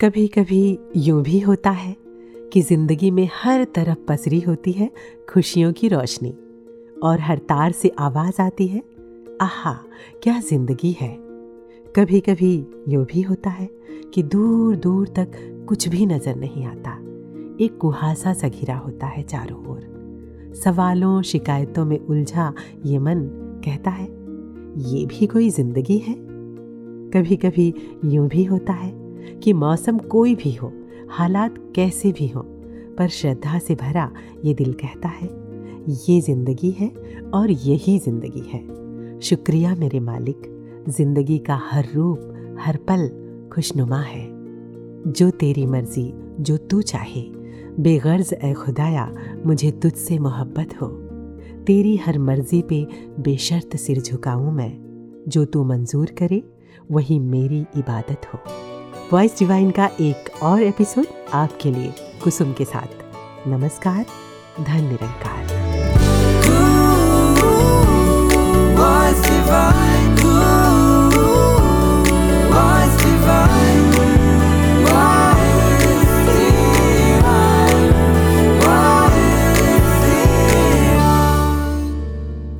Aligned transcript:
कभी 0.00 0.28
कभी 0.28 0.78
यूँ 0.96 1.22
भी 1.22 1.40
होता 1.40 1.70
है 1.70 1.96
कि 2.52 2.60
ज़िंदगी 2.62 3.10
में 3.10 3.28
हर 3.34 3.64
तरफ़ 3.64 3.98
पसरी 4.08 4.40
होती 4.40 4.72
है 4.72 4.90
खुशियों 5.28 5.72
की 5.72 5.88
रोशनी 5.88 6.30
और 7.02 7.20
हर 7.20 7.38
तार 7.38 7.72
से 7.72 7.88
आवाज़ 7.98 8.42
आती 8.42 8.66
है, 8.66 8.82
आहा, 9.40 9.72
क्या 10.22 10.40
ज़िंदगी 10.40 10.90
है? 10.92 11.18
कभी 11.96 12.20
कभी 12.20 12.66
यूँ 12.88 13.04
भी 13.04 13.22
होता 13.22 13.50
है 13.50 13.68
कि 14.14 14.22
दूर 14.22 14.76
दूर 14.76 15.08
तक 15.08 15.30
कुछ 15.68 15.88
भी 15.88 16.06
नज़र 16.06 16.36
नहीं 16.36 16.64
आता। 16.64 16.92
एक 17.64 17.78
कुहासा 17.80 18.32
सा 18.32 18.48
घिरा 18.48 18.76
होता 18.76 19.06
है 19.06 19.22
चारों 19.22 19.64
ओर। 19.66 20.52
सवालों, 20.64 21.22
शिकायतों 21.22 21.84
में 21.84 21.98
उलझा 21.98 22.54
ये 22.84 22.98
मन 22.98 23.28
कहता 23.64 23.90
है, 23.90 24.06
ये 24.90 25.06
भी 25.06 25.26
कोई 25.26 25.50
ज़िंदगी 25.50 25.98
है? 25.98 26.14
कभी 27.12 27.36
कभी 27.36 27.74
यूँ 28.04 28.28
भी 28.28 28.44
होता 28.44 28.72
है 28.72 29.05
कि 29.42 29.52
मौसम 29.52 29.98
कोई 29.98 30.34
भी 30.34 30.52
हो, 30.52 30.72
हालात 31.10 31.54
कैसे 31.76 32.12
भी 32.12 32.28
हो, 32.28 32.40
पर 32.98 33.08
श्रद्धा 33.08 33.58
से 33.58 33.74
भरा 33.74 34.10
ये 34.44 34.54
दिल 34.54 34.72
कहता 34.72 35.08
है, 35.08 35.28
ये 36.08 36.20
ज़िंदगी 36.20 36.70
है 36.70 36.88
और 37.34 37.50
यही 37.50 37.98
ज़िंदगी 37.98 38.44
है। 38.48 39.20
शुक्रिया 39.20 39.74
मेरे 39.74 40.00
मालिक, 40.00 40.42
ज़िंदगी 40.88 41.38
का 41.38 41.60
हर 41.70 41.86
रूप, 41.94 42.56
हर 42.60 42.76
पल 42.76 43.08
खुशनुमा 43.52 44.00
है। 44.00 44.26
जो 45.12 45.30
तेरी 45.30 45.66
मर्ज़ी, 45.66 46.12
जो 46.40 46.56
तू 46.56 46.82
चाहे, 46.82 47.22
बेगर्ज 47.80 48.32
ए 48.34 48.52
खुदाया, 48.52 49.12
मुझे 49.46 49.70
तुझसे 49.70 50.18
मोहब्बत 50.18 50.74
हो। 50.82 50.86
तेरी 51.66 51.96
हर 51.96 52.18
मर्ज़ी 52.18 52.62
पे 52.62 52.86
बेशर्त 53.20 53.76
सिर 53.76 54.00
झुकाऊं 54.00 54.52
मैं, 54.52 54.72
जो 55.28 55.44
तू 55.44 55.64
मंजूर 55.64 56.10
करे, 56.18 56.42
वही 56.90 57.18
मेरी 57.18 57.60
इबादत 57.76 58.26
हो। 58.34 58.38
वॉइस 59.12 59.38
डिवाइन 59.38 59.70
का 59.70 59.90
एक 60.00 60.42
और 60.42 60.62
एपिसोड 60.62 61.06
आपके 61.34 61.70
लिए 61.70 61.92
कुसुम 62.24 62.52
के 62.52 62.64
साथ। 62.64 63.48
नमस्कार, 63.48 64.06
धन 64.60 64.84
निरंकार। 64.84 65.44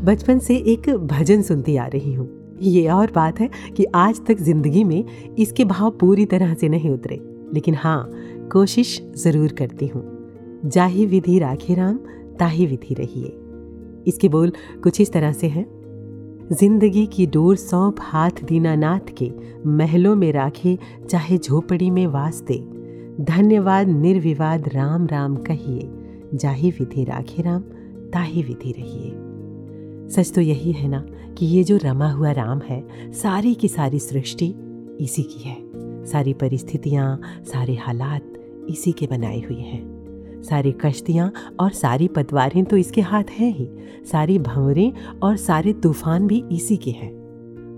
बचपन 0.05 0.39
से 0.39 0.57
एक 0.57 0.91
भजन 0.91 1.43
सुनती 1.43 1.77
आ 1.77 1.87
रही 1.87 2.15
हूँ। 2.15 2.46
ये 2.63 2.87
और 2.89 3.11
बात 3.11 3.41
है 3.41 3.51
कि 3.77 3.85
आज 3.95 4.21
तक 4.27 4.41
ज़िंदगी 4.41 4.85
में 4.85 5.05
इसके 5.39 5.65
भाव 5.65 5.91
पूरी 5.91 6.27
तरह 6.27 6.55
से 6.55 6.69
नहीं 6.69 6.91
उतरे। 6.91 7.21
लेकिन 7.55 7.75
हाँ 7.75 8.11
कोशिश 8.53 9.01
ज़रूर 9.17 9.53
करती 9.53 9.87
हूँ। 9.87 10.03
जाही 10.65 11.07
विधि 11.07 11.39
राखे 11.39 11.75
राम, 11.75 11.97
ताही 12.39 12.67
विधि 12.67 12.95
रहिए। 12.95 13.37
इसके 14.07 14.29
बोल 14.29 14.53
कुछ 14.83 15.01
इस 15.01 15.13
तरह 15.13 15.33
से 15.33 15.47
हैं। 15.47 15.67
ज़िंदगी 16.53 17.07
की 17.07 17.27
डोर 17.27 17.57
सौंप 17.57 17.97
हाथ 18.01 18.31
दीनानाथ 18.45 19.13
के, 19.23 19.31
महलों 19.67 20.15
में 20.17 20.33
राखे 20.33 20.79
चाहे 21.11 21.39
झोपड़ी 21.39 21.91
में 21.91 22.07
वास्ते 22.07 22.59
धन्यवाद 23.21 23.89
निर्विवाद 23.89 24.69
राम 24.69 25.07
राम 25.07 25.37
कहिए। 25.37 25.89
जाही 26.35 26.71
विधि 26.71 27.05
राखे 27.05 27.43
राम, 27.43 27.61
ताही 28.13 28.43
विधि 28.43 28.73
रहिए। 28.73 29.11
सच 30.11 30.33
तो 30.35 30.41
यही 30.41 30.73
है 30.73 30.89
ना 30.89 31.07
कि 31.39 31.47
ये 31.47 31.65
जो 31.65 31.77
रमा 31.77 32.11
हुआ 32.11 32.33
राम 32.33 32.61
है, 32.61 33.13
सारी 33.13 33.55
की 33.55 33.69
सारी 33.69 33.99
सृष्टि 33.99 34.55
इसी 35.01 35.23
की 35.23 35.49
है। 35.49 35.57
सारी 36.05 36.33
परिस्थितियाँ, 36.33 37.21
सारे 37.53 37.75
हालात 37.75 38.33
इसी 38.69 38.93
के 38.93 39.07
बनाए 39.07 39.41
हुए 39.41 39.61
हैं। 39.61 40.43
सारी 40.43 40.73
कश्तियाँ 40.73 41.33
और 41.61 41.71
सारी 41.71 42.09
पतवारें 42.09 42.65
तो 42.65 42.77
इसके 42.77 43.01
हाथ 43.01 43.25
हैं 43.31 43.55
ही। 43.57 43.69
सारी 44.11 44.39
भंवरें 44.39 44.93
और 45.23 45.37
सारे 45.37 45.73
तूफ़ान 45.73 46.27
भी 46.27 46.45
इसी 46.53 46.77
के 46.77 46.91
हैं। 46.91 47.13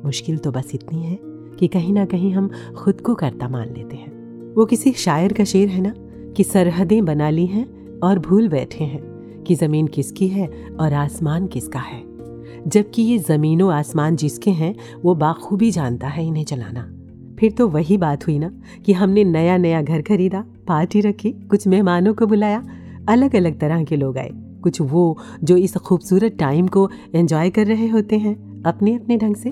मुश्किल 0.04 0.38
तो 0.38 0.50
बस 0.50 0.70
इतनी 0.74 1.03
है 1.03 1.19
कि 1.58 1.69
कहीं 1.69 1.92
ना 1.92 2.04
कहीं 2.04 2.32
हम 2.32 2.50
खुद 2.76 3.00
को 3.00 3.14
करता 3.14 3.48
मान 3.48 3.74
लेते 3.74 3.97
हैं। 3.97 4.54
वो 4.54 4.66
किसी 4.66 4.92
शायर 4.92 5.32
का 5.32 5.44
शेर 5.44 5.69
है 5.69 5.80
ना 5.80 5.94
कि 6.32 6.44
सरहदें 6.44 7.04
बना 7.04 7.30
ली 7.30 7.47
हैं 7.47 8.00
और 8.00 8.19
भूल 8.19 8.48
बैठे 8.48 8.84
हैं 8.84 9.03
कि 9.47 9.54
ज़मीन 9.54 9.86
किसकी 9.86 10.28
है 10.28 10.48
और 10.80 10.92
आसमान 10.92 11.47
किसका 11.47 11.78
है। 11.78 12.07
जबकि 12.66 13.02
ये 13.02 13.19
ज़मीनों 13.19 13.72
आसमान 13.72 14.16
जिसके 14.16 14.50
हैं, 14.50 14.74
वो 15.02 15.14
बाखूबी 15.14 15.70
जानता 15.70 16.08
है 16.08 16.26
इन्हें 16.26 16.44
चलाना 16.44 16.88
फिर 17.38 17.52
तो 17.52 17.69
वही 17.69 17.96
बात 17.98 18.26
हुई 18.26 18.38
ना, 18.38 18.50
कि 18.86 18.92
हमने 18.92 19.24
नया 19.24 19.56
नया 19.56 19.82
घर 19.82 20.02
खरीदा, 20.02 20.44
पार्टी 20.68 21.00
रखी, 21.00 21.30
कुछ 21.30 21.66
मेहमानों 21.66 22.14
को 22.14 22.26
बुलाया 22.26 22.62
अलग 23.08 23.36
अलग 23.36 23.58
तरह 23.60 23.84
के 23.84 23.97
लोग 23.97 24.18
आए। 24.18 24.30
कुछ 24.62 24.80
वो 24.80 25.18
जो 25.44 25.56
इस 25.56 25.76
खूबसूरत 25.76 26.36
टाइम 26.38 26.68
को 26.68 26.88
एंजॉय 27.14 27.50
कर 27.50 27.66
रहे 27.66 27.88
होते 27.88 28.18
हैं 28.18 28.62
अपने 28.62 28.94
अपने 28.94 29.16
ढंग 29.16 29.36
से। 29.36 29.50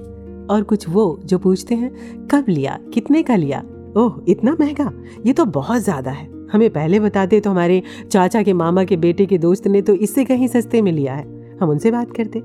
और 0.51 0.63
कुछ 0.63 0.89
वो 0.89 1.21
जो 1.25 1.39
पूछते 1.39 1.75
हैं, 1.75 1.91
कब 2.27 2.45
लिया, 2.49 2.79
कितने 2.95 3.23
का 3.23 3.37
लिया? 3.37 3.63
ओह, 3.97 4.21
इतना 4.29 4.57
महँगा? 4.61 4.91
ये 5.27 5.33
तो 5.33 5.45
बहुत 5.45 5.83
ज़्यादा 5.83 6.11
है। 6.11 6.29
हमें 6.53 6.69
पहले 6.71 7.01
बताते 7.01 7.41
तो 7.41 7.51
हमारे 7.51 7.83
चाचा 8.13 8.43
के 8.43 8.53
मामा 8.53 8.85
के 8.85 8.97
बेटे 8.97 9.27
के 9.27 9.39
दोस्त 9.39 9.67
ने 9.67 9.83
तो 9.83 9.95
इससे 9.95 10.25
कहीं 10.25 10.49
सस्ते 10.49 10.83
में 10.83 10.93
लिया 10.93 11.15
है। 11.15 11.36
हम 11.61 11.71
उनसे 11.71 11.91
बात 11.91 12.13
करते 12.17 12.43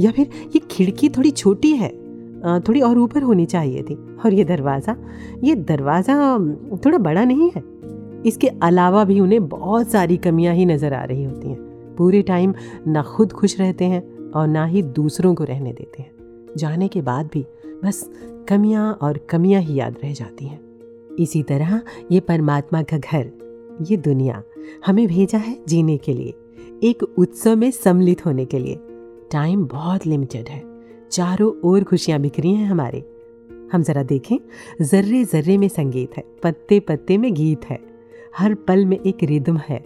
या 0.00 0.10
फिर 0.10 0.30
ये 0.54 0.60
खिड़की 0.70 1.08
थोड़ी 1.08 1.30
छोटी 1.32 1.72
है 1.72 1.92
थोड़ी 2.60 2.80
और 2.80 2.98
ऊपर 2.98 3.22
होनी 3.22 3.46
चाहिए 3.46 3.82
थी। 3.82 3.94
और 4.24 4.34
ये 4.34 4.44
दरवाज़ा 4.44 4.96
ये 5.44 5.54
दरवाज़ा 5.54 6.14
थोड़ा 6.84 6.98
बड़ा 6.98 7.24
नहीं 7.24 7.50
है। 7.50 7.62
इसके 8.26 8.48
अलावा 8.62 9.04
भी 9.04 9.18
उन्हें 9.20 9.48
बहुत 9.48 9.90
सारी 9.90 10.16
कमियाँ 10.16 10.54
ही 10.54 10.66
नज़र 10.66 10.94
आ 10.94 11.02
रही 11.04 11.24
होती 11.24 11.48
हैं। 11.48 11.94
पूरे 11.96 12.22
टाइम 12.22 12.54
ना 12.88 13.02
खुद 13.06 13.32
खुश 13.32 13.58
रहते 13.60 13.84
हैं 13.84 14.02
और 14.30 14.46
ना 14.48 14.64
ही 14.64 14.82
दूसरों 14.82 15.34
को 15.34 15.44
रहने 15.44 15.72
देते 15.72 16.02
हैं। 16.02 16.10
जाने 16.56 16.88
के 16.88 17.02
बाद 17.02 17.30
भी 17.32 17.44
बस 17.84 18.08
कमियाँ 18.48 18.92
और 19.02 19.18
कमियाँ 19.30 19.60
ही 19.62 19.78
याद 19.78 19.96
रह 20.04 20.12
जाती 20.12 20.46
हैं। 20.46 20.60
इसी 21.18 21.42
तरह 21.42 21.80
ये 22.12 22.20
परमात्मा 22.20 22.82
का 22.82 22.98
घर, 22.98 23.30
ये 23.82 23.96
दुनिया 23.96 24.42
हमें 24.86 25.06
भेजा 25.08 25.38
है 25.38 25.56
जीने 25.68 25.96
के 25.96 26.12
लिए। 26.12 26.34
एक 26.84 27.02
उत्सव 27.02 27.56
में 27.56 27.70
सम्मिलित 27.70 28.26
होने 28.26 28.44
के 28.44 28.58
लिए। 28.58 28.78
टाइम 29.32 29.64
बहुत 29.64 30.06
लिमिटेड 30.06 30.48
है। 30.48 30.62
चारों 31.10 31.60
ओर 31.64 31.84
खुशियाँ 31.84 32.20
बिखरी 32.20 32.54
हैं 32.54 32.66
हमारे। 32.66 33.04
हम 33.72 33.82
जरा 33.82 34.02
देखें, 34.02 34.36
जर्रे 34.82 35.24
जर्रे 35.24 35.58
में 35.58 35.68
संगीत 35.68 36.16
है, 36.16 36.24
पत्ते 36.42 36.80
पत्ते 36.80 37.18
में 37.18 37.34
गीत 37.34 37.64
है। 37.64 37.80
हर 38.38 38.54
पल 38.54 38.84
में 38.84 39.00
एक 39.06 39.16
रिदम 39.22 39.56
है। 39.56 39.84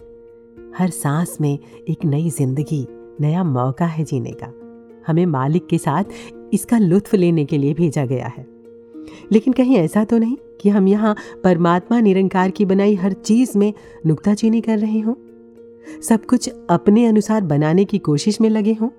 हर 0.77 0.89
सांस 0.89 1.37
में 1.41 1.59
एक 1.89 2.05
नई 2.05 2.29
ज़िंदगी, 2.29 2.87
नया 3.21 3.43
मौका 3.43 3.85
है 3.85 4.03
जीने 4.03 4.31
का। 4.31 4.53
हमें 5.07 5.25
मालिक 5.25 5.67
के 5.67 5.77
साथ 5.77 6.03
इसका 6.53 6.77
लुत्फ 6.77 7.15
लेने 7.15 7.45
के 7.45 7.57
लिए 7.57 7.73
भेजा 7.73 8.05
गया 8.05 8.27
है। 8.27 8.47
लेकिन 9.31 9.53
कहीं 9.53 9.75
ऐसा 9.75 10.03
तो 10.03 10.17
नहीं 10.17 10.37
कि 10.61 10.69
हम 10.69 10.87
यहाँ 10.87 11.15
परमात्मा 11.43 11.99
निरंकार 11.99 12.51
की 12.51 12.65
बनाई 12.65 12.95
हर 12.95 13.13
चीज़ 13.13 13.57
में 13.57 13.73
नुकताचीनी 14.05 14.61
कर 14.61 14.79
रहे 14.79 14.99
हों? 14.99 15.13
सब 16.03 16.25
कुछ 16.25 16.49
अपने 16.69 17.05
अनुसार 17.05 17.41
बनाने 17.41 17.85
की 17.85 17.97
कोशिश 17.97 18.41
में 18.41 18.49
लगे 18.49 18.73
हों। 18.73 18.89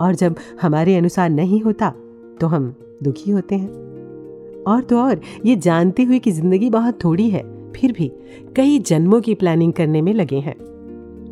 और 0.00 0.14
जब 0.14 0.36
हमारे 0.62 0.96
अनुसार 0.96 1.30
नहीं 1.30 1.60
होता 1.60 1.94
तो 2.40 2.46
हम 2.46 2.74
दुखी 3.02 3.30
होते 3.30 3.54
हैं। 3.54 3.68
और 4.66 4.82
तो 4.82 4.98
और, 4.98 5.20
ये 5.46 5.56
जानते 5.56 6.02
हुए 6.02 6.18
कि 6.18 6.30
ज़िंदगी 6.30 6.70
बहुत 6.70 7.04
थोड़ी 7.04 7.30
है, 7.30 7.72
फिर 7.72 7.92
भी 7.92 8.12
कई 8.56 8.78
जन्मों 8.78 9.20
की 9.20 9.34
प्लानिंग 9.34 9.72
करने 9.72 10.02
में 10.02 10.14
लगे 10.14 10.36
हैं। 10.36 10.56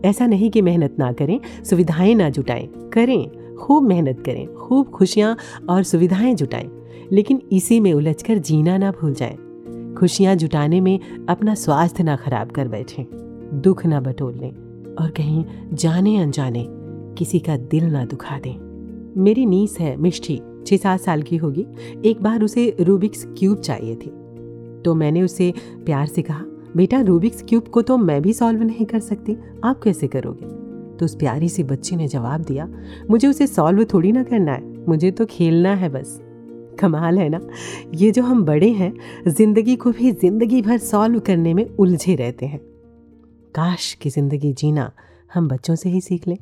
ऐसा 0.05 0.27
नहीं 0.27 0.51
कि 0.51 0.63
मेहनत 0.63 0.97
ना 0.99 1.13
करें, 1.13 1.41
सुविधाएँ 1.65 2.15
ना 2.15 2.31
जुटाएँ। 2.31 2.69
करें, 2.93 3.57
खूब 3.57 3.83
मेहनत 3.83 4.23
करें, 4.27 4.55
खूब 4.55 4.87
खुशियाँ 4.87 5.37
और 5.71 5.83
सुविधाएँ 5.83 6.35
जुटाएँ। 6.35 6.71
लेकिन 7.13 7.43
इसी 7.53 7.81
में 7.81 7.93
उलझकर 7.93 8.39
जीना 8.39 8.79
ना 8.79 8.91
भूल 8.91 9.15
जाएँ। 9.15 9.95
खुशियाँ 9.95 10.35
जुटाने 10.37 10.81
में 10.81 11.01
अपना 11.29 11.55
स्वास्थ्य 11.55 12.03
ना 12.03 12.17
खराब 12.17 12.51
कर 12.51 12.69
बैठें। 12.69 13.05
दुख 13.63 13.87
ना 13.87 14.01
बटोर 14.01 14.35
लें 14.35 14.68
और 15.01 15.11
कहीं 15.11 15.45
जाने 15.73 16.17
अनजाने 16.19 16.65
किसी 17.19 17.39
का 17.39 17.57
दिल 17.57 17.85
ना 17.85 18.05
दुखा 18.05 18.39
दें। 18.39 18.55
मेरी 19.23 19.47
नीस 19.47 19.77
है 19.81 19.97
मिष्ठी 19.97 20.41
छः 20.67 20.77
सात 20.77 21.01
साल 21.01 21.23
की 21.23 21.37
होगी। 21.37 21.67
एक 22.05 22.23
बार 22.23 22.43
उसे 22.43 22.77
रूबिक्स 22.81 23.25
क्यूब 23.39 23.59
चाहिए 23.59 23.95
थी। 23.95 24.11
तो 24.85 24.95
मैंने 24.95 25.23
उसे 25.23 25.53
प्यार 25.87 26.07
से 26.07 26.23
कहा, 26.23 26.45
बेटा 26.77 27.01
रूबिक्स 27.01 27.43
क्यूब 27.49 27.69
को 27.69 27.83
तो 27.83 27.97
मैं 27.97 28.23
भी 28.23 28.33
सॉल्व 28.33 28.63
नहीं 28.63 28.87
कर 28.87 29.01
सकती। 29.01 29.37
आप 29.65 29.81
कैसे 29.83 30.07
करोगे? 30.07 30.47
तो 30.97 31.05
उस 31.05 31.15
प्यारी 31.15 31.49
सी 31.49 31.63
बच्ची 31.63 31.97
ने 31.97 32.09
जवाब 32.09 32.41
दिया, 32.41 32.69
मुझे 33.11 33.29
उसे 33.29 33.47
सॉल्व 33.47 33.85
थोड़ी 33.85 34.13
ना 34.13 34.23
करना 34.23 34.53
है। 34.53 34.87
मुझे 34.89 35.11
तो 35.11 35.27
खेलना 35.27 35.75
है 35.75 35.89
बस। 35.89 36.21
कमाल 36.81 37.19
है 37.19 37.29
ना? 37.29 37.41
ये 37.95 38.11
जो 38.11 38.23
हम 38.23 38.45
बड़े 38.45 38.71
हैं, 38.71 38.93
ज़िंदगी 39.29 39.77
को 39.77 39.91
भी 39.91 40.13
ज़िंदगी 40.13 40.63
भर 40.63 40.79
सॉल्व 40.79 41.21
करने 41.21 41.55
में 41.55 41.65
उलझे 41.77 42.15
रहते 42.15 42.47
हैं। 42.47 42.61
काश 43.59 43.93
की 43.93 44.11
ज़िंदगी 44.11 44.53
जीना 44.53 44.91
हम 45.35 45.49
बच्चों 45.49 45.75
से 45.75 45.89
ही 45.89 46.01
सीख 46.01 46.27
लें। 46.29 46.37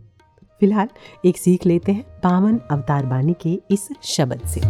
फ़िलहाल 0.61 0.89
एक 1.25 1.37
सीख 1.37 1.65
लेते 1.67 1.93
हैं 1.93 2.03
पावन 2.23 2.59
अवतार 2.71 3.07
बानी 3.07 3.35
के 3.43 3.59
इस 3.71 3.89
शब्द 4.03 4.47
से। 4.47 4.61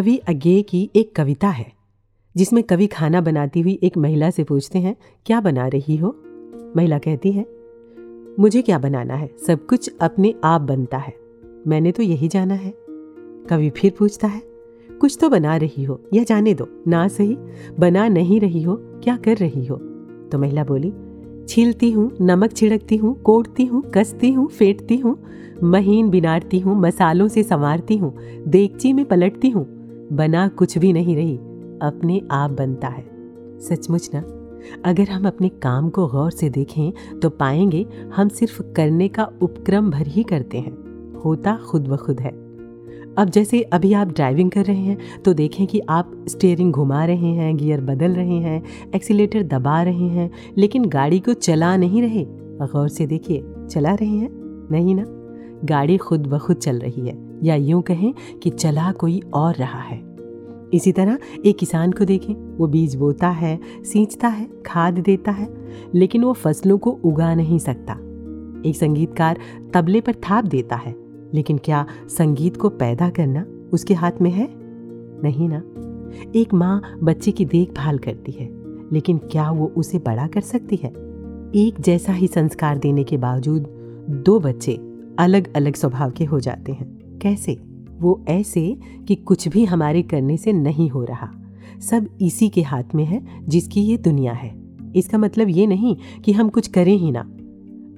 कवि 0.00 0.16
अज्ञे 0.16 0.62
की 0.62 0.90
एक 0.96 1.16
कविता 1.16 1.48
है, 1.48 1.72
जिसमें 2.36 2.62
कवि 2.64 2.86
खाना 2.86 3.20
बनाती 3.20 3.60
हुई 3.60 3.78
एक 3.82 3.96
महिला 3.98 4.30
से 4.30 4.44
पूछते 4.44 4.78
हैं, 4.78 4.96
क्या 5.26 5.40
बना 5.40 5.66
रही 5.66 5.96
हो? 5.96 6.16
महिला 6.76 6.98
कहती 6.98 7.32
है, 7.32 7.46
मुझे 8.40 8.62
क्या 8.62 8.78
बनाना 8.78 9.14
है? 9.14 9.30
सब 9.46 9.66
कुछ 9.66 9.90
अपने 10.00 10.34
आप 10.44 10.60
बनता 10.60 10.98
है। 10.98 11.14
मैंने 11.66 11.92
तो 11.92 12.02
यही 12.02 12.28
जाना 12.28 12.54
है। 12.54 12.74
कवि 13.50 13.70
फिर 13.70 13.92
पूछता 13.98 14.28
है, 14.28 14.42
कुछ 15.00 15.18
तो 15.20 15.28
बना 15.28 15.56
रही 15.56 15.84
हो 15.84 16.00
या 16.14 16.22
जाने 16.22 16.54
दो। 16.54 16.68
ना 16.88 17.08
सही, 17.08 17.36
बना 17.78 18.08
नहीं 18.08 18.40
रही 18.40 18.62
हो, 18.62 18.76
क्या 18.80 19.16
कर 19.16 19.36
रही 19.36 19.66
हो? 19.66 19.76
तो 20.32 20.38
महिला 20.38 20.64
बोली, 20.64 20.92
छीलती 21.48 21.90
हूँ, 21.90 22.10
नमक 22.20 22.52
छिड़कती 22.52 22.96
हूँ 22.96 23.22
कोटती 23.22 23.64
हूँ, 23.64 23.82
कसती 23.94 24.32
हूँ, 24.32 24.48
फेंटती 24.48 24.96
हूँ, 24.96 25.16
महीन 25.62 26.10
बिनारती 26.10 26.58
हूँ, 26.58 26.80
मसालों 26.80 27.28
से 27.28 27.42
संवारती 27.42 27.96
हूँ, 27.96 28.16
देगची 28.46 28.92
में 28.92 29.04
पलटती 29.04 29.50
हूँ 29.50 29.79
बना 30.12 30.48
कुछ 30.48 30.78
भी 30.78 30.92
नहीं 30.92 31.16
रही, 31.16 31.36
अपने 31.82 32.20
आप 32.30 32.50
बनता 32.50 32.88
है। 32.88 33.04
सचमुच 33.60 34.10
ना? 34.14 34.22
अगर 34.84 35.08
हम 35.08 35.26
अपने 35.26 35.48
काम 35.48 35.88
को 35.88 36.06
गौर 36.06 36.30
से 36.30 36.50
देखें 36.50 37.18
तो 37.20 37.30
पाएँगे 37.30 37.86
हम 38.16 38.28
सिर्फ़ 38.28 38.62
करने 38.62 39.08
का 39.08 39.30
उपक्रम 39.42 39.90
भर 39.90 40.06
ही 40.06 40.22
करते 40.22 40.58
हैं। 40.58 40.72
होता 41.24 41.58
खुद 41.70 41.88
ब 41.88 41.96
खुद 41.96 42.20
है। 42.20 42.30
अब 43.18 43.30
जैसे 43.30 43.62
अभी 43.62 43.92
आप 43.92 44.08
ड्राइविंग 44.08 44.50
कर 44.50 44.64
रहे 44.64 44.80
हैं 44.80 45.22
तो 45.24 45.34
देखें 45.34 45.66
कि 45.66 45.80
आप 45.88 46.24
स्टेयरिंग 46.28 46.72
घुमा 46.72 47.04
रहे 47.04 47.32
हैं 47.32 47.56
गियर 47.56 47.80
बदल 47.80 48.12
रहे 48.12 48.38
हैं 48.38 48.62
एक्सीटर 48.94 49.42
दबा 49.42 49.82
रहे 49.82 50.08
हैं, 50.08 50.30
लेकिन 50.58 50.84
गाड़ी 50.84 51.20
को 51.20 51.32
चला 51.32 51.76
नहीं 51.76 52.02
रहे। 52.02 52.26
गौर 52.72 52.88
से 52.88 53.06
देखिए, 53.06 53.44
चला 53.70 53.94
रहे 53.94 54.08
हैं? 54.08 54.28
नहीं 54.70 54.94
ना? 54.94 55.04
गाड़ी 55.64 55.96
खुद 55.96 56.26
ब 56.26 56.38
खुद 56.38 56.56
चल 56.56 56.78
रही 56.78 57.08
है, 57.08 57.18
या 57.42 57.54
यूँ 57.54 57.82
कहें 57.82 58.14
कि 58.42 58.50
चला 58.50 58.92
कोई 58.92 59.20
और 59.34 59.54
रहा 59.54 59.80
है। 59.80 60.02
इसी 60.74 60.92
तरह 60.92 61.18
एक 61.46 61.58
किसान 61.58 61.92
को 61.92 62.04
देखें, 62.04 62.34
वो 62.56 62.66
बीज 62.66 62.94
बोता 62.94 63.28
है, 63.28 63.60
सींचता 63.84 64.28
है, 64.28 64.48
खाद 64.66 64.98
देता 64.98 65.30
है, 65.30 65.48
लेकिन 65.94 66.24
वो 66.24 66.32
फ़सलों 66.32 66.78
को 66.78 66.90
उगा 67.04 67.34
नहीं 67.34 67.58
सकता। 67.58 67.92
एक 68.66 68.76
संगीतकार 68.76 69.38
तबले 69.74 70.00
पर 70.00 70.14
थाप 70.14 70.44
देता 70.44 70.76
है, 70.76 70.94
लेकिन 71.34 71.58
क्या 71.58 71.86
संगीत 72.08 72.56
को 72.56 72.68
पैदा 72.68 73.10
करना 73.10 73.46
उसके 73.72 73.94
हाथ 73.94 74.12
में 74.20 74.30
है? 74.30 74.48
नहीं 75.22 75.48
ना। 75.48 75.62
एक 76.36 76.54
माँ 76.54 76.82
बच्चे 77.02 77.30
की 77.30 77.44
देखभाल 77.44 77.98
करती 77.98 78.32
है, 78.32 78.48
लेकिन 78.92 79.18
क्या 79.18 79.50
वो 79.50 79.72
उसे 79.76 79.98
बड़ा 79.98 80.26
कर 80.26 80.40
सकती 80.40 80.76
है? 80.76 80.90
एक 81.54 81.74
जैसा 81.80 82.12
ही 82.12 82.26
संस्कार 82.26 82.78
देने 82.78 83.04
के 83.04 83.16
बावजूद 83.16 83.66
दो 84.10 84.38
बच्चे 84.40 84.78
अलग 85.20 85.54
अलग 85.54 85.74
स्वभाव 85.74 86.10
के 86.10 86.24
हो 86.24 86.40
जाते 86.40 86.72
हैं। 86.72 87.18
कैसे? 87.22 87.58
वो 88.00 88.24
ऐसे 88.28 88.76
कि 89.08 89.14
कुछ 89.14 89.48
भी 89.48 89.64
हमारे 89.64 90.02
करने 90.02 90.36
से 90.36 90.52
नहीं 90.52 90.88
हो 90.90 91.04
रहा। 91.04 91.28
सब 91.80 92.08
इसी 92.20 92.48
के 92.48 92.62
हाथ 92.62 92.94
में 92.94 93.04
है 93.04 93.22
जिसकी 93.48 93.80
ये 93.80 93.96
दुनिया 93.96 94.32
है। 94.32 94.54
इसका 94.96 95.18
मतलब 95.18 95.48
ये 95.48 95.66
नहीं 95.66 95.96
कि 96.24 96.32
हम 96.32 96.48
कुछ 96.48 96.68
करें 96.68 96.96
ही 96.96 97.10
ना। 97.10 97.20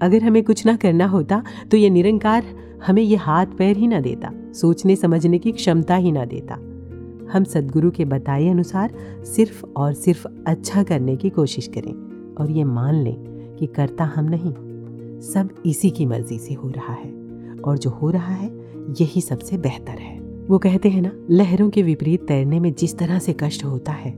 अगर 0.02 0.22
हमें 0.22 0.44
कुछ 0.44 0.66
ना 0.66 0.76
करना 0.76 1.06
होता 1.06 1.42
तो 1.70 1.76
ये 1.76 1.90
निरंकार 1.90 2.44
हमें 2.86 3.02
ये 3.02 3.16
हाथ 3.16 3.46
पैर 3.46 3.76
ही 3.76 3.86
ना 3.86 4.00
देता, 4.00 4.30
सोचने 4.52 4.96
समझने 4.96 5.38
की 5.38 5.52
क्षमता 5.52 5.96
ही 5.96 6.12
ना 6.12 6.24
देता। 6.24 6.54
हम 7.32 7.44
सदगुरु 7.44 7.90
के 7.90 8.04
बताए 8.04 8.48
अनुसार 8.48 8.90
सिर्फ़ 9.24 9.64
और 9.76 9.92
सिर्फ़ 9.92 10.26
अच्छा 10.46 10.82
करने 10.82 11.16
की 11.16 11.30
कोशिश 11.30 11.66
करें 11.66 12.34
और 12.34 12.50
ये 12.50 12.64
मान 12.64 12.94
लें 12.94 13.16
कि 13.58 13.66
करता 13.66 14.04
हम 14.04 14.24
नहीं। 14.24 14.71
सब 15.24 15.48
इसी 15.66 15.90
की 15.90 16.06
मर्ज़ी 16.06 16.38
से 16.38 16.54
हो 16.54 16.68
रहा 16.68 16.92
है 16.92 17.10
और 17.64 17.78
जो 17.78 17.90
हो 17.90 18.10
रहा 18.10 18.34
है, 18.34 18.50
यही 19.00 19.20
सबसे 19.20 19.58
बेहतर 19.58 19.98
है। 19.98 20.18
वो 20.48 20.58
कहते 20.58 20.88
हैं 20.88 21.02
ना, 21.02 21.10
लहरों 21.30 21.68
के 21.70 21.82
विपरीत 21.82 22.26
तैरने 22.28 22.60
में 22.60 22.72
जिस 22.74 22.96
तरह 22.98 23.18
से 23.18 23.34
कष्ट 23.40 23.64
होता 23.64 23.92
है, 23.92 24.14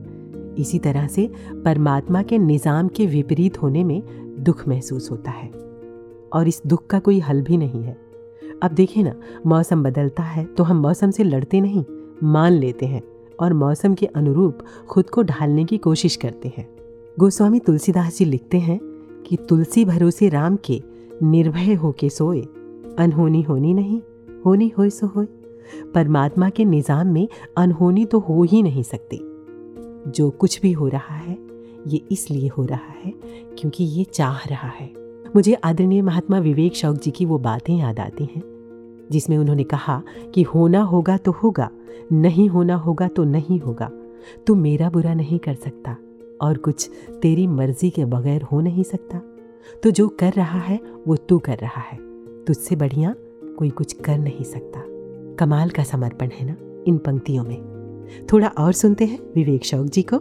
इसी 0.59 0.79
तरह 0.79 1.07
से 1.07 1.29
परमात्मा 1.65 2.21
के 2.21 2.37
निज़ाम 2.37 2.87
के 2.87 3.05
विपरीत 3.05 3.61
होने 3.61 3.83
में 3.83 4.01
दुख 4.39 4.67
महसूस 4.67 5.09
होता 5.11 5.31
है। 5.31 5.49
और 6.33 6.47
इस 6.47 6.61
दुख 6.67 6.85
का 6.87 6.99
कोई 6.99 7.19
हल 7.19 7.41
भी 7.41 7.57
नहीं 7.57 7.83
है। 7.83 7.97
अब 8.63 8.71
देखिए 8.71 9.03
ना, 9.03 9.13
मौसम 9.47 9.83
बदलता 9.83 10.23
है 10.23 10.45
तो 10.47 10.63
हम 10.63 10.77
मौसम 10.77 11.11
से 11.11 11.23
लड़ते 11.23 11.61
नहीं, 11.61 11.83
मान 12.23 12.53
लेते 12.53 12.85
हैं 12.85 13.01
और 13.39 13.53
मौसम 13.53 13.93
के 13.93 14.05
अनुरूप 14.05 14.65
खुद 14.89 15.09
को 15.09 15.23
ढालने 15.23 15.65
की 15.65 15.77
कोशिश 15.77 16.15
करते 16.15 16.51
हैं। 16.57 16.67
गोस्वामी 17.19 17.59
तुलसीदास 17.59 18.17
जी 18.17 18.25
लिखते 18.25 18.59
हैं 18.59 18.79
कि 19.27 19.37
तुलसी 19.49 19.85
भरोसे 19.85 20.29
राम 20.29 20.57
के 20.65 20.81
निर्भय 21.23 21.73
होके 21.73 22.09
सोए। 22.09 22.41
अनहोनी 22.99 23.41
होनी 23.41 23.73
नहीं, 23.73 24.01
होनी 24.45 24.67
होए 24.77 24.89
सो 24.89 25.07
होए। 25.07 25.27
परमात्मा 25.93 26.49
के 26.49 26.65
निज़ाम 26.65 27.07
में 27.07 27.27
अनहोनी 27.57 28.05
तो 28.05 28.19
हो 28.19 28.43
ही 28.43 28.61
नहीं 28.63 28.83
सकती। 28.83 29.19
जो 30.11 30.29
कुछ 30.29 30.59
भी 30.61 30.71
हो 30.71 30.87
रहा 30.87 31.15
है, 31.15 31.37
ये 31.87 32.01
इसलिए 32.11 32.47
हो 32.47 32.65
रहा 32.65 32.93
है 33.03 33.13
क्योंकि 33.57 33.83
ये 33.83 34.03
चाह 34.03 34.47
रहा 34.49 34.67
है। 34.69 34.89
मुझे 35.35 35.53
आदरणीय 35.53 36.01
महात्मा 36.01 36.39
विवेक 36.39 36.75
शौक 36.75 36.95
जी 36.95 37.11
की 37.11 37.25
वो 37.25 37.37
बातें 37.37 37.75
याद 37.75 37.99
आती 37.99 38.25
हैं, 38.25 38.41
जिसमें 39.11 39.37
उन्होंने 39.37 39.63
कहा 39.63 40.01
कि 40.33 40.41
होना 40.43 40.81
होगा 40.83 41.17
तो 41.17 41.31
होगा, 41.43 41.69
नहीं 42.11 42.47
होना 42.49 42.75
होगा 42.75 43.07
तो 43.07 43.23
नहीं 43.23 43.59
होगा। 43.59 43.89
तू 44.47 44.55
मेरा 44.55 44.89
बुरा 44.89 45.13
नहीं 45.13 45.39
कर 45.39 45.55
सकता 45.55 45.95
और 46.41 46.57
कुछ 46.57 46.89
तेरी 47.21 47.47
मर्ज़ी 47.47 47.89
के 47.89 48.05
बगैर 48.05 48.41
हो 48.41 48.61
नहीं 48.61 48.83
सकता। 48.83 49.21
तो 49.83 49.91
जो 49.91 50.07
कर 50.07 50.31
रहा 50.31 50.59
है, 50.59 50.79
वो 51.07 51.15
तू 51.15 51.39
कर 51.39 51.57
रहा 51.57 51.81
है। 51.81 51.97
तुझसे 52.45 52.75
बढ़िया 52.75 53.15
कोई 53.57 53.69
कुछ 53.69 53.93
कर 53.93 54.17
नहीं 54.17 54.43
सकता। 54.43 54.83
कमाल 55.35 55.69
का 55.69 55.83
समर्पण 55.83 56.29
है 56.33 56.45
ना, 56.45 56.83
इन 56.87 56.97
पंक्तियों 56.97 57.43
में। 57.43 57.75
थोड़ा 58.33 58.47
और 58.47 58.71
सुनते 58.71 59.05
हैं 59.05 59.19
विवेक 59.35 59.65
शौक 59.65 59.85
जी 59.85 60.01
को, 60.01 60.17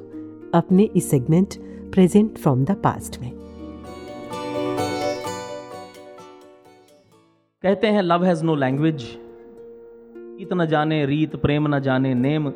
अपने 0.58 0.82
इस 0.82 1.11
segment 1.11 1.54
present 1.92 2.38
from 2.38 2.64
the 2.64 2.70
past 2.70 3.20
में। 3.20 3.30
कहते 7.62 7.87
हैं 7.87 8.02
लव 8.02 8.25
हैज़ 8.25 8.44
नो 8.44 8.54
लैंग्वेज 8.54 9.02
ईत 10.40 10.49
न 10.52 10.66
जाने 10.66 11.06
रीत, 11.06 11.37
प्रेम 11.37 11.75
न 11.75 11.80
जाने 11.80 12.14
नेम, 12.14 12.50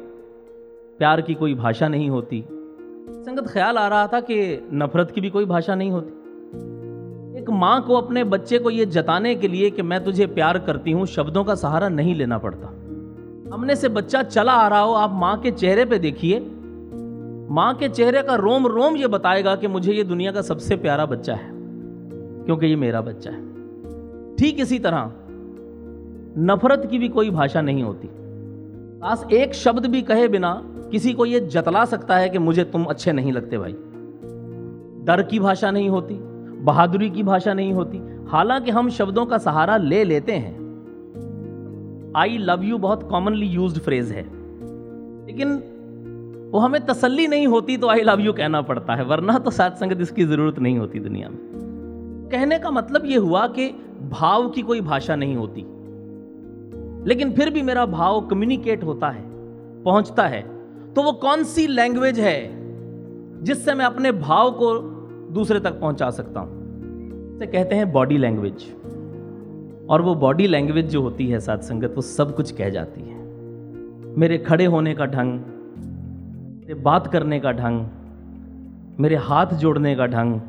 प्यार 0.99 1.21
की 1.21 1.35
कोई 1.35 1.55
भाषा 1.55 1.89
नहीं 1.89 2.11
होती। 2.11 2.45
संगत 3.11 3.49
ख्याल 3.49 3.77
आ 3.77 3.89
रहा 3.89 4.07
था 4.07 4.21
कि 4.21 4.69
नफरत 4.73 5.11
की 5.11 5.21
भी 5.21 5.31
कोई 5.31 5.45
भाषा 5.45 5.75
नहीं 5.75 5.91
होती। 5.91 6.18
एक 7.49 7.53
माँ 7.55 7.81
को 7.83 7.95
अपने 7.95 8.23
बच्चे 8.25 8.59
को 8.59 8.71
ये 8.71 8.85
जताने 8.87 9.35
के 9.35 9.49
लिए 9.49 9.71
कि 9.71 9.83
मैं 9.83 10.03
तुझे 10.05 10.27
प्यार 10.27 10.59
करती 10.59 10.93
हूँ, 10.93 11.07
शब्दों 11.07 11.45
का 11.45 11.55
सहारा 11.55 11.89
नहीं 11.89 12.15
लेना 12.15 12.39
पड़ता। 12.39 12.69
हमने 13.55 13.77
से 13.77 13.89
बच्चा 13.89 14.23
चला 14.23 14.53
आ 14.53 14.67
रहा 14.69 14.81
हो, 14.81 14.93
आप 14.93 15.13
माँ 15.15 15.41
के 15.41 15.51
चेहरे 15.51 15.85
पे 15.85 15.99
देखिए। 15.99 16.41
माँ 17.51 17.73
के 17.75 17.89
चेहरे 17.89 18.23
का 18.23 18.35
रोम 18.35 18.67
रोम 18.67 18.97
ये 18.97 19.07
बताएगा 19.07 19.57
कि 19.57 19.67
मुझे 19.67 19.93
ये 19.93 20.05
दुनिया 20.05 20.33
का 20.33 20.43
सबसे 20.43 20.77
प्यारा 20.77 21.07
बच्चा 21.07 21.35
है, 21.35 21.49
क्योंकि 22.45 22.67
ये 22.67 22.77
मेरा 22.77 23.01
बच्चा 23.01 23.31
है। 23.31 24.37
ठीक 24.37 24.61
इसी 24.61 24.79
तरह, 24.79 25.11
नफरत 26.45 26.89
की 26.91 26.99
भी 26.99 27.09
कोई 27.09 27.31
भाषा 27.31 27.61
नहीं 27.61 27.83
होती। 27.83 28.09
पास 29.01 29.27
एक 29.33 29.55
शब्द 29.55 29.87
भी 29.87 30.03
कहे 30.03 30.29
बिना 30.29 30.55
किसी 30.93 31.13
को 31.13 31.27
यह 31.27 31.49
जतला 31.49 31.85
सकता 31.87 32.17
है 32.17 32.29
कि 32.29 32.39
मुझे 32.39 32.65
तुम 32.65 32.85
अच्छे 32.85 33.13
नहीं 33.13 33.33
लगते 33.33 33.59
भाई। 33.59 33.77
डर 35.05 35.23
की 35.23 35.39
भाषा 35.39 35.71
नहीं 35.71 35.89
होती। 35.89 36.21
बहादुरी 36.61 37.11
की 37.11 37.23
भाषा 37.23 37.55
नहीं 37.55 37.73
होती। 37.73 38.01
हालाँकि 38.29 38.71
हम 38.71 38.91
शब्दों 38.91 39.27
का 39.27 39.39
सहारा 39.39 39.77
ले 39.77 40.05
लेते 40.05 40.33
हैं। 40.33 40.57
आई 42.17 42.39
लव 42.39 42.65
यू 42.65 42.79
बहुत 42.79 43.03
कॉमनली 43.03 43.47
यूज़ 43.47 43.81
फ्रेज 43.81 44.13
है। 44.13 44.23
लेकिन 45.27 45.75
वो 46.53 46.59
हमें 46.59 46.87
तसल्ली 46.87 47.27
नहीं 47.27 47.47
होती 47.47 47.77
तो 47.77 47.89
आई 47.89 48.03
लव 48.03 48.21
यू 48.21 48.33
कहना 48.33 48.63
पड़ता 48.63 48.95
है, 48.95 49.05
वरना 49.05 49.39
तो 49.39 49.51
साथ 49.51 49.71
संगत 49.71 50.01
इसकी 50.01 50.25
ज़रूरत 50.25 50.59
नहीं 50.59 50.79
होती 50.79 51.01
दुनिया 51.01 51.29
में। 51.29 51.39
कहने 52.33 52.59
का 52.59 52.71
मतलब 52.71 53.05
यह 53.05 53.21
हुआ 53.21 53.47
कि 53.47 53.69
भाव 54.11 54.49
की 54.49 54.63
कोई 54.63 54.81
भाषा 54.81 55.17
नहीं 55.17 55.37
होती। 55.37 55.65
लेकिन 57.09 57.33
फिर 57.33 57.51
भी 57.51 57.63
मेरा 57.63 57.87
भाव 57.87 58.21
कम्युनिकेट 58.21 58.85
होता 58.85 59.09
है, 59.09 59.23
पहुँचता 59.83 60.27
है। 60.27 60.43
तो 60.95 61.03
वो 61.03 61.13
कौन 61.13 61.45
सी 61.45 61.67
लैंग्वेज 61.67 62.21
है 62.21 62.39
जिससे 63.45 63.75
मैं 63.75 63.85
अपने 63.85 64.13
भाव 64.13 64.51
को 64.51 64.98
दूसरे 65.33 65.61
तक 65.61 65.81
पहुँचा 65.81 66.11
सकता 66.11 66.41
हूँ। 66.41 67.39
से 67.39 67.47
कहते 67.47 67.75
हैं 67.75 67.93
बॉडी 67.93 68.19
लैंग्वेज। 68.19 68.75
और 69.91 70.03
वो 70.03 70.15
बॉडी 70.15 70.47
लैंग्वेज 70.47 70.87
जो 70.87 71.03
होती 71.03 71.27
है 71.27 71.41
साथ 71.41 71.59
संगत, 71.59 71.93
वो 71.97 72.03
सब 72.03 72.37
कुछ 72.37 72.51
कह 72.53 72.71
जाती 72.71 73.01
है। 73.01 73.17
मेरे 74.19 74.39
खड़े 74.39 74.65
होने 74.65 74.95
का 74.95 75.07
ढंग, 75.07 75.41
मेरे 76.61 76.75
बात 76.75 77.07
करने 77.07 77.41
का 77.41 77.53
ढंग, 77.53 77.87
मेरे 79.01 79.17
हाथ 79.17 79.47
जोड़ने 79.47 79.97
का 79.97 80.07
ढंग, 80.07 80.41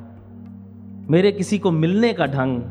मेरे 1.10 1.32
किसी 1.32 1.60
को 1.60 1.72
मिलने 1.72 2.14
का 2.14 2.26
ढंग, 2.26 2.62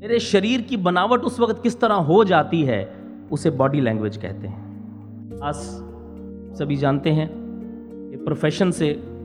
मेरे 0.00 0.18
शरीर 0.18 0.60
की 0.60 0.76
बनावट 0.76 1.20
उस 1.20 1.40
वक्त 1.40 1.62
किस 1.62 1.80
तरह 1.80 1.94
हो 1.94 2.24
जाती 2.24 2.62
है, 2.62 2.92
उसे 3.32 3.50
बॉडी 3.50 3.80
लैंग्वेज 3.80 4.16
कहते 4.16 4.46
हैं। 4.46 4.68
आज 5.42 5.54
सभी 6.58 6.76
जानते 6.76 7.10
हैं 7.10 7.28
कि 8.10 8.16
प्रोफेशन 8.16 8.70
से 8.70 9.17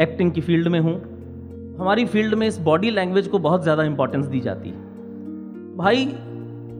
एक्टिंग 0.00 0.32
की 0.32 0.40
फ़ील्ड 0.40 0.68
में 0.68 0.80
हूँ। 0.80 0.94
हमारी 1.78 2.04
फ़ील्ड 2.04 2.34
में 2.34 2.46
इस 2.46 2.58
बॉडी 2.58 2.90
लैंग्वेज 2.90 3.28
को 3.28 3.38
बहुत 3.38 3.62
ज़्यादा 3.62 3.84
इंपॉर्टेंस 3.84 4.26
दी 4.26 4.40
जाती 4.40 4.68
है। 4.68 4.76
भाई, 5.76 6.06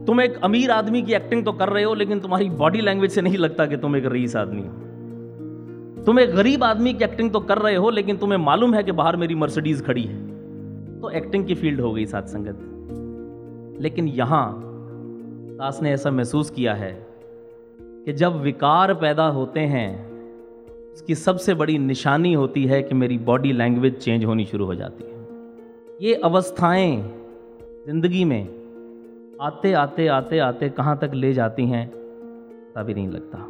तुम 0.07 0.21
एक 0.21 0.37
अमीर 0.43 0.71
आदमी 0.71 1.01
की 1.01 1.13
एक्टिंग 1.13 1.45
तो 1.45 1.51
कर 1.51 1.69
रहे 1.69 1.83
हो, 1.83 1.93
लेकिन 1.93 2.19
तुम्हारी 2.19 2.49
बॉडी 2.49 2.81
लैंग्वेज 2.81 3.11
से 3.11 3.21
नहीं 3.21 3.37
लगता 3.37 3.65
कि 3.65 3.77
तुम 3.77 3.95
एक 3.95 4.05
रईस 4.05 4.35
आदमी 4.35 4.61
हो। 4.61 6.03
तुम 6.03 6.19
एक 6.19 6.35
गरीब 6.35 6.63
आदमी 6.63 6.93
की 6.93 7.03
एक्टिंग 7.03 7.31
तो 7.31 7.39
कर 7.39 7.57
रहे 7.57 7.75
हो, 7.75 7.89
लेकिन 7.89 8.17
तुम्हें 8.17 8.39
मालूम 8.39 8.73
है 8.73 8.83
कि 8.83 8.91
बाहर 8.91 9.15
मेरी 9.15 9.35
मर्सिडीज 9.35 9.85
खड़ी 9.85 10.03
है। 10.03 10.17
तो 11.01 11.09
एक्टिंग 11.09 11.45
की 11.45 11.55
फ़ील्ड 11.55 11.81
हो 11.81 11.93
गई 11.93 12.05
साथ 12.05 12.21
संगत। 12.21 13.79
लेकिन 13.81 14.07
यहाँ, 14.07 14.61
दास 15.57 15.79
ने 15.83 15.91
ऐसा 15.91 16.11
महसूस 16.11 16.49
किया 16.49 16.73
है 16.73 17.07
कि 18.05 18.13
जब 18.13 18.41
विकार 18.41 18.93
पैदा 18.93 19.27
होते 19.27 19.59
हैं 19.59 20.12
उसकी 20.93 21.15
सबसे 21.15 21.53
बड़ी 21.53 21.77
निशानी 21.77 22.33
होती 22.33 22.65
है 22.65 22.81
कि 22.83 22.95
मेरी 22.95 23.17
बॉडी 23.17 23.51
लैंग्वेज 23.51 23.97
चेंज 23.97 24.25
होनी 24.25 24.45
शुरू 24.45 24.65
हो 24.65 24.75
जाती 24.75 25.03
है। 25.03 25.27
ये 26.01 26.13
अवस्थाएँ 26.15 27.13
ज़िंदगी 27.85 28.25
में 28.25 28.47
आते 29.41 29.73
आते 29.73 30.07
आते 30.07 30.39
आते 30.39 30.69
कहाँ 30.69 30.97
तक 30.97 31.11
ले 31.13 31.33
जाती 31.33 31.65
हैं 31.65 31.91
पता 31.95 32.83
भी 32.83 32.93
नहीं 32.93 33.09
लगता। 33.09 33.49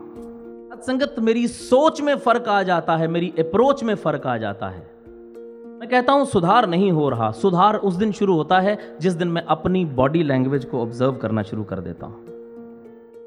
संगत 0.87 1.15
मेरी 1.19 1.47
सोच 1.47 2.01
में 2.01 2.15
फ़र्क 2.15 2.47
आ 2.47 2.63
जाता 2.63 2.95
है, 2.95 3.07
मेरी 3.07 3.33
अप्रोच 3.39 3.83
में 3.83 3.95
फ़र्क 3.95 4.27
आ 4.27 4.37
जाता 4.37 4.69
है। 4.69 4.87
मैं 5.79 5.89
कहता 5.89 6.13
हूँ, 6.13 6.25
सुधार 6.25 6.67
नहीं 6.69 6.91
हो 6.91 7.09
रहा। 7.09 7.31
सुधार 7.31 7.75
उस 7.75 7.93
दिन 7.93 8.11
शुरू 8.11 8.35
होता 8.35 8.59
है, 8.59 8.97
जिस 9.01 9.13
दिन 9.13 9.27
मैं 9.27 9.41
अपनी 9.41 9.85
बॉडी 9.85 10.23
लैंग्वेज 10.23 10.65
को 10.65 10.81
ऑब्ज़र्व 10.81 11.15
करना 11.15 11.43
शुरू 11.43 11.63
कर 11.63 11.79
देता 11.79 12.05
हूँ। 12.05 12.23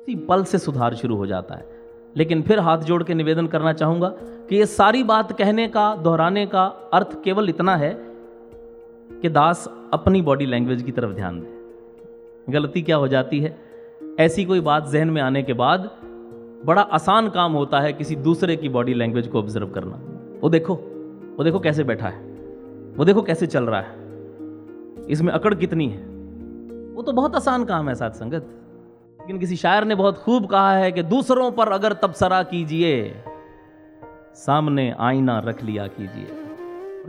इसी 0.02 0.16
पल 0.16 0.44
से 0.44 0.58
सुधार 0.58 0.94
शुरू 0.94 1.16
हो 1.16 1.26
जाता 1.26 1.54
है। 1.54 1.75
लेकिन 2.16 2.42
फिर 2.42 2.58
हाथ 2.58 2.78
जोड़ 2.78 3.02
के 3.02 3.14
निवेदन 3.14 3.46
करना 3.46 3.72
चाहूँगा 3.72 4.08
कि 4.48 4.56
ये 4.56 4.66
सारी 4.66 5.02
बात 5.02 5.32
कहने 5.32 5.66
का, 5.68 5.94
दोहराने 5.96 6.46
का 6.46 6.64
अर्थ 6.92 7.22
केवल 7.24 7.48
इतना 7.48 7.76
है 7.76 7.92
कि 9.12 9.28
दास 9.28 9.68
अपनी 9.92 10.22
बॉडी 10.22 10.46
लैंग्वेज 10.46 10.82
की 10.82 10.92
तरफ़ 10.92 11.12
ध्यान 11.12 11.40
दे। 11.40 12.52
गलती 12.52 12.82
क्या 12.82 12.96
हो 12.96 13.08
जाती 13.08 13.40
है? 13.40 13.56
ऐसी 14.20 14.44
कोई 14.44 14.60
बात 14.60 14.88
जहन 14.88 15.10
में 15.10 15.20
आने 15.22 15.42
के 15.42 15.52
बाद 15.52 15.90
बड़ा 16.64 16.82
आसान 16.82 17.28
काम 17.28 17.52
होता 17.52 17.80
है 17.80 17.92
किसी 17.92 18.16
दूसरे 18.16 18.56
की 18.56 18.68
बॉडी 18.68 18.94
लैंग्वेज 18.94 19.28
को 19.28 19.38
ऑब्ज़र्व 19.38 19.66
करना। 19.68 20.00
वो 20.42 20.48
देखो 20.48 20.74
वो 21.38 21.44
देखो 21.44 21.58
कैसे 21.58 21.84
बैठा 21.84 22.08
है, 22.08 22.20
वो 22.96 23.04
देखो 23.04 23.22
कैसे 23.22 23.46
चल 23.46 23.64
रहा 23.64 23.80
है। 23.80 25.04
इसमें 25.10 25.32
अकड़ 25.32 25.54
कितनी 25.54 25.88
है? 25.88 25.98
वो 26.94 27.02
तो 27.02 27.12
बहुत 27.12 27.34
आसान 27.36 27.64
काम 27.64 27.88
है 27.88 27.94
साथ 27.94 28.10
संगत। 28.10 28.48
लेकिन 29.26 29.38
किसी 29.38 29.56
शायर 29.56 29.84
ने 29.84 29.94
बहुत 29.94 30.18
खूब 30.18 30.46
कहा 30.46 30.72
है 30.72 30.92
कि 30.92 31.02
दूसरों 31.02 31.52
पर 31.52 31.68
अगर 31.68 31.92
तबसरा 31.92 32.42
कीजिए, 32.42 33.22
सामने 34.34 34.94
आईना 35.00 35.38
रख 35.38 35.62
लिया 35.64 35.86
कीजिए। 35.86 36.26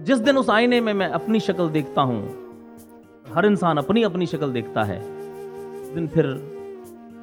जिस 0.04 0.20
दिन 0.20 0.38
उस 0.38 0.50
आईने 0.50 0.82
में 0.82 0.94
मैं 0.94 1.08
अपनी 1.08 1.40
शक्ल 1.40 1.70
देखता 1.70 2.02
हूँ, 2.02 2.22
हर 3.36 3.46
इंसान 3.46 3.78
अपनी 3.78 4.04
अपनी 4.04 4.26
शक्ल 4.26 4.52
देखता 4.52 4.84
है, 4.84 5.00
उस 5.82 5.94
दिन 5.94 6.08
फिर 6.08 6.26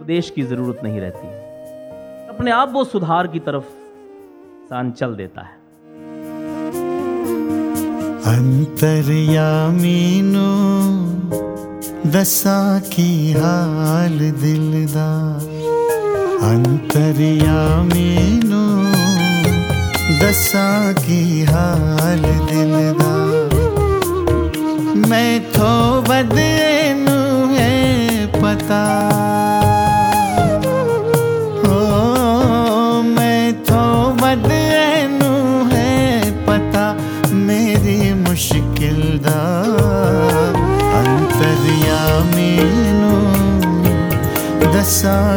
उपदेश 0.00 0.30
की 0.30 0.42
ज़रूरत 0.42 0.80
नहीं 0.82 1.00
रहती। 1.00 1.26
अपने 2.28 2.50
आप 2.50 2.70
वो 2.72 2.84
सुधार 2.84 3.26
की 3.26 3.38
तरफ़ 3.38 3.64
इंसान 3.64 4.90
चल 4.90 5.14
देता 5.14 5.40
है। 5.40 5.54
अंतरयामीनो 8.36 9.14
दसा 12.06 12.78
की 12.78 13.32
हाल 13.32 14.18
दिल 14.18 14.86
अंतरिया 16.44 17.82
मीनू 17.82 18.64
दसा 20.20 20.92
की 20.92 21.44
हाल 21.44 22.22
दिलदार। 22.22 23.54
मैं 25.08 25.52
थो 25.52 26.00
बदनू 26.00 27.20
है 27.54 28.26
पता। 28.26 28.84
दसा 45.04 45.36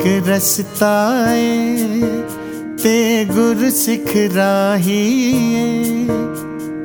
ਇੱਕ 0.00 0.28
ਰਸਤਾ 0.28 0.92
ਏ 1.30 2.00
ਤੇ 2.82 3.24
ਗੁਰ 3.24 3.68
ਸਿੱਖ 3.70 4.06
ਰਾਹੀ 4.34 4.94
ਏ 5.54 6.06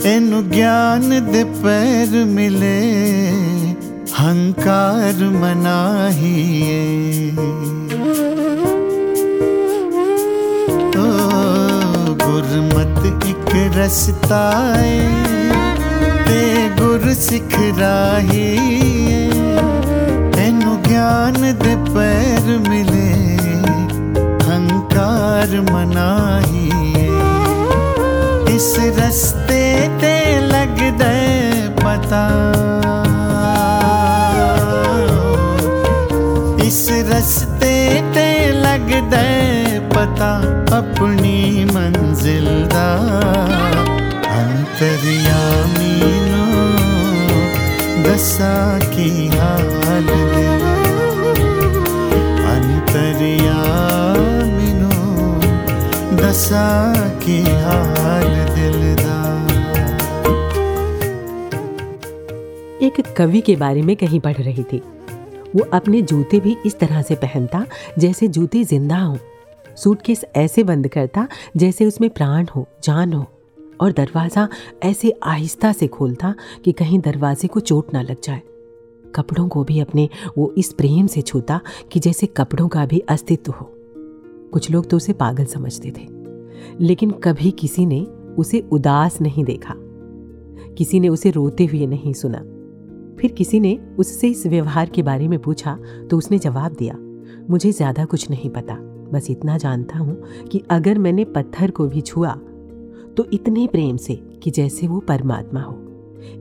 ਇਹਨੂੰ 0.06 0.44
ਗਿਆਨ 0.46 1.32
ਦੇ 1.32 1.44
ਪੈਰ 1.64 2.26
ਮਿਲੇ 2.26 2.82
ਹੰਕਾਰ 4.20 5.24
ਮਨਾਹੀ 5.34 6.62
ਏ 6.64 7.32
ਓ 10.98 12.16
ਗੁਰਮਤ 12.16 13.06
ਇੱਕ 13.06 13.56
ਰਸਤਾ 13.78 14.44
ਏ 14.82 15.10
ਤੇ 16.28 16.70
ਗੁਰ 16.80 17.14
ਸਿੱਖ 17.14 17.58
ਰਾਹੀ 17.80 19.05
चाँद 21.06 21.64
पैर 21.88 22.46
मिले 22.60 23.10
हंकार 24.46 25.52
मनाही 25.62 26.70
इस 28.56 28.70
रस्ते 29.00 29.62
ते 30.02 30.14
लग 30.48 30.82
दे 31.02 31.20
पता। 31.82 32.24
इस 36.66 36.82
रस्ते 37.12 37.76
ते 38.16 38.28
लग 38.64 38.90
दे 39.14 39.30
पता, 39.94 40.32
अपनी 40.80 41.66
मन 41.66 42.15
कवि 63.18 63.42
के 63.42 63.56
बारे 63.56 63.82
में 63.82 63.96
कहीं 63.96 64.20
पढ़ 64.20 64.38
रही 64.38 64.64
थी। 64.64 64.78
वो 65.56 65.64
अपने 65.74 66.02
जूते 66.02 66.40
भी 66.40 66.58
इस 66.66 66.80
तरह 66.80 67.02
से 67.02 67.16
पहनता 67.16 67.66
जैसे 68.00 68.28
जूते 68.28 68.64
ज़िंदा 68.64 68.98
हों। 68.98 69.18
सूटकेस 69.76 70.26
ऐसे 70.36 70.64
बंद 70.64 70.88
करता 70.88 71.28
जैसे 71.58 71.86
उसमें 71.86 72.10
प्राण 72.10 72.48
हो, 72.56 72.68
जान 72.84 73.14
हो। 73.14 73.26
और 73.82 73.92
दरवाज़ा 73.92 74.50
ऐसे 74.84 75.14
आहिस्ता 75.24 75.72
से 75.72 75.88
खोलता 75.88 76.36
कि 76.66 76.72
कहीं 76.72 77.00
दरवाजे 77.00 77.48
को 77.48 77.60
चोट 77.60 77.94
ना 77.94 78.02
लग 78.02 78.18
जाए। 78.24 78.42
कपड़ों 79.16 79.48
को 79.48 79.64
भी 79.64 79.80
अपने 79.80 80.10
वो 80.38 80.54
इस 80.58 80.74
प्रेम 80.74 81.08
से 81.08 81.22
छूता 81.22 81.62
कि 81.92 82.00
जैसे 82.00 82.28
कपड़ों 82.28 82.68
का 82.68 82.86
भी 82.86 83.00
अस्तित्व 83.00 83.52
हो। 83.52 83.72
कुछ 84.54 84.72
लोग 84.72 84.90
तो 84.90 84.98
उसे 84.98 85.14
पागल 85.14 85.46
समझते 85.46 85.92
थे। 85.92 86.08
लेकिन 86.80 87.12
कभी 87.12 87.52
किसी 87.52 87.86
ने 87.86 88.02
उसे 88.38 88.60
उदास 88.72 89.22
नहीं 89.22 89.44
देखा। 89.44 89.74
किसी 90.78 91.00
ने 91.00 91.10
उसे 91.10 91.32
रोते 91.32 91.66
हुए 91.66 91.86
नहीं 91.86 92.14
सुना। 92.14 92.46
फिर 93.20 93.32
किसी 93.32 93.60
ने 93.60 93.78
उससे 94.00 94.28
इस 94.28 94.46
व्यवहार 94.48 94.90
के 94.90 95.04
बारे 95.04 95.28
में 95.28 95.38
पूछा 95.40 95.78
तो 96.10 96.18
उसने 96.18 96.38
जवाब 96.40 96.76
दिया, 96.76 96.96
मुझे 97.50 97.72
ज़्यादा 97.72 98.06
कुछ 98.06 98.30
नहीं 98.30 98.50
पता। 98.50 98.78
बस 99.12 99.30
इतना 99.30 99.58
जानता 99.58 99.98
हूँ 99.98 100.48
कि 100.48 100.64
अगर 100.72 100.98
मैंने 100.98 101.26
पत्थर 101.26 101.72
को 101.72 101.88
भी 101.88 102.02
छुआ 102.02 102.34
तो 103.18 103.26
इतने 103.34 103.68
प्रेम 103.68 103.98
से 103.98 104.16
कि 104.44 104.52
जैसे 104.52 104.88
वो 104.88 105.00
परमात्मा 105.00 105.62
हो। 105.62 105.82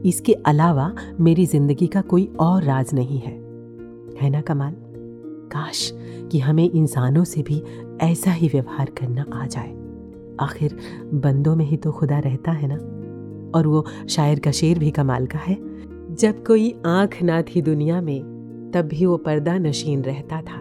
इसके 0.05 0.33
अलावा 0.47 0.93
मेरी 1.21 1.45
ज़िंदगी 1.47 1.87
का 1.87 2.01
कोई 2.03 2.25
और 2.41 2.63
राज 2.63 2.95
नहीं 2.95 3.19
है। 3.19 3.33
है 4.21 4.31
ना 4.31 4.41
कमाल? 4.41 4.75
काश 5.53 5.91
कि 6.33 6.39
हमें 6.39 6.71
इंसानों 6.71 7.25
से 7.25 7.43
भी 7.43 7.63
ऐसा 8.03 8.31
ही 8.31 8.49
व्यवहार 8.49 8.91
करना 8.99 9.27
आ 9.35 9.47
जाए। 9.47 9.71
आखिर 10.41 10.77
बंदों 11.15 11.55
में 11.57 11.65
ही 11.65 11.77
तो 11.77 11.93
खुदा 11.93 12.19
रहता 12.19 12.53
है 12.53 12.69
ना? 12.69 12.77
और 13.55 13.67
वो 13.67 13.85
शायर 14.09 14.39
का 14.39 14.51
शेर 14.51 14.79
भी 14.79 14.91
कमाल 14.91 15.27
का 15.27 15.39
है। 15.39 15.55
जब 16.21 16.45
कोई 16.47 16.75
आँख 16.87 17.23
ना 17.23 17.43
थी 17.43 17.63
दुनिया 17.63 18.01
में, 18.01 18.21
तब 18.75 18.83
भी 18.83 19.07
वो 19.07 19.17
पर्दा 19.17 19.59
नशीन 19.59 20.03
रहता 20.03 20.37
था। 20.37 20.61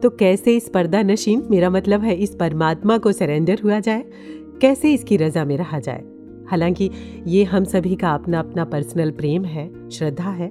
तो 0.00 0.10
कैसे 0.10 0.56
इस 0.56 0.68
पर्दा 0.68 1.02
नशीन 1.02 1.42
मेरा 1.50 1.70
मतलब 1.70 2.00
है 2.00 2.14
इस 2.14 2.34
परमात्मा 2.34 2.98
को 2.98 3.12
सरेंडर 3.12 3.58
हुआ 3.64 3.80
जाए? 3.80 4.04
कैसे 4.60 4.94
इसकी 4.94 5.16
रजा 5.16 5.44
में 5.44 5.56
रहा 5.56 5.78
जाए? 5.78 6.04
हालाँकि 6.50 6.90
ये 7.26 7.44
हम 7.44 7.64
सभी 7.64 7.94
का 7.94 8.10
अपना 8.10 8.38
अपना 8.38 8.64
पर्सनल 8.64 9.10
प्रेम 9.10 9.44
है, 9.44 9.88
श्रद्धा 9.90 10.30
है, 10.30 10.48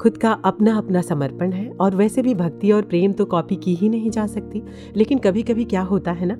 खुद 0.00 0.16
का 0.16 0.32
अपना 0.32 0.76
अपना 0.76 1.02
समर्पण 1.02 1.52
है, 1.52 1.72
और 1.80 1.96
वैसे 1.96 2.22
भी 2.22 2.34
भक्ति 2.34 2.72
और 2.72 2.82
प्रेम 2.82 3.12
तो 3.12 3.24
कॉपी 3.24 3.56
की 3.56 3.74
ही 3.74 3.88
नहीं 3.88 4.10
जा 4.10 4.26
सकती। 4.26 4.62
लेकिन 4.96 5.18
कभी 5.18 5.42
कभी 5.42 5.64
क्या 5.64 5.82
होता 5.82 6.12
है 6.12 6.26
ना, 6.26 6.36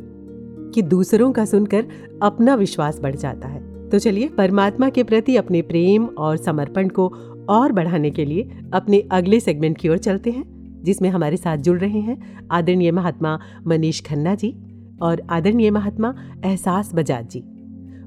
कि 0.75 0.83
दूसरों 0.83 1.33
का 1.33 1.45
सुनकर 1.45 1.87
अपना 2.23 2.55
विश्वास 2.55 3.01
बढ़ 3.01 3.15
जाता 3.15 3.49
है। 3.49 3.66
तो 3.93 3.99
चलिए 3.99 4.29
परमात्मा 4.29 4.89
के 4.91 5.03
प्रति 5.03 5.37
अपने 5.37 5.63
प्रेम 5.63 6.05
और 6.05 6.37
समर्पण 6.37 6.89
को 6.89 7.09
और 7.49 7.73
बढ़ाने 7.73 8.11
के 8.11 8.25
लिए 8.25 8.51
अपने 8.73 9.01
अगले 9.13 9.41
सेगमेंट 9.41 9.79
की 9.79 9.89
ओर 9.89 9.99
चलते 9.99 10.31
हैं 10.31 10.45
जिसमें 10.83 11.11
हमारे 11.11 11.37
साथ 11.37 11.57
जुड़ 11.57 11.79
रहे 11.81 12.01
हैं 12.01 12.47
आदरणीय 12.51 12.91
महात्मा 12.91 13.39
मनीष 13.67 14.01
खन्ना 14.01 14.35
जी 14.35 14.55
और 15.03 15.23
आदरणीय 15.31 15.71
महात्मा 15.71 16.15
एहसास 16.45 16.95
बजाज 16.95 17.29
जी। 17.29 17.43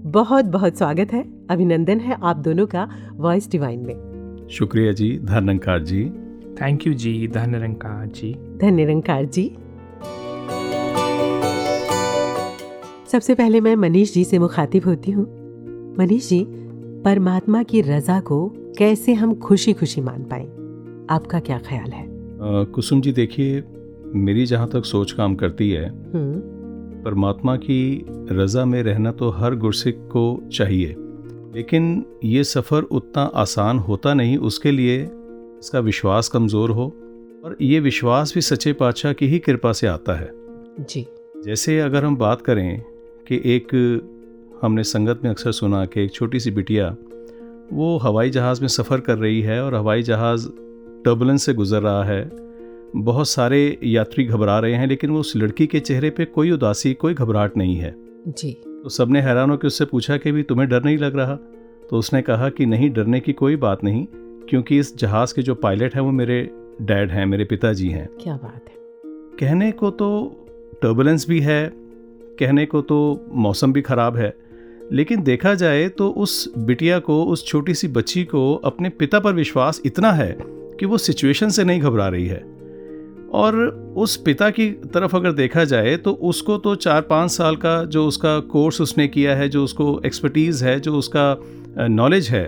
बहुत 0.03 0.45
बहुत 0.45 0.77
स्वागत 0.77 1.13
है 1.13 1.23
अभिनंदन 1.49 1.99
है 1.99 2.17
आप 2.23 2.37
दोनों 2.37 2.67
का 2.67 2.89
वॉइस 3.13 3.51
डिवाइन 3.51 3.79
में। 3.79 4.47
शुक्रिया 4.51 4.91
जी 4.91 5.19
धन 5.23 5.49
रंकार 5.49 5.83
जी। 5.83 6.09
थैंक 6.61 6.87
यू 6.87 6.93
जी 6.93 7.27
धन 7.27 7.75
जी। 8.15 8.57
धन 8.57 8.73
निरंकार 8.73 9.25
जी। 9.25 9.51
सबसे 13.11 13.35
पहले 13.35 13.61
मैं 13.61 13.75
मनीष 13.75 14.13
जी 14.13 14.23
से 14.23 14.39
मुखातिब 14.39 14.85
होती 14.85 15.11
हूँ। 15.11 15.38
मनीष 15.99 16.29
जी 16.29 16.45
परमात्मा 17.03 17.63
की 17.63 17.81
रजा 17.81 18.19
को 18.19 18.53
कैसे 18.77 19.13
हम 19.13 19.33
खुशी 19.35 19.73
खुशी 19.73 20.01
मान 20.01 20.23
पाए? 20.23 20.45
आपका 21.09 21.39
क्या 21.39 21.57
ख्याल 21.57 21.91
है? 21.91 22.03
अ, 22.03 22.71
कुसुम 22.75 23.01
जी 23.01 23.11
देखिए 23.11 23.63
मेरी 24.15 24.45
जहाँ 24.45 24.69
तक 24.69 24.85
सोच 24.85 25.11
काम 25.11 25.35
करती 25.35 25.69
है 25.71 25.91
परमात्मा 27.03 27.55
की 27.55 28.05
रज़ा 28.31 28.65
में 28.65 28.83
रहना 28.83 29.11
तो 29.11 29.29
हर 29.29 29.55
गुरसिक 29.55 29.97
को 29.97 30.49
चाहिए 30.53 30.95
लेकिन 31.55 32.05
ये 32.23 32.43
सफ़र 32.43 32.81
उतना 32.81 33.23
आसान 33.23 33.79
होता 33.79 34.13
नहीं 34.13 34.37
उसके 34.37 34.71
लिए 34.71 35.09
इसका 35.13 35.79
विश्वास 35.79 36.29
कमज़ोर 36.29 36.69
हो 36.69 36.85
और 37.45 37.57
ये 37.61 37.79
विश्वास 37.79 38.31
भी 38.35 38.41
सच्चे 38.41 38.73
पातशाह 38.73 39.13
की 39.13 39.27
ही 39.27 39.39
कृपा 39.39 39.71
से 39.71 39.87
आता 39.87 40.13
है। 40.13 40.29
जी। 40.79 41.07
जैसे 41.45 41.79
अगर 41.79 42.05
हम 42.05 42.15
बात 42.17 42.41
करें 42.41 42.81
कि 43.27 43.41
एक 43.45 43.67
हमने 44.61 44.83
संगत 44.83 45.19
में 45.23 45.29
अक्सर 45.31 45.51
सुना 45.51 45.85
कि 45.85 46.03
एक 46.03 46.11
छोटी 46.11 46.39
सी 46.39 46.51
बिटिया 46.51 46.95
वो 47.73 47.97
हवाई 47.97 48.29
जहाज़ 48.29 48.61
में 48.61 48.67
सफ़र 48.67 48.99
कर 48.99 49.17
रही 49.17 49.41
है 49.41 49.63
और 49.63 49.75
हवाई 49.75 50.03
जहाज़ 50.03 50.47
टर्बुलेंस 51.05 51.43
से 51.43 51.53
गुज़र 51.53 51.81
रहा 51.81 52.03
है। 52.03 52.29
बहुत 52.95 53.27
सारे 53.27 53.77
यात्री 53.83 54.25
घबरा 54.25 54.59
रहे 54.59 54.73
हैं 54.73 54.87
लेकिन 54.87 55.09
वो 55.09 55.19
उस 55.19 55.33
लड़की 55.35 55.67
के 55.67 55.79
चेहरे 55.79 56.09
पे 56.09 56.25
कोई 56.25 56.51
उदासी 56.51 56.93
कोई 56.93 57.13
घबराहट 57.13 57.57
नहीं 57.57 57.75
है। 57.75 57.93
जी। 58.27 58.51
तो 58.83 58.89
सबने 58.89 59.21
हैरान 59.21 59.49
होकर 59.49 59.67
उससे 59.67 59.85
पूछा 59.85 60.17
कि 60.17 60.31
भी 60.31 60.43
तुम्हें 60.43 60.69
डर 60.69 60.83
नहीं 60.83 60.97
लग 60.97 61.15
रहा? 61.15 61.35
तो 61.89 61.97
उसने 61.97 62.21
कहा 62.21 62.49
कि 62.49 62.65
नहीं 62.65 62.89
डरने 62.89 63.19
की 63.19 63.33
कोई 63.33 63.55
बात 63.55 63.83
नहीं 63.83 64.05
क्योंकि 64.49 64.79
इस 64.79 64.97
जहाज़ 64.97 65.33
के 65.35 65.41
जो 65.41 65.55
पायलट 65.55 65.95
हैं 65.95 66.01
वो 66.01 66.11
मेरे 66.11 66.41
डैड 66.81 67.11
हैं 67.11 67.25
मेरे 67.25 67.45
पिताजी 67.45 67.89
हैं। 67.89 68.07
क्या 68.21 68.35
बात 68.35 68.69
है। 68.69 68.75
कहने 69.39 69.71
को 69.71 69.89
तो 69.91 70.09
टर्बुलेंस 70.81 71.27
भी 71.29 71.39
है 71.39 71.71
कहने 72.39 72.65
को 72.65 72.81
तो 72.81 73.25
मौसम 73.35 73.73
भी 73.73 73.81
ख़राब 73.81 74.17
है 74.17 74.33
लेकिन 74.91 75.23
देखा 75.23 75.53
जाए 75.53 75.87
तो 75.87 76.09
उस 76.09 76.53
बिटिया 76.57 76.99
को 76.99 77.23
उस 77.23 77.45
छोटी 77.47 77.73
सी 77.73 77.87
बच्ची 77.87 78.23
को 78.23 78.53
अपने 78.55 78.89
पिता 78.89 79.19
पर 79.19 79.33
विश्वास 79.33 79.81
इतना 79.85 80.11
है 80.11 80.37
कि 80.79 80.85
वो 80.85 80.97
सिचुएशन 80.97 81.49
से 81.49 81.63
नहीं 81.63 81.81
घबरा 81.81 82.07
रही 82.07 82.27
है। 82.27 82.43
और 83.33 83.57
उस 83.97 84.15
पिता 84.17 84.49
की 84.49 84.69
तरफ़ 84.69 85.15
अगर 85.15 85.31
देखा 85.31 85.63
जाए 85.63 85.95
तो 85.97 86.11
उसको 86.11 86.57
तो 86.57 86.75
चार 86.75 87.01
पाँच 87.01 87.31
साल 87.31 87.55
का 87.55 87.83
जो 87.85 88.05
उसका 88.07 88.39
कोर्स 88.39 88.81
उसने 88.81 89.07
किया 89.07 89.35
है 89.35 89.49
जो 89.49 89.63
उसको 89.63 90.01
एक्सपर्टीज़ 90.05 90.65
है 90.65 90.79
जो 90.79 90.95
उसका 90.95 91.35
नॉलेज 91.79 92.29
है 92.29 92.47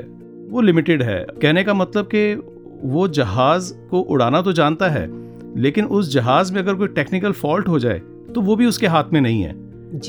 वो 0.50 0.62
लिमिटेड 0.62 1.04
है। 1.04 1.26
कहने 1.42 1.64
का 1.64 1.74
मतलब 1.74 2.06
कि 2.06 2.34
वो 2.84 3.08
जहाज़ 3.08 3.74
को 3.90 4.02
उड़ाना 4.02 4.42
तो 4.42 4.54
जानता 4.54 4.90
है 4.90 5.08
लेकिन 5.58 5.86
उस 5.86 6.12
जहाज़ 6.14 6.54
में 6.54 6.62
अगर 6.62 6.76
कोई 6.76 6.88
टेक्निकल 6.88 7.32
फॉल्ट 7.32 7.68
हो 7.68 7.80
जाए 7.80 8.02
तो 8.36 8.42
वो 8.42 8.56
भी 8.56 8.66
उसके 8.66 8.88
हाथ 8.88 9.14
में 9.14 9.22
नहीं 9.22 9.42
है। 9.42 9.56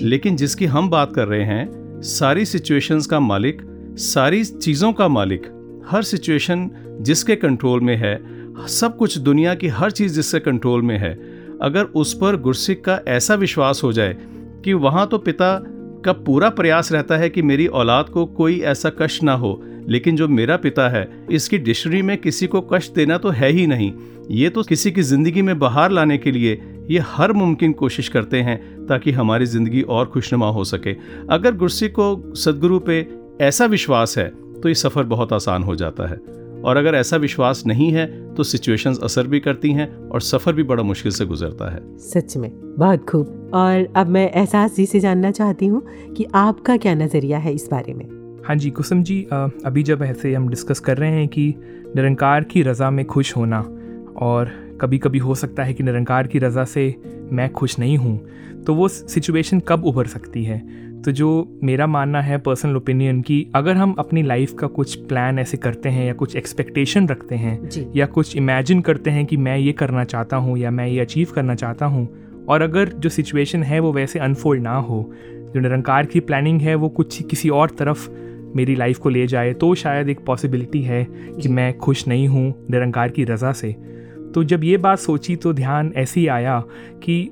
लेकिन 0.01 0.37
जिसकी 0.37 0.67
हम 0.67 0.91
बात 0.91 1.13
कर 1.13 1.29
रहे 1.29 1.45
हैं 1.45 1.82
सारी 2.03 2.45
सिचुएशंस 2.45 3.07
का 3.07 3.21
मालिक, 3.21 3.63
सारी 3.99 4.45
चीज़ों 4.45 4.93
का 4.93 5.09
मालिक, 5.09 5.43
हर 5.87 6.03
सिचुएशन 6.03 6.71
जिसके 7.01 7.37
कंट्रोल 7.37 7.81
में 7.81 7.97
है, 7.97 8.23
सब 8.67 8.97
कुछ 8.97 9.19
दुनिया 9.19 9.55
की 9.55 9.69
हर 9.69 9.91
चीज़ 9.91 10.15
जिसके 10.15 10.41
कंट्रोल 10.41 10.83
में 10.83 10.99
है, 10.99 11.15
अगर 11.63 11.85
उस 11.85 12.15
पर 12.15 12.37
गुरसिक 12.37 12.85
का 12.85 13.01
ऐसा 13.09 13.35
विश्वास 13.35 13.81
हो 13.85 13.93
जाए 13.93 14.17
कि 14.65 14.73
वहाँ 14.73 15.07
तो 15.07 15.19
पिता 15.19 15.63
का 16.05 16.13
पूरा 16.13 16.51
प्रयास 16.51 16.93
रहता 16.93 17.17
है 17.17 17.31
कि 17.31 17.43
मेरी 17.43 17.67
औलाद 17.67 18.09
को 18.09 18.27
कोई 18.27 18.61
ऐसा 18.61 18.91
कष्ट 18.91 19.23
ना 19.23 19.35
हो 19.35 19.63
लेकिन 19.89 20.17
जो 20.17 20.29
मेरा 20.29 20.57
पिता 20.57 20.89
है, 20.89 21.09
इसकी 21.31 21.59
डिक्शनरी 21.59 22.03
में 22.03 22.17
किसी 22.19 22.47
को 22.47 22.61
कष्ट 22.73 22.95
देना 22.95 23.19
तो 23.19 23.31
है 23.31 23.51
ही 23.51 23.67
नहीं। 23.67 23.93
ये 24.31 24.49
तो 24.51 24.63
किसी 24.63 24.91
की 24.91 25.03
ज़िंदगी 25.03 25.43
में 25.43 25.59
बाहर 25.59 25.91
लाने 25.91 26.19
के 26.19 26.31
लिए 26.31 26.61
ये 26.91 26.99
हर 27.07 27.33
मुमकिन 27.33 27.73
कोशिश 27.73 28.09
करते 28.09 28.41
हैं 28.43 28.87
ताकि 28.87 29.11
हमारी 29.13 29.47
ज़िंदगी 29.47 29.83
और 29.83 30.07
खुशनुमा 30.07 30.49
हो 30.49 30.65
सके। 30.65 30.95
अगर 31.31 31.57
गुरसी 31.57 31.89
को 31.89 32.35
सदगुरु 32.37 32.79
पे 32.81 33.07
ऐसा 33.41 33.67
विश्वास 33.67 34.17
है 34.19 34.29
तो 34.61 34.69
ये 34.69 34.75
सफ़र 34.75 35.05
बहुत 35.05 35.33
आसान 35.33 35.63
हो 35.63 35.75
जाता 35.77 36.09
है। 36.09 36.17
और 36.63 36.77
अगर 36.77 36.95
ऐसा 36.95 37.17
विश्वास 37.17 37.63
नहीं 37.67 37.91
है 37.93 38.07
तो 38.35 38.43
सिचुएशंस 38.43 38.99
असर 39.03 39.27
भी 39.27 39.41
करती 39.41 39.73
हैं 39.73 39.89
और 40.09 40.21
सफ़र 40.21 40.53
भी 40.53 40.63
बड़ा 40.63 40.83
मुश्किल 40.83 41.13
से 41.13 41.25
गुजरता 41.27 41.73
है। 41.73 41.81
सच 42.01 42.37
में, 42.37 42.51
बहुत 42.79 43.09
खूब। 43.09 43.51
और 43.55 43.93
अब 43.97 44.09
मैं 44.09 44.31
एहसास 44.31 44.77
जी 44.77 44.87
से 44.87 45.01
जानना 45.01 45.31
चाहती 45.31 45.67
हूँ 45.67 45.83
कि 46.15 46.27
आपका 46.35 46.77
क्या 46.77 46.95
नज़रिया 46.95 47.39
है 47.39 47.55
इस 47.55 47.69
बारे 47.71 47.95
में? 47.95 48.22
हाँ 48.49 48.57
जी 48.57 48.71
कुसुम 48.71 49.03
जी 49.03 49.27
अभी 49.65 49.83
जब 49.83 50.03
ऐसे 50.03 50.35
हम 50.35 50.49
डिस्कस 50.49 50.81
कर 50.81 50.97
रहे 50.97 51.11
हैं 51.11 51.29
कि 51.29 51.55
निरंकार 51.97 52.45
की 52.45 52.63
रज़ा 52.63 52.91
में 52.91 53.05
खुश 53.05 53.37
होना 53.37 53.61
और 54.17 54.51
कभी 54.81 54.99
कभी 54.99 55.19
हो 55.19 55.35
सकता 55.35 55.63
है 55.63 55.75
कि 55.75 55.83
निरंकार 55.83 56.27
की 56.27 56.39
रज़ा 56.39 56.65
से 56.65 56.95
मैं 57.33 57.53
खुश 57.53 57.79
नहीं 57.79 57.97
हूँ 57.97 58.27
तो 58.67 58.75
वो 58.75 58.89
सिचुएशन 58.89 59.61
कब 59.61 59.85
उभर 59.85 60.07
सकती 60.07 60.45
है? 60.45 60.59
तो 61.03 61.13
जो 61.13 61.61
मेरा 61.63 61.87
मानना 61.87 62.21
है 62.23 62.39
पर्सनल 62.39 62.77
ओपिनियन 62.77 63.23
कि 63.23 63.47
अगर 63.55 63.77
हम 63.77 63.93
अपनी 63.93 64.23
लाइफ 64.23 64.53
का 64.53 64.67
कुछ 64.67 64.95
प्लान 64.95 65.39
ऐसे 65.39 65.57
करते 65.57 65.89
हैं 65.89 66.07
या 66.07 66.13
कुछ 66.13 66.37
एक्सपेक्टेशन 66.37 67.09
रखते 67.09 67.35
हैं 67.35 67.71
या 67.97 68.07
कुछ 68.07 68.37
इमेजिन 68.37 68.81
करते 68.81 69.11
हैं 69.11 69.27
कि 69.27 69.37
मैं 69.37 69.59
ये 69.59 69.73
करना 69.73 70.05
चाहता 70.05 70.37
हूँ 70.37 70.59
या 70.59 70.71
मैं 70.71 70.87
ये 70.87 71.01
अचीव 71.01 71.29
करना 71.35 71.55
चाहता 71.55 71.87
हूँ 71.87 72.09
और 72.49 72.63
अगर 72.63 72.89
जो 72.89 73.09
सिचुएशन 73.09 73.63
है 73.63 73.81
वो 73.81 73.93
वैसे 73.93 74.19
अनफोल्ड 74.19 74.63
ना 74.63 74.77
हो 74.77 75.13
जो 75.55 75.61
निरंकार 75.61 76.07
की 76.07 76.21
प्लानिंग 76.21 76.61
है 76.61 76.75
वो 76.75 76.89
कुछ 76.89 77.23
किसी 77.23 77.49
और 77.49 77.71
तरफ़ 77.71 78.22
मेरी 78.57 78.75
लाइफ 78.75 78.99
को 78.99 79.09
ले 79.09 79.27
जाए 79.27 79.53
तो 79.53 79.75
शायद 79.75 80.09
एक 80.09 80.25
पॉसिबिलिटी 80.25 80.83
है 80.83 81.05
कि 81.43 81.49
मैं 81.49 81.77
खुश 81.79 82.07
नहीं 82.09 82.27
हूँ 82.29 82.55
निरंकार 82.71 83.09
की 83.09 83.25
रज़ा 83.25 83.53
से। 83.53 83.73
तो 84.35 84.45
जब 84.45 84.65
ये 84.65 84.77
बात 84.77 84.99
सोची 84.99 85.37
तो 85.37 85.53
ध्यान 85.53 85.93
ऐसे 85.97 86.21
ही 86.21 86.27
आया 86.27 86.59
कि 87.03 87.23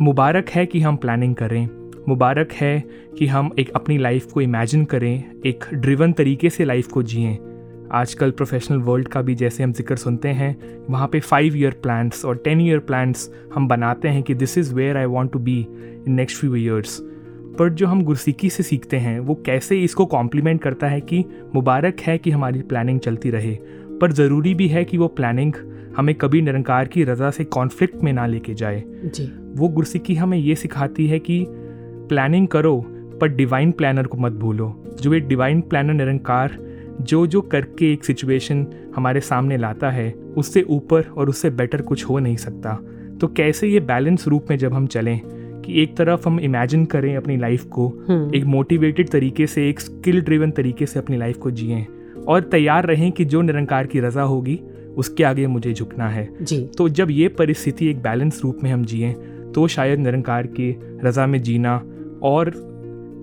मुबारक 0.00 0.50
है 0.50 0.66
कि 0.66 0.80
हम 0.80 0.96
प्लानिंग 0.96 1.34
करें। 1.34 1.68
मुबारक 2.08 2.52
है 2.52 2.78
कि 3.18 3.26
हम 3.26 3.50
एक 3.58 3.70
अपनी 3.70 3.98
लाइफ 3.98 4.32
को 4.32 4.40
इमेजिन 4.40 4.84
करें, 4.84 5.24
एक 5.46 5.64
ड्रिवन 5.74 6.12
तरीके 6.12 6.50
से 6.50 6.64
लाइफ 6.64 6.86
को 6.86 7.02
जिएँ। 7.02 7.36
आजकल 7.92 8.30
प्रोफेशनल 8.30 8.78
वर्ल्ड 8.78 9.08
का 9.08 9.22
भी 9.22 9.34
जैसे 9.34 9.62
हम 9.62 9.72
ज़िक्र 9.72 9.96
सुनते 9.96 10.28
हैं, 10.28 10.56
वहाँ 10.90 11.08
पे 11.08 11.20
फाइव 11.20 11.56
ईयर 11.56 11.74
प्लान्स 11.82 12.24
और 12.24 12.36
टेन 12.36 12.60
ईयर 12.60 12.78
प्लान्स 12.78 13.30
हम 13.54 13.68
बनाते 13.68 14.08
हैं 14.08 14.22
कि 14.22 14.34
this 14.34 14.56
is 14.58 14.74
where 14.74 14.96
I 14.96 15.04
want 15.06 15.32
to 15.32 15.38
be 15.38 15.58
in 15.60 16.12
next 16.12 16.40
few 16.40 16.54
years 16.56 17.00
पर 17.58 17.68
जो 17.68 17.86
हम 17.86 18.02
गुरसिकी 18.02 18.50
से 18.50 18.62
सीखते 18.62 18.96
हैं 18.96 19.18
वो 19.20 19.34
कैसे 19.34 19.80
इसको 19.80 20.06
कॉम्प्लीमेंट 20.06 20.62
करता 20.62 20.86
है 20.86 21.00
कि 21.00 21.24
मुबारक 21.54 22.00
है 22.00 22.18
कि 22.18 22.30
हमारी 22.30 22.62
प्लानिंग 22.62 23.00
चलती 23.00 23.30
रहे 23.30 23.58
पर 24.00 24.12
ज़रूरी 24.12 24.54
भी 24.54 24.68
है 24.68 24.84
कि 24.84 24.98
वो 24.98 25.08
प्लानिंग 25.08 25.52
हमें 25.96 26.14
कभी 26.14 26.42
निरंकार 26.42 26.88
की 26.88 27.04
रज़ा 27.04 27.30
से 27.30 27.44
कॉन्फ्लिक्ट 27.44 28.02
में 28.02 28.12
ना 28.12 28.26
लेके 28.26 28.54
जाए। 28.54 28.82
जी। 29.04 29.26
वो 29.56 29.68
गुरसिकी 29.68 30.14
हमें 30.14 30.38
ये 30.38 30.54
सिखाती 30.54 31.06
है 31.06 31.18
कि 31.18 31.44
प्लानिंग 32.08 32.48
करो 32.48 32.76
पर 33.20 33.28
डिवाइन 33.28 33.70
प्लानर 33.72 34.06
को 34.06 34.18
मत 34.18 34.32
भूलो। 34.32 34.84
जो 35.00 35.14
एक 35.14 35.28
डिवाइन 35.28 35.60
प्लानर 35.60 35.94
निरंकार 35.94 36.56
जो 37.00 37.26
जो 37.26 37.40
करके 37.40 37.92
एक 37.92 38.04
सिचुएशन 38.04 38.66
हमारे 38.96 39.20
सामने 39.20 39.56
लाता 39.56 39.90
है 39.90 40.10
उससे 40.36 40.62
ऊपर 40.62 41.02
और 41.02 41.28
उससे 41.28 41.50
बेटर 41.50 41.82
कुछ 41.82 42.04
हो 42.04 42.18
नहीं 42.18 42.36
सकता। 42.36 42.74
तो 43.20 43.26
कैसे 43.26 43.68
ये 43.68 43.80
बैलेंस 43.80 44.28
रूप 44.28 44.46
में 44.50 44.56
जब 44.58 44.74
हम 44.74 44.86
चलें 44.86 45.20
कि 45.66 45.82
एक 45.82 45.96
तरफ़ 45.96 46.28
हम 46.28 46.40
इमेजिन 46.40 46.84
करें 46.86 47.14
अपनी 47.16 47.36
लाइफ 47.36 47.64
को 47.64 47.86
हम्म, 48.08 48.34
एक 48.34 48.44
मोटिवेटेड 48.44 49.08
तरीके 49.08 49.46
से 49.46 49.68
एक 49.68 49.80
स्किल 49.80 50.20
ड्रिवन 50.20 50.50
तरीके 50.50 50.86
से 50.86 50.98
अपनी 50.98 51.16
लाइफ 51.16 51.38
को 51.38 51.50
जिएँ 51.50 51.84
और 52.28 52.40
तैयार 52.42 52.86
रहें 52.86 53.10
कि 53.12 53.24
जो 53.24 53.42
निरंकार 53.42 53.86
की 53.86 54.00
रज़ा 54.00 54.22
होगी 54.24 54.60
उसके 54.96 55.24
आगे 55.24 55.46
मुझे 55.46 55.72
झुकना 55.72 56.08
है। 56.08 56.28
जी। 56.42 56.60
तो 56.78 56.88
जब 56.88 57.10
ये 57.10 57.28
परिस्थिति 57.28 57.86
एक 57.86 58.02
बैलेंस 58.02 58.40
रूप 58.44 58.58
में 58.62 58.70
हम 58.70 58.84
जिए 58.84 59.12
तो 59.54 59.66
शायद 59.68 59.98
निरंकार 59.98 60.46
की 60.46 60.70
रज़ा 61.04 61.26
में 61.26 61.40
जीना 61.42 61.74
और 62.24 62.50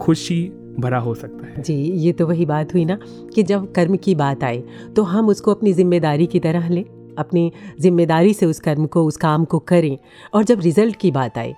खुशी 0.02 0.44
भरा 0.80 1.00
हो 1.00 1.14
सकता 1.16 1.48
है। 1.48 1.62
जी 1.62 1.74
ये 1.74 2.12
तो 2.12 2.28
वही 2.28 2.46
बात 2.46 2.74
हुई 2.74 2.86
ना 2.86 2.98
कि 3.36 3.44
जब 3.44 3.72
कर्म 3.72 3.96
की 3.96 4.16
बात 4.16 4.44
आए 4.44 4.64
तो 4.96 5.04
हम 5.04 5.30
उसको 5.30 5.54
अपनी 5.54 5.74
ज़िम्मेदारी 5.74 6.26
की 6.28 6.40
तरह 6.40 6.70
लें 6.70 6.84
अपनी 7.18 7.52
ज़िम्मेदारी 7.82 8.34
से 8.34 8.46
उस 8.46 8.60
कर्म 8.60 8.86
को 8.86 9.04
उस 9.06 9.18
काम 9.18 9.46
को 9.46 9.60
करें 9.60 9.98
और 10.34 10.44
जब 10.44 10.60
रिज़ल्ट 10.60 10.96
की 10.96 11.12
बात 11.12 11.38
आए 11.38 11.54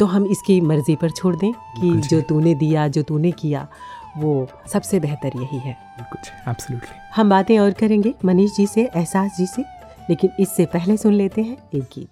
तो 0.00 0.06
हम 0.06 0.26
इसकी 0.26 0.60
मर्ज़ी 0.60 0.96
पर 0.96 1.10
छोड़ 1.10 1.34
दें 1.36 1.52
कि 1.52 1.90
जो 2.08 2.20
तूने 2.20 2.54
दिया 2.54 2.86
जो 2.88 3.02
तूने 3.02 3.30
किया 3.32 3.66
वो 4.18 4.48
सबसे 4.72 5.00
बेहतर 5.00 5.32
यही 5.36 5.58
है। 5.58 5.76
कुछ 6.02 6.30
एब्सोल्युटली 6.48 6.98
हम 7.16 7.30
बातें 7.30 7.58
और 7.58 7.70
करेंगे 7.80 8.14
मनीष 8.24 8.56
जी 8.56 8.66
से 8.66 8.82
एहसास 8.84 9.36
जी 9.38 9.46
से 9.46 9.62
लेकिन 10.10 10.30
इससे 10.40 10.66
पहले 10.66 10.96
सुन 10.96 11.12
लेते 11.12 11.42
हैं 11.42 11.56
एक 11.74 11.82
गीत। 11.94 12.08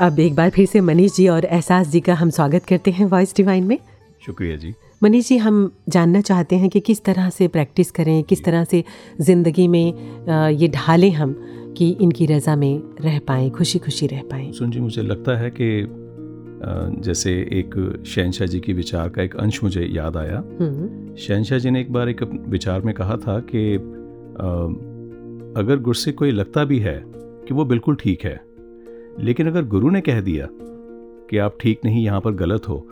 अब 0.00 0.18
एक 0.20 0.34
बार 0.34 0.50
फिर 0.50 0.66
से 0.66 0.80
मनीष 0.80 1.14
जी 1.16 1.26
और 1.28 1.44
एहसास 1.44 1.88
जी 1.88 2.00
का 2.00 2.14
हम 2.14 2.30
स्वागत 2.30 2.64
करते 2.64 2.90
हैं 2.90 3.06
वॉइस 3.06 3.34
डिवाइन 3.36 3.64
में। 3.64 3.78
शुक्रिया 4.22 4.56
जी। 4.56 4.72
मनीष 5.02 5.28
जी 5.28 5.36
हम 5.36 5.70
जानना 5.88 6.20
चाहते 6.20 6.56
हैं 6.56 6.68
कि 6.70 6.80
किस 6.80 7.02
तरह 7.04 7.28
से 7.30 7.48
प्रैक्टिस 7.48 7.90
करें 7.90 8.22
किस 8.24 8.44
तरह 8.44 8.64
से 8.64 8.82
ज़िंदगी 9.20 9.66
में 9.68 10.56
ये 10.58 10.68
ढालें 10.68 11.10
हम 11.12 11.34
कि 11.78 11.90
इनकी 12.00 12.26
रज़ा 12.26 12.56
में 12.56 12.82
रह 13.00 13.18
पाएँ 13.18 13.50
खुशी 13.50 13.78
खुशी 13.78 14.06
रह 14.06 14.22
पाएँ। 14.30 14.50
सुन 14.52 14.70
जी 14.70 14.80
मुझे 14.80 15.02
लगता 15.02 15.36
है 15.38 15.50
कि 15.50 15.86
जैसे 17.02 17.32
एक 17.52 17.74
शहनशाह 18.06 18.46
जी 18.48 18.60
के 18.60 18.72
विचार 18.72 19.08
का 19.08 19.22
एक 19.22 19.36
अंश 19.36 19.62
मुझे 19.62 19.86
याद 19.86 20.16
आया। 20.16 20.38
हम्म, 20.60 21.14
शहनशाह 21.16 21.58
जी 21.58 21.70
ने 21.70 21.80
एक 21.80 21.92
बार 21.92 22.08
एक 22.08 22.22
विचार 22.48 22.80
में 22.80 22.94
कहा 22.94 23.16
था 23.16 23.38
कि 23.50 23.74
अगर 25.60 25.80
गुस्से 25.80 26.12
कोई 26.12 26.30
लगता 26.30 26.64
भी 26.64 26.78
है 26.78 27.02
कि 27.48 27.54
वो 27.54 27.64
बिल्कुल 27.64 27.96
ठीक 27.96 28.24
है 28.24 28.40
लेकिन 29.20 29.46
अगर 29.46 29.64
गुरु 29.64 29.90
ने 29.90 30.00
कह 30.00 30.20
दिया 30.20 30.48
कि 31.30 31.38
आप 31.38 31.56
ठीक 31.60 31.80
नहीं 31.84 32.04
यहाँ 32.04 32.20
पर 32.20 32.30
गलत 32.30 32.68
हो 32.68 32.86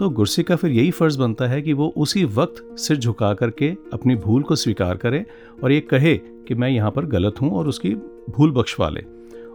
तो 0.00 0.08
गुस्से 0.10 0.42
का 0.42 0.56
फिर 0.56 0.70
यही 0.70 0.90
फ़र्ज़ 0.90 1.18
बनता 1.18 1.46
है 1.46 1.62
कि 1.62 1.72
वो 1.72 1.92
उसी 1.96 2.24
वक्त 2.24 2.78
सिर 2.78 2.96
झुका 2.96 3.34
करके 3.34 3.70
अपनी 3.92 4.16
भूल 4.16 4.42
को 4.42 4.56
स्वीकार 4.56 4.96
करे 4.96 5.24
और 5.64 5.72
ये 5.72 5.80
कहे 5.80 6.16
कि 6.16 6.54
मैं 6.54 6.68
यहाँ 6.68 6.90
पर 6.90 7.06
गलत 7.06 7.40
हूँ 7.42 7.50
और 7.52 7.68
उसकी 7.68 7.94
भूल 8.30 8.50
बख्शवा 8.50 8.88
ले। 8.88 9.00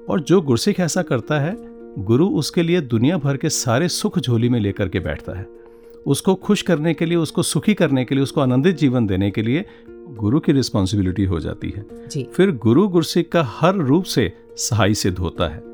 और 0.09 0.19
जो 0.19 0.41
गुरसिख 0.41 0.79
ऐसा 0.79 1.01
करता 1.01 1.39
है 1.39 1.55
गुरु 2.03 2.27
उसके 2.27 2.63
लिए 2.63 2.81
दुनिया 2.81 3.17
भर 3.17 3.37
के 3.37 3.49
सारे 3.49 3.87
सुख 3.87 4.19
झोली 4.19 4.49
में 4.49 4.59
लेकर 4.59 4.89
के 4.89 4.99
बैठता 4.99 5.37
है। 5.39 5.45
उसको 6.05 6.35
खुश 6.35 6.61
करने 6.61 6.93
के 6.93 7.05
लिए 7.05 7.17
उसको 7.17 7.43
सुखी 7.43 7.73
करने 7.73 8.05
के 8.05 8.15
लिए 8.15 8.23
उसको 8.23 8.41
आनंदित 8.41 8.77
जीवन 8.77 9.07
देने 9.07 9.31
के 9.31 9.41
लिए 9.41 9.65
गुरु 9.89 10.39
की 10.39 10.51
रिस्पॉन्सिबिलिटी 10.51 11.25
हो 11.25 11.39
जाती 11.39 11.69
है। 11.69 11.85
जी। 12.11 12.23
फिर 12.23 12.51
गुरु 12.51 12.87
गुरसिख 12.87 13.29
का 13.29 13.43
हर 13.43 13.75
रूप 13.75 14.03
से 14.03 14.31
सहाय 14.57 14.93
सिद्ध 14.93 15.17
होता 15.17 15.47
है। 15.47 15.70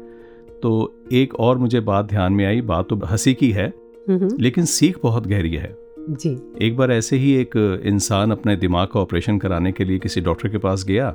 तो 0.64 0.94
एक 1.14 1.36
और 1.36 1.58
मुझे 1.58 1.80
बात 1.80 2.06
ध्यान 2.06 2.34
में 2.34 2.46
आई 2.46 2.62
बात 2.62 2.88
तो 2.90 2.96
हँसी 3.06 3.34
की 3.34 3.52
है 3.52 3.68
हम्म, 4.10 4.30
लेकिन 4.40 4.66
सीख 4.66 4.98
बहुत 5.04 5.28
गहरी 5.28 5.54
है। 5.54 5.76
जी। 6.10 6.38
एक 6.62 6.76
बार 6.78 6.92
ऐसे 6.92 7.18
ही 7.18 7.34
एक 7.36 7.56
इंसान 7.86 8.32
अपने 8.32 8.56
दिमाग 8.56 8.88
का 8.88 9.00
ऑपरेशन 9.00 9.38
कराने 9.40 9.72
के 9.72 9.86
लिए 9.86 10.00
किसी 10.00 10.22
डॉक्टर 10.22 10.50
के 10.50 10.58
पास 10.58 10.86
गया 10.88 11.08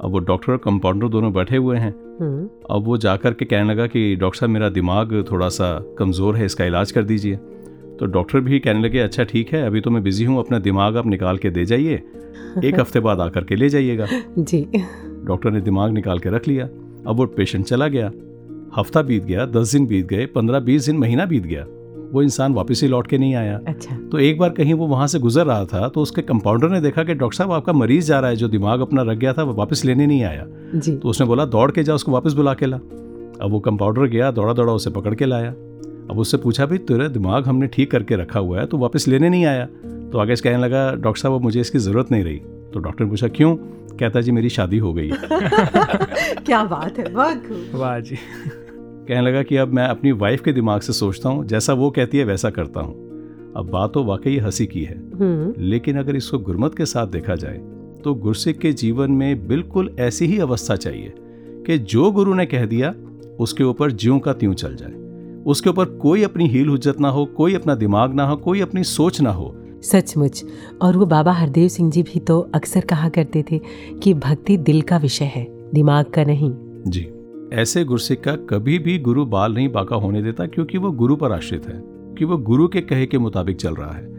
अब 0.00 0.10
वो 0.10 0.18
डॉक्टर 0.18 0.52
और 0.52 0.58
कंपाउंडर 0.58 1.08
दोनों 1.08 1.32
बैठे 1.32 1.56
हुए 1.56 1.76
हैं। 1.76 1.94
हम्म, 2.20 2.48
अब 2.70 2.84
वो 2.84 2.96
जाकर 2.96 3.34
के 3.34 3.44
कहने 3.44 3.72
लगा 3.72 3.86
कि 3.86 4.14
डॉक्टर 4.16 4.38
साहब 4.38 4.50
मेरा 4.50 4.68
दिमाग 4.68 5.12
थोड़ा 5.30 5.48
सा 5.48 5.68
कमज़ोर 5.98 6.36
है 6.36 6.46
इसका 6.46 6.64
इलाज 6.64 6.92
कर 6.92 7.02
दीजिए। 7.02 7.36
तो 7.98 8.06
डॉक्टर 8.06 8.40
भी 8.40 8.58
कहने 8.58 8.82
लगे 8.82 8.98
अच्छा 8.98 9.24
ठीक 9.24 9.52
है 9.52 9.62
अभी 9.66 9.80
तो 9.80 9.90
मैं 9.90 10.02
बिज़ी 10.02 10.24
हूँ 10.24 10.38
अपना 10.38 10.58
दिमाग 10.58 10.96
आप 10.96 11.06
निकाल 11.06 11.38
के 11.38 11.50
दे 11.50 11.64
जाइए। 11.64 12.02
एक 12.64 12.74
हफ़्ते 12.80 13.00
बाद 13.00 13.20
आकर 13.20 13.44
के 13.44 13.56
ले 13.56 13.68
जाइएगा। 13.68 14.06
जी। 14.38 14.60
डॉक्टर 15.24 15.50
ने 15.50 15.60
दिमाग 15.60 15.92
निकाल 15.92 16.18
के 16.18 16.30
रख 16.30 16.48
लिया। 16.48 16.66
अब 17.06 17.16
वो 17.16 17.26
पेशेंट 17.26 17.64
चला 17.64 17.88
गया। 17.88 18.10
हफ़्ता 18.76 19.02
बीत 19.02 19.24
गया 19.24 19.46
दस 19.46 19.72
दिन 19.72 19.86
बीत 19.86 20.06
गए 20.06 20.26
पंद्रह 20.26 20.60
बीस 20.60 20.86
दिन 20.86 20.98
महीना 20.98 21.24
बीत 21.26 21.42
गया। 21.42 21.64
वो 22.12 22.22
इंसान 22.22 22.52
वापस 22.54 22.80
ही 22.82 22.88
लौट 22.88 23.06
के 23.06 23.18
नहीं 23.18 23.34
आया। 23.34 23.60
अच्छा। 23.68 23.96
तो 24.12 24.18
एक 24.18 24.38
बार 24.38 24.50
कहीं 24.50 24.74
वो 24.74 24.86
वहाँ 24.86 25.06
से 25.06 25.18
गुजर 25.18 25.46
रहा 25.46 25.64
था 25.64 25.88
तो 25.88 26.00
उसके 26.00 26.22
कंपाउंडर 26.22 26.68
ने 26.68 26.80
देखा 26.80 27.04
कि 27.04 27.14
डॉक्टर 27.14 27.36
साहब 27.36 27.52
आपका 27.52 27.72
मरीज़ 27.72 28.06
जा 28.06 28.20
रहा 28.20 28.30
है 28.30 28.36
जो 28.36 28.48
दिमाग 28.48 28.80
अपना 28.80 29.02
रख 29.02 29.18
गया 29.18 29.32
था 29.32 29.42
वो 29.42 29.54
वापस 29.54 29.84
लेने 29.84 30.06
नहीं 30.06 30.22
आया। 30.24 30.46
जी। 30.74 30.96
तो 30.96 31.08
उसने 31.08 31.26
बोला 31.26 31.44
दौड़ 31.44 31.70
के 31.70 31.82
जा 31.82 31.94
उसको 31.94 32.12
वापस 32.12 32.32
बुला 32.32 32.54
के 32.54 32.66
ला। 32.66 32.76
अब 32.76 33.50
वो 33.50 33.60
कंपाउंडर 33.60 34.06
गया 34.06 34.30
दौड़ा 34.30 34.52
दौड़ा 34.52 34.72
उसे 34.72 34.90
पकड़ 34.90 35.14
के 35.14 35.24
लाया। 35.24 35.50
अब 36.10 36.18
उससे 36.18 36.36
पूछा 36.36 36.66
भाई 36.66 36.78
तेरा 36.78 37.08
दिमाग 37.08 37.46
हमने 37.46 37.66
ठीक 37.66 37.90
करके 37.90 38.16
रखा 38.16 38.40
हुआ 38.40 38.60
है 38.60 38.66
तो 38.66 38.78
वापस 38.78 39.08
लेने 39.08 39.28
नहीं 39.28 39.44
आया? 39.44 39.64
तो 40.12 40.18
आगे 40.18 40.36
से 40.36 40.42
कहने 40.42 40.62
लगा 40.62 40.90
डॉक्टर 40.94 41.20
साहब 41.20 41.34
अब 41.34 41.42
मुझे 41.42 41.60
इसकी 41.60 41.78
ज़रूरत 41.78 42.10
नहीं 42.12 42.24
रही। 42.24 42.36
तो 42.74 42.80
डॉक्टर 42.80 43.04
ने 43.04 43.10
पूछा 43.10 43.28
क्यों? 43.28 43.56
कहता 43.98 44.20
जी 44.20 44.32
मेरी 44.32 44.48
शादी 44.48 44.78
हो 44.78 44.92
गई 44.92 45.10
क्या 46.46 46.62
बात 46.64 46.98
है 46.98 47.04
वाह 47.14 47.98
जी। 48.00 48.18
कहने 49.08 49.20
लगा 49.20 49.42
कि 49.42 49.56
अब 49.56 49.68
मैं 49.68 49.86
अपनी 49.86 50.12
वाइफ 50.12 50.42
के 50.42 50.52
दिमाग 50.52 50.80
से 50.80 50.92
सोचता 50.92 51.28
हूँ 51.28 51.44
जैसा 51.46 51.72
वो 51.72 51.90
कहती 51.90 52.18
है 52.18 52.24
वैसा 52.24 52.50
करता 52.50 52.80
हूँ। 52.80 52.94
अब 53.56 53.68
बात 53.70 53.92
तो 53.94 54.04
वाकई 54.04 54.36
हँसी 54.38 54.66
की 54.66 54.82
है। 54.82 54.98
हम्म। 55.14 55.62
लेकिन 55.62 55.96
अगर 55.96 56.16
इसको 56.16 56.38
गुरमत 56.38 56.74
के 56.74 56.86
साथ 56.86 57.06
देखा 57.06 57.34
जाए 57.34 57.60
तो 58.04 58.14
गुरसिक 58.14 58.58
के 58.58 58.72
जीवन 58.72 59.10
में 59.10 59.46
बिल्कुल 59.48 59.96
ऐसी 59.98 60.26
ही 60.26 60.38
अवस्था 60.38 60.76
चाहिए 60.76 61.12
कि 61.66 61.78
जो 61.78 62.10
गुरु 62.12 62.34
ने 62.34 62.46
कह 62.46 62.66
दिया 62.66 62.94
उसके 63.40 63.64
ऊपर 63.64 63.92
ज्यों 63.92 64.18
का 64.18 64.32
त्यों 64.32 64.54
चल 64.54 64.76
जाए। 64.76 64.92
उसके 65.44 65.70
ऊपर 65.70 65.84
कोई 65.84 66.22
अपनी 66.22 66.46
हील 66.46 66.68
हुज्जत 66.68 67.00
ना 67.00 67.08
हो 67.08 67.24
कोई 67.24 67.54
अपना 67.54 67.74
दिमाग 67.74 68.14
ना 68.14 68.26
हो 68.26 68.36
कोई 68.36 68.60
अपनी 68.60 68.84
सोच 68.84 69.20
ना 69.20 69.30
हो। 69.30 69.54
सचमुच। 69.82 70.44
और 70.82 70.96
वो 70.96 71.06
बाबा 71.06 71.32
हरदेव 71.32 71.68
सिंह 71.68 71.90
जी 71.90 72.02
भी 72.02 72.20
तो 72.20 72.40
अक्सर 72.54 72.80
कहा 72.80 73.08
करते 73.08 73.44
थे 73.50 73.60
कि 74.02 74.14
भक्ति 74.14 74.56
दिल 74.56 74.82
का 74.82 74.96
विषय 74.96 75.24
है 75.24 75.46
दिमाग 75.74 76.04
का 76.04 76.24
नहीं। 76.24 76.52
जी। 76.86 77.08
ऐसे 77.52 77.84
गुरसिक 77.84 78.24
का 78.24 78.36
कभी 78.36 78.78
भी 78.78 78.98
गुरु 78.98 79.26
बाल 79.26 79.54
नहीं 79.54 79.68
बाका 79.68 79.96
होने 79.96 80.22
देता 80.22 80.46
क्योंकि 80.46 80.78
वो 80.78 80.90
गुरु 80.90 81.16
पर 81.16 81.32
आश्रित 81.32 81.66
है, 81.66 81.82
कि 82.18 82.24
वो 82.24 82.36
गुरु 82.36 82.68
के 82.68 82.80
कहे 82.80 83.06
के 83.06 83.18
मुताबिक 83.18 83.56
चल 83.56 83.74
रहा 83.74 83.92
है। 83.92 84.14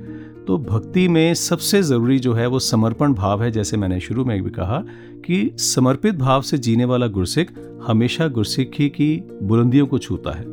तो 0.45 0.57
भक्ति 0.57 1.07
में 1.07 1.33
सबसे 1.33 1.81
ज़रूरी 1.81 2.19
जो 2.19 2.33
है 2.33 2.47
वो 2.47 2.59
समर्पण 2.59 3.13
भाव 3.13 3.43
है, 3.43 3.51
जैसे 3.51 3.77
मैंने 3.77 3.99
शुरू 3.99 4.25
में 4.25 4.43
भी 4.43 4.49
कहा 4.49 4.83
कि 5.25 5.51
समर्पित 5.57 6.15
भाव 6.15 6.41
से 6.41 6.57
जीने 6.57 6.85
वाला 6.85 7.07
गुरसिख 7.07 7.51
हमेशा 7.87 8.27
गुरसिखी 8.27 8.89
की 8.89 9.23
बुलंदियों 9.43 9.87
को 9.87 9.97
छूता 9.97 10.31
है। 10.31 10.45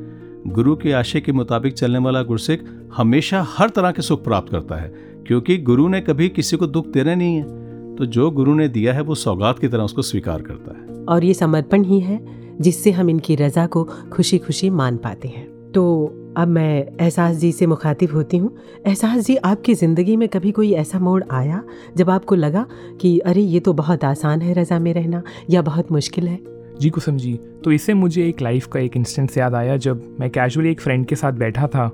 गुरु 0.46 0.76
के 0.76 0.92
आशय 0.92 1.20
के 1.20 1.32
मुताबिक 1.32 1.72
चलने 1.72 1.98
वाला 1.98 2.22
गुरसिख 2.22 2.64
हमेशा 2.96 3.46
हर 3.48 3.68
तरह 3.68 3.90
के 3.90 4.02
सुख 4.02 4.24
प्राप्त 4.24 4.50
करता 4.50 4.74
है, 4.74 4.94
क्योंकि 5.26 5.56
गुरु 5.56 5.88
ने 5.88 6.00
कभी 6.00 6.28
किसी 6.28 6.56
को 6.56 6.66
दुख 6.66 6.86
देना 6.86 7.14
नहीं 7.14 7.36
है। 7.36 7.96
तो 7.96 8.06
जो 8.06 8.30
गुरु 8.30 8.54
ने 8.54 8.68
दिया 8.68 8.92
है, 8.92 9.00
वो 9.00 9.14
सौगात 9.14 9.58
की 9.58 9.68
तरह 9.68 9.82
उसको 9.82 10.02
स्वीकार 10.02 10.42
करता 10.42 10.78
है। 10.78 11.04
और 11.04 11.24
ये 11.24 11.34
समर्पण 11.34 11.84
ही 11.84 12.00
है। 12.00 12.43
जिससे 12.60 12.90
हम 12.90 13.10
इनकी 13.10 13.36
रजा 13.36 13.66
को 13.66 13.84
खुशी 13.84 14.38
खुशी 14.38 14.70
मान 14.70 14.96
पाते 14.96 15.28
हैं। 15.28 15.72
तो 15.74 15.84
अब 16.36 16.48
मैं 16.48 16.86
एहसास 17.00 17.36
जी 17.36 17.52
से 17.52 17.66
मुखातिब 17.66 18.12
होती 18.12 18.36
हूँ। 18.36 18.56
एहसास 18.86 19.26
जी, 19.26 19.36
आपकी 19.36 19.74
ज़िंदगी 19.74 20.16
में 20.16 20.28
कभी 20.28 20.52
कोई 20.52 20.72
ऐसा 20.72 20.98
मोड़ 20.98 21.24
आया 21.30 21.62
जब 21.96 22.10
आपको 22.10 22.34
लगा 22.34 22.66
कि, 23.00 23.18
अरे, 23.18 23.40
ये 23.40 23.60
तो 23.60 23.72
बहुत 23.72 24.04
आसान 24.04 24.42
है 24.42 24.52
रज़ा 24.52 24.78
में 24.78 24.94
रहना 24.94 25.22
या 25.50 25.62
बहुत 25.62 25.92
मुश्किल 25.92 26.28
है 26.28 26.38
जी, 26.80 26.90
कुसुम 26.90 27.16
जी 27.16 27.40
तो 27.64 27.72
इससे 27.72 27.94
मुझे 27.94 28.28
एक 28.28 28.42
लाइफ 28.42 28.66
का 28.66 28.80
एक 28.80 28.96
इंस्टेंस 28.96 29.38
याद 29.38 29.54
आया 29.54 29.76
जब 29.76 30.16
मैं 30.20 30.30
कैजुअली 30.30 30.70
एक 30.70 30.80
फ्रेंड 30.80 31.06
के 31.06 31.16
साथ 31.16 31.32
बैठा 31.32 31.66
था। 31.66 31.88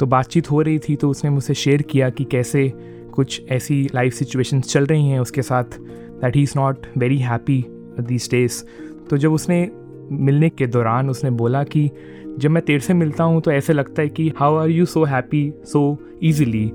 तो 0.00 0.06
बातचीत 0.06 0.50
हो 0.50 0.62
रही 0.62 0.78
थी 0.78 0.96
तो 0.96 1.10
उसने 1.10 1.30
मुझसे 1.30 1.54
शेयर 1.54 1.82
किया 1.82 2.10
कि 2.10 2.24
कैसे 2.24 2.72
कुछ 3.12 3.42
ऐसी 3.48 3.88
लाइफ 3.94 4.14
सिचुएशंस 4.14 4.72
चल 4.72 4.86
रही 4.86 5.08
हैं 5.08 5.20
उसके 5.20 5.42
साथ 5.42 5.64
that 5.64 6.36
he 6.36 6.42
is 6.42 6.52
not 6.56 6.86
very 6.98 7.18
happy 7.18 7.64
these 8.00 8.28
days 8.30 8.62
तो 9.10 9.16
जब 9.16 9.32
उसने 9.32 9.68
मिलने 10.12 10.48
के 10.48 10.66
दौरान 10.66 11.10
उसने 11.10 11.30
बोला 11.32 11.62
कि 11.64 11.90
जब 12.38 12.50
मैं 12.50 12.62
तेरे 12.64 12.80
से 12.80 12.94
मिलता 12.94 13.24
हूँ 13.24 13.40
तो 13.40 13.52
ऐसे 13.52 13.72
लगता 13.72 14.02
है 14.02 14.08
कि 14.08 14.32
how 14.36 14.56
are 14.56 14.68
you 14.68 14.84
so 14.86 15.04
happy 15.04 15.52
so 15.64 15.80
easily 16.24 16.70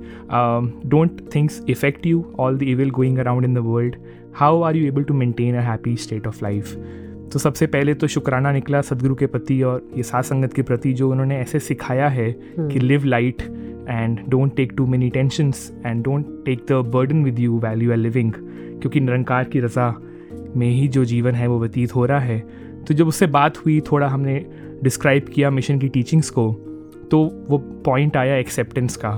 don't 0.86 1.20
things 1.34 1.62
effect 1.70 2.06
you 2.06 2.24
all 2.40 2.58
the 2.58 2.62
evil 2.62 2.90
going 2.90 3.18
around 3.18 3.44
in 3.44 3.54
the 3.54 3.58
world 3.66 3.96
how 4.36 4.62
are 4.62 4.76
you 4.76 4.86
able 4.86 5.04
to 5.04 5.14
maintain 5.14 5.56
a 5.56 5.60
happy 5.60 5.96
state 5.96 6.26
of 6.26 6.42
life 6.42 6.74
तो 7.32 7.38
सबसे 7.38 7.66
पहले 7.66 7.94
तो 7.94 8.06
शुक्राना 8.06 8.52
निकला 8.52 8.80
सदगुरु 8.82 9.14
के 9.14 9.26
प्रति 9.26 9.62
और 9.62 9.88
ये 9.96 10.02
सात 10.02 10.24
संगत 10.24 10.52
के 10.52 10.62
प्रति 10.62 10.92
जो 10.92 11.10
उन्होंने 11.10 11.38
ऐसे 11.40 11.58
सिखाया 11.60 12.08
है 12.08 12.30
कि 12.58 12.80
live 12.80 13.04
light 13.04 13.42
and 13.88 14.20
don't 14.28 14.54
take 14.56 14.72
too 14.76 14.86
many 14.86 15.08
tensions 15.10 15.70
and 15.86 16.02
don't 16.04 16.26
take 16.44 16.66
the 16.70 16.84
burden 16.94 17.22
with 17.24 17.38
you 17.38 17.58
value 17.58 17.90
are 17.90 17.96
living 17.96 18.32
क्योंकि 18.32 19.00
निरंकार 19.00 19.44
की 19.44 19.60
रज़ा 19.60 19.90
में 20.56 20.68
ही 20.68 20.88
जो 20.88 21.04
जीवन 21.04 21.34
है 21.34 21.46
वो 21.46 21.58
व्यतीत 21.60 21.94
हो 21.94 22.06
रहा 22.06 22.20
है। 22.20 22.38
तो 22.88 22.94
जब 22.94 23.08
उससे 23.08 23.26
बात 23.28 23.58
हुई 23.58 23.80
थोड़ा 23.80 24.08
हमने 24.08 24.44
डिस्क्राइब 24.82 25.28
किया 25.34 25.50
मिशन 25.50 25.78
की 25.78 25.88
टीचिंग्स 25.88 26.30
को 26.30 26.50
तो 27.10 27.18
वो 27.48 27.58
पॉइंट 27.84 28.16
आया 28.16 28.36
एक्सेप्टेंस 28.36 28.96
का 28.96 29.10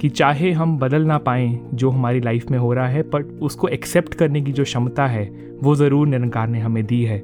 कि 0.00 0.08
चाहे 0.08 0.50
हम 0.52 0.78
बदल 0.78 1.02
ना 1.02 1.18
पाएँ 1.18 1.60
जो 1.74 1.90
हमारी 1.90 2.20
लाइफ 2.20 2.50
में 2.50 2.58
हो 2.58 2.72
रहा 2.72 2.88
है 2.88 3.02
बट 3.10 3.40
उसको 3.42 3.68
एक्सेप्ट 3.68 4.14
करने 4.14 4.40
की 4.42 4.52
जो 4.52 4.64
क्षमता 4.64 5.06
है 5.06 5.24
वो 5.62 5.74
ज़रूर 5.76 6.06
निरंकार 6.06 6.48
ने 6.48 6.60
हमें 6.60 6.84
दी 6.86 7.02
है। 7.04 7.22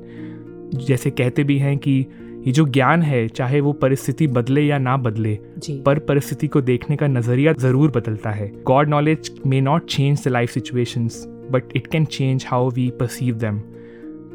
जैसे 0.77 1.11
कहते 1.11 1.45
भी 1.45 1.59
हैं 1.59 1.77
कि 1.79 2.07
ये 2.47 2.53
जो 2.53 2.65
ज्ञान 2.67 3.03
है 3.03 3.27
चाहे 3.29 3.61
वो 3.61 3.73
परिस्थिति 3.73 4.27
बदले 4.27 4.63
या 4.63 4.79
ना 4.79 4.97
बदले 4.97 5.39
पर 5.85 5.99
परिस्थिति 5.99 6.49
को 6.49 6.61
देखने 6.61 6.97
का 6.97 7.07
नज़रिया 7.07 7.53
ज़रूर 7.53 7.91
बदलता 7.91 8.31
है। 8.31 8.53
God 8.63 8.89
knowledge 8.89 9.31
may 9.47 9.61
not 9.61 9.87
change 9.87 10.25
the 10.25 10.29
life 10.29 10.51
situations 10.51 11.25
but 11.51 11.77
it 11.77 11.87
can 11.87 12.05
change 12.05 12.45
how 12.49 12.71
we 12.71 12.91
perceive 12.91 13.35
them 13.35 13.59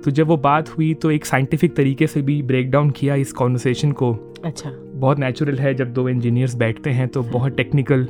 तो 0.05 0.11
जब 0.11 0.27
वो 0.27 0.37
बात 0.37 0.69
हुई 0.69 0.93
तो 0.93 1.11
एक 1.11 1.25
साइंटिफिक 1.25 1.75
तरीके 1.75 2.07
से 2.07 2.21
भी 2.21 2.41
ब्रेक 2.43 2.71
डाउन 2.71 2.89
किया 2.89 3.15
इस 3.15 3.33
कॉन्वर्सेशन 3.33 3.91
को। 3.91 4.37
अच्छा। 4.45 4.69
बहुत 4.93 5.19
नेचुरल 5.19 5.57
है 5.57 5.73
जब 5.73 5.93
दो 5.93 6.09
इंजीनियर्स 6.09 6.55
बैठते 6.55 6.89
हैं 6.89 7.07
तो 7.07 7.23
बहुत 7.23 7.55
टेक्निकल 7.57 8.07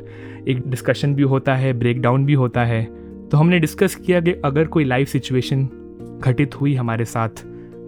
एक 0.47 0.67
डिस्कशन 0.67 1.15
भी 1.15 1.23
होता 1.23 1.55
है 1.55 1.73
ब्रेक 1.73 2.01
डाउन 2.01 2.25
भी 2.25 2.33
होता 2.33 2.65
है। 2.65 2.83
तो 3.29 3.37
हमने 3.37 3.59
डिस्कस 3.59 3.95
किया 3.95 4.21
कि 4.21 4.31
अगर 4.45 4.65
कोई 4.65 4.83
लाइफ 4.83 5.07
सिचुएशन 5.07 5.67
घटित 6.23 6.61
हुई 6.61 6.75
हमारे 6.75 7.05
साथ 7.05 7.29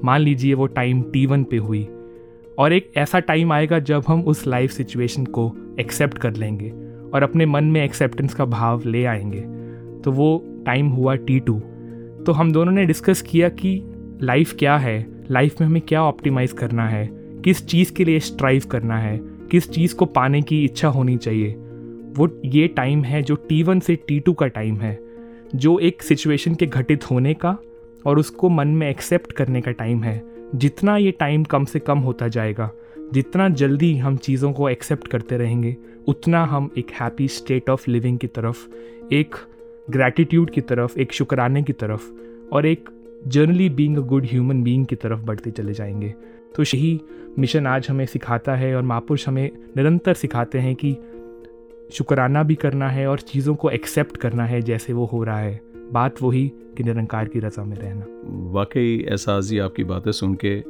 मान 0.04 0.22
लीजिए 0.22 0.54
वो 0.54 0.68
टाइम 0.68 1.02
टी 1.02 1.26
वन 1.26 1.44
पे 1.44 1.58
हुई 1.58 1.88
और 2.58 2.74
एक 2.74 2.92
ऐसा 2.98 3.20
टाइम 3.20 3.52
आएगा 3.52 3.80
जब 3.80 4.04
हम 4.08 4.22
उस 4.22 4.48
लाइफ 4.48 4.72
सिचुएशन 4.72 5.26
को 5.26 5.52
एक्सेप्ट 5.80 6.18
कर 6.18 6.34
लेंगे 6.34 6.70
और 7.14 7.24
अपने 7.24 7.46
मन 7.46 7.64
में 7.64 7.84
एक्सेप्टेंस 7.84 8.34
का 8.34 8.46
भाव 8.46 8.82
ले 8.86 9.06
आएँगे। 9.06 9.63
तो 10.04 10.12
वो 10.12 10.44
टाइम 10.66 10.88
हुआ 10.88 11.16
टी 11.16 11.40
टू 11.40 11.60
तो 12.26 12.32
हम 12.32 12.52
दोनों 12.52 12.72
ने 12.72 12.86
डिस्कस 12.86 13.22
किया 13.22 13.50
कि 13.50 13.82
लाइफ 14.22 14.56
क्या 14.60 14.78
है? 14.78 15.06
लाइफ 15.32 15.62
में 15.62 15.68
हमें 15.68 15.82
क्या 15.82 16.04
ऑप्टिमाइज 16.04 16.52
करना 16.52 16.88
है? 16.88 17.10
किस 17.44 17.66
चीज़ 17.66 17.94
के 17.94 18.06
लिए 18.06 18.20
स्ट्राइव 18.20 18.64
करना 18.72 18.98
है? 18.98 19.20
किस 19.52 19.70
चीज़ 19.70 19.96
को 19.96 20.06
पाने 20.06 20.42
की 20.42 20.64
इच्छा 20.66 20.88
होनी 20.88 21.18
चाहिए? 21.18 21.52
वो 22.18 22.42
ये 22.46 22.68
टाइम 22.68 23.04
है 23.04 23.22
जो 23.22 23.36
टी 23.36 23.64
वन 23.64 23.80
से 23.80 23.96
टी 23.96 24.20
टू 24.20 24.34
का 24.34 24.48
टाइम 24.48 24.76
है, 24.76 25.00
जो 25.56 25.80
एक 25.80 26.04
सिचुएशन 26.04 26.56
के 26.56 26.66
घटित 26.66 27.12
होने 27.12 27.34
का 27.34 27.58
और 28.06 28.20
उसको 28.20 28.50
मन 28.50 28.68
में 28.68 28.90
एक्सेप्ट 28.90 29.32
करने 29.32 29.62
का 29.62 29.72
टाइम 29.72 30.04
है। 30.04 30.22
जितना 30.56 30.98
ये 30.98 31.12
टाइम 31.12 31.44
कम 31.44 31.66
से 31.66 31.80
कम 31.80 32.00
होता 32.00 32.28
जाएगा, 32.28 32.72
जितना 33.14 33.50
जल्दी 33.50 33.98
हम 33.98 34.18
चीज़ों 34.18 34.54
को 34.54 34.70
एक्सेप्ट 34.70 35.08
करते 35.08 35.38
रहेंगे, 35.38 35.76
उतना 36.08 36.46
हम 36.46 36.70
एक 36.78 36.92
हैप्पी 37.02 37.28
स्टेट 37.28 37.70
ऑफ़ 37.70 37.92
लिविंग 37.92 38.18
की 38.18 38.28
तरफ़, 38.28 38.58
एक 39.14 39.36
ग्रैटिट्यूड 39.90 40.50
की 40.50 40.62
तरफ़, 40.62 41.00
एक 41.00 41.14
शुक्राने 41.14 41.64
की 41.64 41.74
तरफ़ 41.74 42.02
और 42.54 42.66
एक 42.66 42.90
journey 43.28 43.70
being 43.70 43.98
a 43.98 44.02
good 44.02 44.26
human 44.26 44.64
being 44.64 44.86
की 44.86 44.96
तरफ़ 44.96 45.20
बढ़ते 45.20 45.52
चले 45.52 45.74
जाएँगे। 45.74 46.14
तो 46.56 46.64
यही 46.64 47.02
मिशन 47.40 47.68
आज 47.68 47.88
हमें 47.90 48.06
सिखाता 48.06 48.56
है 48.56 48.76
और 48.76 48.82
महापुरुष 48.82 49.28
हमें 49.28 49.52
निरंतर 49.78 50.14
सिखाते 50.14 50.60
हैं 50.60 50.76
कि 50.76 50.98
शुक्राना 51.94 52.44
भी 52.44 52.56
करना 52.56 52.90
है 52.90 53.08
और 53.08 53.20
चीज़ों 53.20 53.56
को 53.56 53.70
एक्सेप्ट 53.70 54.18
करना 54.18 54.46
है 54.46 54.62
जैसे 54.62 54.94
वो 54.94 55.06
हो 55.06 55.24
रहा 55.24 55.40
है। 55.40 55.62
बात 55.92 56.22
वही 56.22 56.52
कि 56.78 56.84
निरंकार 56.84 57.28
की 57.28 57.40
रज़ा 57.40 57.64
में 57.64 57.78
रहना। 57.78 58.06
वाकई 58.52 59.06
एहसास 59.10 59.46
जी 59.46 59.60
आपकी 59.60 59.84
बातें 59.84 60.12
सुन 60.12 60.38
के 60.46 60.64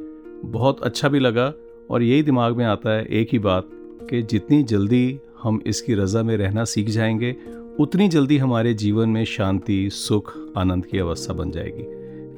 बहुत 0.44 0.82
अच्छा 0.82 1.08
भी 1.08 1.18
लगा 1.18 1.54
और 1.90 2.02
यही 2.02 2.22
दिमाग 2.22 2.56
में 2.56 2.64
आता 2.64 2.90
है 2.90 3.06
एक 3.06 3.28
ही 3.32 3.38
बात 3.38 3.68
कि 4.10 4.22
जितनी 4.22 4.62
जल्दी 4.62 5.18
हम 5.42 5.62
इसकी 5.66 5.94
रज़ा 5.94 6.22
में 6.22 6.36
रहना 6.36 6.64
सीख 6.64 6.88
जाएँगे 6.88 7.36
उतनी 7.80 8.08
जल्दी 8.08 8.38
हमारे 8.38 8.74
जीवन 8.74 9.08
में 9.08 9.24
शांति 9.24 9.88
सुख 9.92 10.32
आनंद 10.56 10.86
की 10.86 10.98
अवस्था 10.98 11.34
बन 11.34 11.50
जाएगी। 11.50 11.84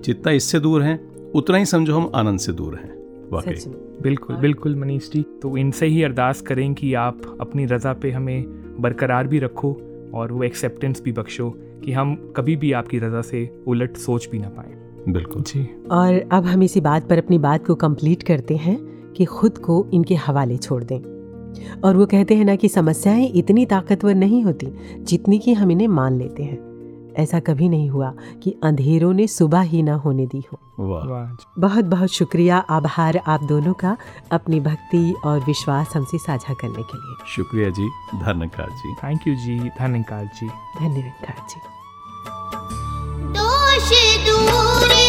जितना 0.02 0.32
इससे 0.32 0.60
दूर 0.60 0.82
हैं 0.82 1.30
उतना 1.32 1.56
ही 1.56 1.64
समझो 1.64 1.96
हम 1.96 2.10
आनंद 2.14 2.38
से 2.38 2.52
दूर 2.52 2.74
हैं। 2.74 2.94
वाकई। 3.32 3.54
बिल्कुल 4.02 4.36
बिल्कुल 4.36 4.76
मनीष 4.76 5.10
जी। 5.10 5.22
तो 5.42 5.56
इनसे 5.56 5.86
ही 5.86 6.02
अरदास 6.02 6.40
करें 6.40 6.74
कि 6.74 6.94
आप 6.94 7.38
अपनी 7.40 7.64
रज़ा 7.64 7.92
पे 7.92 8.10
हमें 8.10 8.44
बरकरार 8.80 9.26
भी 9.26 9.38
रखो 9.38 9.72
और 10.14 10.32
वो 10.32 10.42
एक्सेप्टेंस 10.42 11.02
भी 11.02 11.12
बख्शो 11.12 11.50
कि 11.84 11.92
हम 11.92 12.32
कभी 12.36 12.56
भी 12.56 12.72
आपकी 12.72 12.98
रज़ा 12.98 13.22
से 13.22 13.62
उलट 13.66 13.96
सोच 13.96 14.28
भी 14.32 14.38
ना 14.38 14.48
पाए। 14.48 15.12
बिल्कुल। 15.12 15.42
जी। 15.42 15.68
और 15.90 16.28
अब 16.32 16.44
हम 16.44 16.62
इसी 16.62 16.80
बात 16.80 17.08
पर 17.08 17.18
अपनी 17.18 17.38
बात 17.38 17.66
को 17.66 17.74
कंप्लीट 17.74 18.22
करते 18.22 18.56
हैं 18.56 18.78
कि 19.12 19.24
खुद 19.24 19.58
को 19.58 19.86
इनके 19.94 20.14
हवाले 20.14 20.56
छोड़ 20.56 20.84
दें। 20.84 21.15
और 21.84 21.96
वो 21.96 22.06
कहते 22.06 22.34
हैं 22.34 22.44
ना 22.44 22.56
कि 22.56 22.68
समस्याएँ 22.68 23.26
इतनी 23.26 23.66
ताकतवर 23.66 24.14
नहीं 24.14 24.44
होती 24.44 24.66
जितनी 24.98 25.38
कि 25.38 25.54
हम 25.54 25.70
इन्हें 25.70 25.88
मान 25.88 26.18
लेते 26.18 26.42
हैं। 26.42 26.76
ऐसा 27.16 27.40
कभी 27.40 27.68
नहीं 27.68 27.90
हुआ 27.90 28.14
कि 28.42 28.60
अंधेरों 28.64 29.12
ने 29.12 29.26
सुबह 29.26 29.60
ही 29.60 29.82
ना 29.82 29.94
होने 29.94 30.26
दी 30.26 30.44
हो। 30.52 30.58
वाह। 30.80 31.04
वाह। 31.04 31.26
जी 31.26 31.46
बहुत 31.58 31.84
बहुत 31.84 32.08
शुक्रिया 32.08 32.56
आभार 32.56 33.16
आप 33.26 33.42
दोनों 33.42 33.72
का 33.72 33.96
अपनी 34.32 34.60
भक्ति 34.60 35.14
और 35.24 35.40
विश्वास 35.40 35.88
हमसे 35.96 36.18
साझा 36.18 36.54
करने 36.54 36.82
के 36.82 36.98
लिए। 36.98 37.16
शुक्रिया 37.36 37.70
जी 37.70 37.88
धन्यकार 38.14 38.70
जी। 38.70 38.94
थैंक 38.94 39.20
यू 39.28 39.34
जी 39.34 39.58
धन्यकार 39.58 40.24
जी। 40.24 40.46
धन्यवाद 40.80 41.46
जी। 41.50 41.60
दोष 43.38 43.90
दूर 44.28 45.05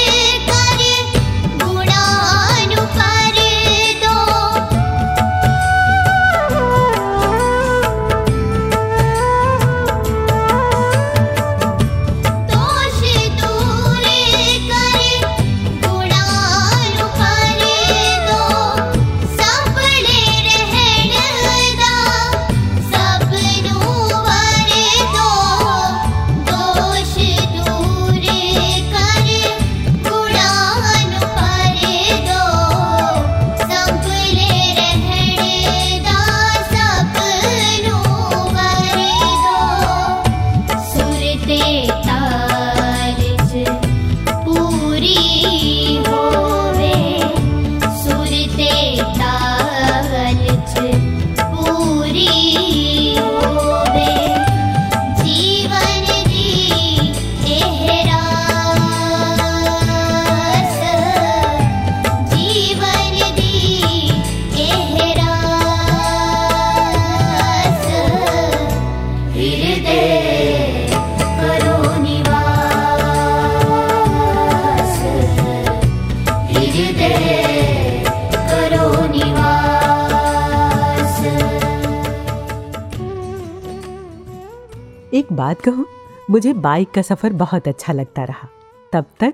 बात 85.48 85.62
कहूँ, 85.62 85.86
मुझे 86.30 86.54
बाइक 86.54 86.92
का 86.92 87.02
सफ़र 87.02 87.34
बहुत 87.34 87.68
अच्छा 87.68 87.94
लगता 87.94 88.24
रहा। 88.24 88.48
तब 88.94 89.06
तक, 89.20 89.34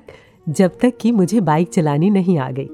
जब 0.50 0.72
तक 0.82 0.94
कि 1.02 1.12
मुझे 1.12 1.40
बाइक 1.42 1.70
चलानी 1.70 2.10
नहीं 2.10 2.38
आ 2.38 2.50
गई। 2.52 2.70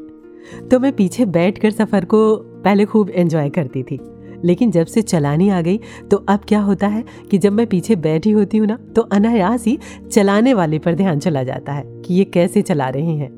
तो 0.71 0.79
मैं 0.79 0.91
पीछे 0.93 1.25
बैठकर 1.25 1.71
सफ़र 1.71 2.05
को 2.05 2.35
पहले 2.35 2.85
खूब 2.85 3.09
एंजॉय 3.09 3.49
करती 3.49 3.83
थी। 3.83 3.99
लेकिन 4.45 4.71
जब 4.71 4.85
से 4.85 5.01
चलानी 5.01 5.49
आ 5.49 5.61
गई 5.61 5.79
तो 6.11 6.17
अब 6.17 6.39
क्या 6.47 6.59
होता 6.59 6.87
है 6.87 7.03
कि 7.31 7.37
जब 7.37 7.51
मैं 7.51 7.67
पीछे 7.67 7.95
बैठी 7.95 8.31
होती 8.31 8.57
हूँ 8.57 8.67
ना 8.67 8.77
तो 8.95 9.01
अनायास 9.01 9.65
ही 9.65 9.79
चलाने 10.11 10.53
वाले 10.53 10.79
पर 10.79 10.95
ध्यान 10.95 11.19
चला 11.19 11.43
जाता 11.43 11.73
है 11.73 11.83
कि 12.01 12.13
ये 12.13 12.23
कैसे 12.23 12.61
चला 12.61 12.89
रहे 12.89 13.15
हैं। 13.15 13.29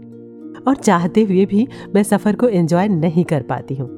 और 0.67 0.75
चाहते 0.75 1.23
हुए 1.23 1.45
भी 1.45 1.67
मैं 1.95 2.03
सफ़र 2.03 2.35
को 2.35 2.47
एंजॉय 2.47 2.87
नहीं 2.87 3.23
कर 3.23 3.41
पाती 3.41 3.75
हूँ। 3.75 3.89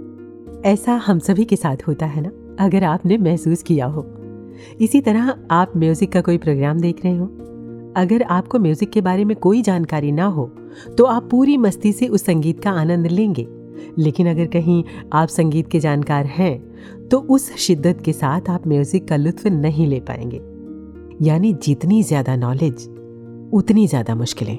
ऐसा 0.66 0.93
हम 0.93 1.20
सभी 1.20 1.45
के 1.45 1.56
साथ 1.56 1.88
होता 1.88 2.06
है 2.06 2.22
ना? 2.22 2.32
अगर 2.66 2.84
आपने 2.84 3.18
महसूस 3.18 3.64
किया 3.64 3.86
हो 3.86 4.01
इसी 4.82 5.01
तरह 5.01 5.34
आप 5.51 5.74
म्यूज़िक 5.78 6.12
का 6.12 6.22
कोई 6.22 6.38
प्रोग्राम 6.38 6.80
देख 6.80 7.04
रहे 7.06 7.16
हो। 7.18 7.26
अगर 7.97 8.22
आपको 8.24 8.60
म्यूज़िक 8.60 8.89
के 8.89 9.01
बारे 9.01 9.26
में 9.26 9.36
कोई 9.38 9.62
जानकारी 9.62 10.12
ना 10.12 10.26
हो 10.28 10.45
तो 10.97 11.04
आप 11.06 11.30
पूरी 11.32 11.58
मस्ती 11.58 11.91
से 11.91 12.08
उस 12.08 12.26
संगीत 12.26 12.60
का 12.60 12.72
आनंद 12.72 13.08
लेंगे। 13.08 13.47
लेकिन 13.97 14.30
अगर 14.30 14.45
कहीं 14.47 14.84
आप 15.14 15.28
संगीत 15.30 15.68
के 15.68 15.80
जानकार 15.80 16.26
हैं 16.28 17.08
तो 17.10 17.20
उस 17.30 17.51
शिद्दत 17.58 18.01
के 18.06 18.14
साथ 18.14 18.49
आप 18.49 18.68
म्यूज़िक 18.68 19.08
का 19.08 19.16
लुत्फ 19.16 19.47
नहीं 19.47 19.88
ले 19.88 19.99
पाएँगे। 19.99 20.41
यानी 21.22 21.54
जितनी 21.64 22.01
ज़्यादा 22.04 22.36
नॉलेज, 22.36 22.88
उतनी 23.54 23.88
ज़्यादा 23.88 24.16
मुश्किलें। 24.16 24.58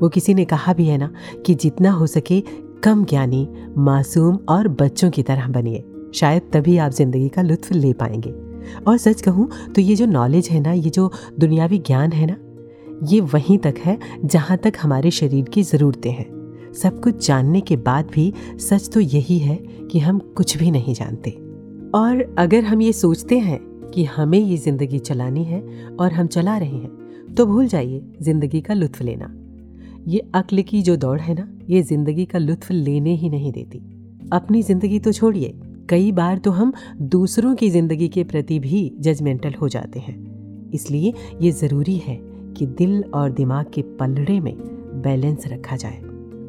वो 0.00 0.08
किसी 0.08 0.34
ने 0.34 0.44
कहा 0.44 0.72
भी 0.72 0.86
है 0.86 0.98
ना 0.98 1.10
कि 1.46 1.54
जितना 1.54 1.90
हो 1.90 2.06
सके 2.08 2.40
कम 2.84 3.04
ज्ञानी, 3.04 3.48
मासूम 3.78 4.38
और 4.48 4.68
बच्चों 4.70 5.10
की 5.10 5.22
तरह 5.22 5.48
बनिए। 5.48 5.84
शायद 6.14 6.50
तभी 6.52 6.76
आप 6.78 6.92
ज़िंदगी 6.92 7.28
का 7.28 7.42
लुत्फ 7.42 7.72
ले 7.72 7.92
पाएँगे। 7.92 8.30
और 8.86 8.98
सच 8.98 9.20
कहूँ 9.22 9.48
तो 9.72 9.80
ये 9.80 9.94
जो 9.96 10.06
नॉलेज 10.06 10.48
है 10.48 10.60
ना, 10.60 10.72
ये 10.72 10.90
जो 10.90 11.10
दुनियावी 11.38 11.78
ज्ञान 11.80 12.12
है 12.12 12.26
ना, 12.26 12.36
ये 13.06 13.20
वहीं 13.22 13.58
तक 13.58 13.74
है 13.78 13.98
जहाँ 14.24 14.56
तक 14.58 14.72
हमारे 14.80 15.10
शरीर 15.12 15.44
की 15.44 15.62
ज़रूरतें 15.64 16.10
हैं। 16.10 16.72
सब 16.74 17.00
कुछ 17.02 17.26
जानने 17.26 17.60
के 17.60 17.76
बाद 17.78 18.10
भी 18.10 18.32
सच 18.60 18.88
तो 18.92 19.00
यही 19.00 19.38
है 19.38 19.56
कि 19.90 19.98
हम 19.98 20.18
कुछ 20.36 20.56
भी 20.56 20.70
नहीं 20.70 20.94
जानते। 20.94 21.30
और 21.94 22.34
अगर 22.38 22.64
हम 22.64 22.82
ये 22.82 22.92
सोचते 22.94 23.38
हैं 23.38 23.58
कि 23.90 24.04
हमें 24.06 24.38
ये 24.38 24.56
ज़िंदगी 24.56 24.98
चलानी 25.00 25.44
है 25.44 25.62
और 25.90 26.12
हम 26.12 26.26
चला 26.28 26.56
रहे 26.58 26.68
हैं 26.70 27.34
तो 27.34 27.46
भूल 27.46 27.66
जाइए 27.68 28.02
ज़िंदगी 28.22 28.60
का 28.60 28.74
लुत्फ 28.74 29.02
लेना। 29.02 29.32
ये 30.08 30.18
अक्ल 30.34 30.62
की 30.62 30.82
जो 30.82 30.96
दौड़ 30.96 31.20
है 31.20 31.34
ना, 31.34 31.48
ये 31.70 31.82
ज़िंदगी 31.82 32.24
का 32.24 32.38
लुत्फ 32.38 32.70
लेने 32.70 33.14
ही 33.14 33.28
नहीं 33.30 33.52
देती। 33.52 33.78
अपनी 34.32 34.62
ज़िंदगी 34.62 34.98
तो 34.98 35.12
छोड़िए। 35.12 35.48
कई 35.90 36.12
बार 36.12 36.38
तो 36.38 36.50
हम 36.50 36.72
दूसरों 37.02 37.54
की 37.54 37.70
ज़िंदगी 37.70 38.08
के 38.08 38.24
प्रति 38.24 38.58
भी 38.58 38.92
जजमेंटल 38.98 39.54
हो 39.54 39.68
जाते 39.68 40.00
हैं। 40.00 40.70
इसलिए 40.70 41.12
ये 41.40 41.50
ज़रूरी 41.50 41.96
है 41.96 42.16
कि 42.56 42.66
दिल 42.66 43.04
और 43.14 43.30
दिमाग 43.30 43.66
के 43.74 43.82
पलड़े 43.82 44.40
में 44.40 44.54
बैलेंस 45.02 45.46
रखा 45.46 45.76
जाए। 45.76 46.00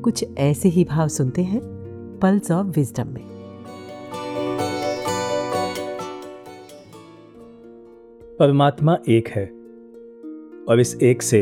कुछ 0.04 0.26
ऐसे 0.38 0.70
ही 0.70 0.84
भाव 0.84 1.08
सुनते 1.08 1.44
हैं 1.44 1.62
पल्स 2.22 2.52
ऑफ़ 2.52 2.68
विजडम 2.68 3.08
में। 3.08 3.24
परमात्मा 8.40 8.98
एक 9.10 9.28
है 9.28 9.46
और 10.70 10.80
इस 10.80 10.96
एक 11.04 11.22
से 11.22 11.42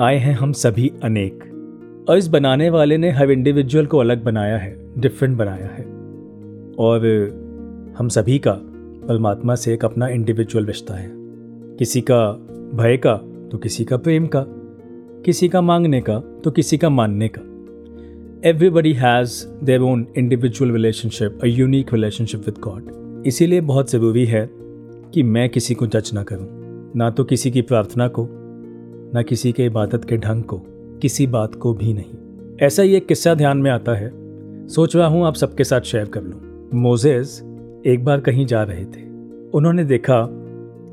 आए 0.00 0.16
हैं 0.16 0.34
हम 0.34 0.52
सभी 0.52 0.92
अनेक। 1.02 1.44
और 2.10 2.18
इस 2.18 2.28
बनाने 2.28 2.70
वाले 2.70 2.96
ने 2.98 3.10
हर 3.10 3.30
इंडिविजुअल 3.30 3.86
को 3.86 3.98
अलग 3.98 4.24
बनाया 4.24 4.56
है 4.56 5.00
डिफरेंट 5.00 5.36
बनाया 5.38 5.66
है। 5.66 5.95
और 6.78 7.06
हम 7.98 8.08
सभी 8.08 8.38
का 8.38 8.52
परमात्मा 9.08 9.54
से 9.54 9.74
एक 9.74 9.84
अपना 9.84 10.08
इंडिविजुअल 10.08 10.66
रिश्ता 10.66 10.94
है। 10.94 11.10
किसी 11.78 12.00
का 12.00 12.20
भय 12.74 12.96
का 12.96 13.14
तो 13.52 13.58
किसी 13.58 13.84
का 13.84 13.96
प्रेम 13.96 14.26
का। 14.26 14.44
किसी 15.24 15.48
का 15.48 15.60
मांगने 15.60 16.00
का 16.00 16.18
तो 16.44 16.50
किसी 16.50 16.78
का 16.78 16.88
मानने 16.88 17.28
का। 17.28 17.42
Everybody 18.48 18.92
has 18.92 19.44
their 19.64 19.80
own 19.80 20.06
individual 20.16 20.72
relationship 20.72 21.38
a 21.42 21.46
unique 21.46 21.92
relationship 21.94 22.40
with 22.40 22.58
God 22.58 23.24
इसीलिए 23.26 23.60
बहुत 23.60 23.90
ज़रूरी 23.90 24.24
है 24.24 24.48
कि 25.14 25.22
मैं 25.22 25.48
किसी 25.48 25.74
को 25.74 25.86
जज 25.86 26.10
ना 26.14 26.22
करूँ। 26.22 26.46
ना 26.96 27.10
तो 27.10 27.24
किसी 27.24 27.50
की 27.50 27.62
प्रार्थना 27.62 28.08
को, 28.08 28.28
ना 29.14 29.22
किसी 29.22 29.52
के 29.52 29.64
इबादत 29.64 30.04
के 30.04 30.16
ढंग 30.16 30.42
को, 30.42 30.62
किसी 31.02 31.26
बात 31.26 31.54
को 31.54 31.74
भी 31.74 31.92
नहीं। 31.92 32.56
ऐसा 32.66 32.82
ही 32.82 32.94
एक 32.94 33.06
किस्सा 33.06 33.34
ध्यान 33.34 33.58
में 33.58 33.70
आता 33.70 33.94
है। 33.94 34.10
सोच 34.68 34.96
रहा 34.96 35.06
हूँ 35.06 35.24
आप 35.26 35.34
सबके 35.34 35.64
साथ 35.64 35.80
शेयर 35.80 36.04
कर 36.04 36.22
लूँ। 36.22 36.45
मोजेस 36.74 37.42
एक 37.86 38.04
बार 38.04 38.20
कहीं 38.20 38.46
जा 38.46 38.62
रहे 38.62 38.84
थे। 38.84 39.04
उन्होंने 39.54 39.84
देखा 39.84 40.28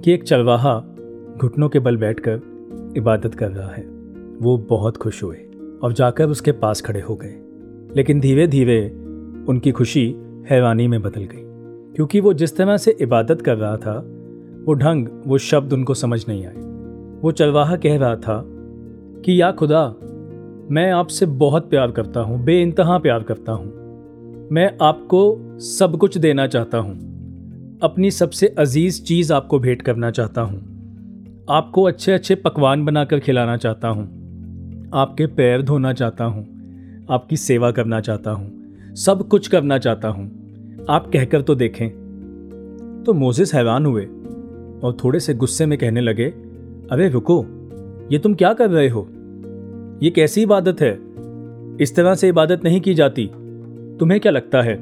कि 0.04 0.12
एक 0.12 0.24
चरवाहा 0.24 0.80
घुटनों 1.38 1.70
के 1.70 1.80
बल 1.80 1.98
बैठकर 1.98 2.42
इबादत 2.98 3.36
कर 3.36 3.52
रहा 3.52 3.70
है। 3.70 3.84
वो 4.42 4.58
बहुत 4.58 4.98
खुश 4.98 5.24
हुए 5.24 5.38
और 5.84 5.94
जाकर 5.94 6.30
उसके 6.30 6.52
पास 6.52 6.82
खड़े 6.82 7.02
हो 7.02 7.16
गए। 7.16 7.36
लेकिन 7.96 8.20
धीरे 8.20 8.48
धीरे 8.48 8.90
उनकी 9.50 9.72
खुशी 9.72 10.16
हैरानी 10.50 10.88
में 10.88 11.02
बदल 11.02 11.22
गई, 11.22 11.44
क्योंकि 11.96 12.20
वो 12.20 12.34
जिस 12.34 12.58
तरह 12.58 12.78
से 12.78 12.98
इबादत 13.02 13.42
कर 13.42 13.58
रहा 13.58 13.78
था, 13.78 14.06
वो 14.66 14.74
ढंग, 14.74 15.08
वो 15.28 15.38
शब्द 15.38 15.74
उनको 15.74 15.94
समझ 15.94 16.26
नहीं 16.28 16.46
आए। 16.46 16.56
वो 17.22 17.32
चरवाहा 17.32 17.76
कह 17.76 17.98
रहा 17.98 18.16
था 18.16 18.44
कि, 19.26 19.42
या 19.42 19.52
खुदा, 19.52 19.96
मैं 20.72 20.92
आपसे 20.92 21.26
बहुत 21.26 21.70
प्यार 21.70 21.92
करता 21.92 22.20
हूँ 22.20 22.44
बे 22.44 22.62
इंतहा 22.62 22.98
प्यार 22.98 23.24
करता 23.24 23.52
हूँ। 23.52 23.83
मैं 24.52 24.78
आपको 24.82 25.38
सब 25.60 25.98
कुछ 25.98 26.18
देना 26.18 26.48
चाहता 26.48 26.78
हूँ। 26.78 27.14
अपनी 27.84 28.12
सबसे 28.12 28.48
अज़ीज़ 28.48 29.04
चीज़ 29.04 29.34
आपको 29.34 29.60
भेंट 29.60 29.82
करना 29.82 30.12
चाहता 30.12 30.42
हूँ। 30.42 30.62
आपको 31.50 31.84
अच्छे 31.84 32.12
अच्छे 32.12 32.36
पकवान 32.36 32.86
बनाकर 32.86 33.20
खिलाना 33.20 33.58
चाहता 33.58 33.88
हूँ। 33.88 34.04
आपके 34.94 35.26
पैर 35.26 35.62
धोना 35.62 35.94
चाहता 35.94 36.26
हूँ। 36.26 36.48
आपकी 37.12 37.38
सेवा 37.38 37.72
करना 37.72 38.00
चाहता 38.00 38.32
हूँ। 38.32 38.76
सब 38.96 39.28
कुछ 39.28 39.48
करना 39.48 39.78
चाहता 39.78 40.08
हूँ। 40.08 40.32
आप 40.90 41.08
कहकर 41.08 41.42
तो 41.42 41.56
देखें। 41.56 41.90
तो 43.06 43.14
मोजिस 43.14 43.54
हैरान 43.54 43.86
हुए 43.86 44.06
और 44.84 44.98
थोड़े 45.04 45.20
से 45.20 45.34
गुस्से 45.34 45.66
में 45.66 45.78
कहने 45.78 46.02
लगे, 46.02 46.26
अरे, 46.92 47.10
रुको, 47.10 47.46
ये 48.12 48.20
तुम 48.20 48.34
क्या 48.34 48.54
कर 48.54 48.70
रहे 48.70 48.90
हो? 48.90 49.10
ये 50.04 50.10
कैसी 50.10 50.42
इबादत 50.42 50.82
है? 50.82 51.00
इस 51.82 51.94
तरह 51.96 52.16
से 52.16 52.28
इबादत 52.28 52.62
नहीं 52.64 52.82
की 52.82 52.94
जाती। 52.94 53.32
तुम्हें 54.00 54.20
क्या 54.20 54.32
लगता 54.32 54.62
है, 54.62 54.74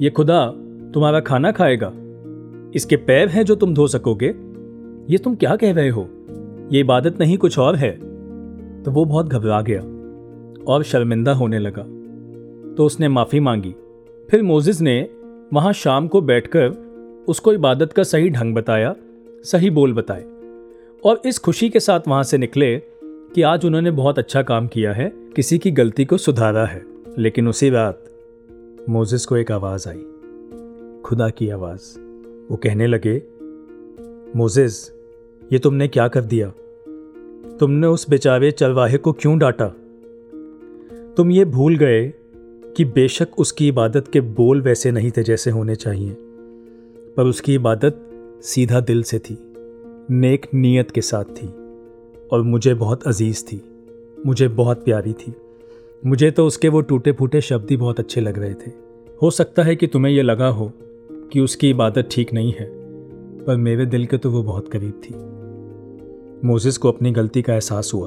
ये 0.00 0.10
खुदा 0.10 0.46
तुम्हारा 0.94 1.20
खाना 1.20 1.52
खाएगा? 1.52 1.92
इसके 2.74 2.96
पैर 2.96 3.28
हैं 3.28 3.44
जो 3.44 3.54
तुम 3.54 3.74
धो 3.74 3.86
सकोगे? 3.86 4.34
ये 5.12 5.18
तुम 5.18 5.34
क्या 5.34 5.56
कह 5.56 5.72
रहे 5.72 5.88
हो? 5.88 6.08
ये 6.72 6.80
इबादत 6.80 7.20
नहीं 7.20 7.38
कुछ 7.38 7.58
और 7.58 7.76
है? 7.76 7.90
तो 8.82 8.90
वो 8.90 9.04
बहुत 9.04 9.28
घबरा 9.28 9.60
गया 9.62 9.80
और 10.72 10.82
शर्मिंदा 10.82 11.32
होने 11.32 11.58
लगा। 11.58 11.82
तो 12.74 12.84
उसने 12.84 13.08
माफ़ी 13.08 13.40
मांगी। 13.40 13.74
फिर 14.30 14.42
मोजिस 14.42 14.80
ने 14.80 15.08
वहाँ 15.52 15.72
शाम 15.72 16.08
को 16.08 16.20
बैठकर 16.20 16.68
उसको 17.28 17.52
इबादत 17.52 17.92
का 17.92 18.02
सही 18.02 18.30
ढंग 18.30 18.54
बताया, 18.54 18.94
सही 19.44 19.70
बोल 19.70 19.92
बताए 19.92 20.24
और 21.04 21.22
इस 21.26 21.38
खुशी 21.38 21.68
के 21.68 21.80
साथ 21.80 22.00
वहाँ 22.08 22.22
से 22.22 22.38
निकले 22.38 22.76
कि 23.04 23.42
आज 23.42 23.64
उन्होंने 23.64 23.90
बहुत 23.90 24.18
अच्छा 24.18 24.42
काम 24.42 24.66
किया 24.66 24.92
है, 24.92 25.12
किसी 25.36 25.58
की 25.58 25.70
गलती 25.70 26.04
को 26.04 26.16
सुधारा 26.16 26.66
है, 26.66 26.82
लेकिन 27.18 27.48
उसी 27.48 27.70
रात 27.70 28.02
मोजिस 28.88 29.26
को 29.26 29.36
एक 29.36 29.52
आवाज़ 29.52 29.88
आई। 29.88 30.02
खुदा 31.04 31.28
की 31.30 31.48
आवाज़। 31.48 31.98
वो 32.50 32.56
कहने 32.56 32.86
लगे, 32.86 33.22
मोजिस, 34.36 34.90
ये 35.52 35.58
तुमने 35.58 35.88
क्या 35.88 36.08
कर 36.08 36.24
दिया? 36.24 36.52
तुमने 37.60 37.86
उस 37.86 38.10
बेचारे 38.10 38.50
चरवाहे 38.50 38.98
को 38.98 39.12
क्यों 39.12 39.38
डांटा? 39.38 39.68
तुम 41.16 41.30
ये 41.30 41.44
भूल 41.44 41.76
गए 41.76 42.12
कि 42.76 42.84
बेशक 42.84 43.28
उसकी 43.38 43.68
इबादत 43.68 44.08
के 44.08 44.20
बोल 44.20 44.62
वैसे 44.62 44.90
नहीं 44.90 45.10
थे 45.10 45.22
जैसे 45.22 45.50
होने 45.50 45.74
चाहिए, 45.74 46.16
पर 47.16 47.26
उसकी 47.26 47.54
इबादत 47.54 48.00
सीधा 48.42 48.80
दिल 48.80 49.02
से 49.02 49.18
थी, 49.18 49.38
नेक 50.10 50.46
नीयत 50.54 50.90
के 50.90 51.00
साथ 51.00 51.24
थी 51.24 51.48
और 52.32 52.42
मुझे 52.42 52.74
बहुत 52.74 53.02
अज़ीज़ 53.02 53.44
थी, 53.44 53.62
मुझे 54.26 54.48
बहुत 54.48 54.84
प्यारी 54.84 55.12
थी। 55.12 55.34
मुझे 56.06 56.30
तो 56.30 56.46
उसके 56.46 56.68
वो 56.68 56.80
टूटे 56.80 57.12
फूटे 57.12 57.40
शब्द 57.40 57.66
ही 57.70 57.76
बहुत 57.76 58.00
अच्छे 58.00 58.20
लग 58.20 58.38
रहे 58.38 58.54
थे। 58.54 58.70
हो 59.22 59.30
सकता 59.30 59.62
है 59.62 59.76
कि 59.76 59.86
तुम्हें 59.86 60.12
यह 60.12 60.22
लगा 60.22 60.48
हो 60.48 60.72
कि 61.32 61.40
उसकी 61.40 61.70
इबादत 61.70 62.08
ठीक 62.10 62.32
नहीं 62.34 62.52
है, 62.52 62.66
पर 63.44 63.56
मेरे 63.56 63.86
दिल 63.86 64.06
के 64.06 64.18
तो 64.18 64.30
वो 64.30 64.42
बहुत 64.42 64.68
करीब 64.68 65.00
थी। 65.04 65.14
मोजिस 66.46 66.78
को 66.78 66.88
अपनी 66.88 67.10
गलती 67.10 67.42
का 67.42 67.54
एहसास 67.54 67.90
हुआ, 67.94 68.06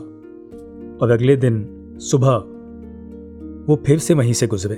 और 1.01 1.11
अगले 1.11 1.35
दिन 1.35 1.67
सुबह 2.01 2.35
वो 3.67 3.75
फिर 3.85 3.97
से 3.97 4.13
वहीं 4.13 4.33
से 4.33 4.47
गुजरे, 4.47 4.75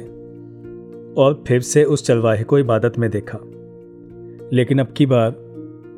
और 1.17 1.43
फिर 1.47 1.61
से 1.61 1.83
उस 1.83 2.05
चरवाहे 2.05 2.43
को 2.43 2.59
इबादत 2.59 2.99
में 2.99 3.09
देखा। 3.11 3.39
लेकिन 4.53 4.79
अब 4.79 4.93
की 4.97 5.05
बार 5.05 5.31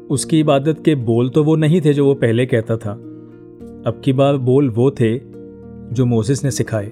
उसकी 0.09 0.39
इबादत 0.39 0.81
के 0.85 0.95
बोल 0.95 1.29
तो 1.29 1.43
वो 1.43 1.55
नहीं 1.55 1.81
थे 1.81 1.93
जो 1.93 2.05
वो 2.05 2.13
पहले 2.15 2.45
कहता 2.45 2.77
था। 2.77 2.91
अब 2.91 4.01
की 4.05 4.13
बार 4.13 4.37
बोल 4.37 4.69
वो 4.69 4.91
थे 4.91 5.17
जो 5.93 6.05
मोजिस 6.05 6.43
ने 6.43 6.51
सिखाए। 6.51 6.91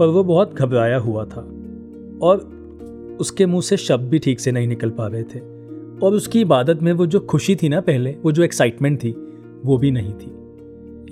पर 0.00 0.06
वो 0.06 0.24
बहुत 0.24 0.54
घबराया 0.54 0.98
हुआ 0.98 1.24
था 1.24 1.40
और 2.22 2.60
उसके 3.20 3.46
मुँह 3.46 3.62
से 3.62 3.76
शब्द 3.76 4.08
भी 4.08 4.18
ठीक 4.18 4.40
से 4.40 4.52
नहीं 4.52 4.68
निकल 4.68 4.90
पा 4.90 5.06
रहे 5.06 5.22
थे। 5.22 5.38
और 6.02 6.14
उसकी 6.14 6.40
इबादत 6.40 6.82
में 6.82 6.92
वो 6.92 7.06
जो 7.06 7.20
खुशी 7.20 7.56
थी 7.56 7.68
ना 7.68 7.80
पहले, 7.80 8.16
वो 8.24 8.32
जो 8.32 8.42
एक्साइटमेंट 8.42 9.04
थी, 9.04 9.10
वो 9.64 9.78
भी 9.78 9.90
नहीं 9.90 10.12
थी। 10.12 10.32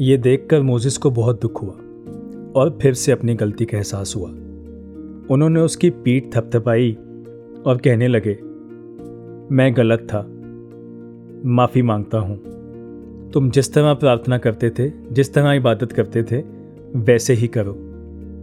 ये 0.00 0.16
देखकर 0.16 0.62
मोजिस 0.62 0.98
को 0.98 1.10
बहुत 1.10 1.42
दुख 1.42 1.62
हुआ 1.62 1.74
और 2.56 2.78
फिर 2.82 2.94
से 2.94 3.12
अपनी 3.12 3.34
गलती 3.34 3.64
का 3.64 3.78
एहसास 3.78 4.14
हुआ। 4.16 4.30
उन्होंने 5.30 5.60
उसकी 5.60 5.90
पीठ 5.90 6.34
थपथपाई 6.34 6.92
और 7.66 7.80
कहने 7.84 8.08
लगे, 8.08 8.38
मैं 9.54 9.76
गलत 9.76 10.00
था। 10.00 10.26
माफ़ी 11.44 11.82
माँगता 11.82 12.18
हूँ। 12.18 12.40
तुम 13.30 13.50
जिस 13.50 13.72
तरह 13.72 13.94
प्रार्थना 13.94 14.38
करते 14.38 14.70
थे, 14.70 14.92
जिस 15.12 15.34
तरह 15.34 15.52
इबादत 15.52 15.92
करते 15.92 16.22
थे, 16.22 16.36
वैसे 16.96 17.34
ही 17.34 17.48
करो। 17.48 17.87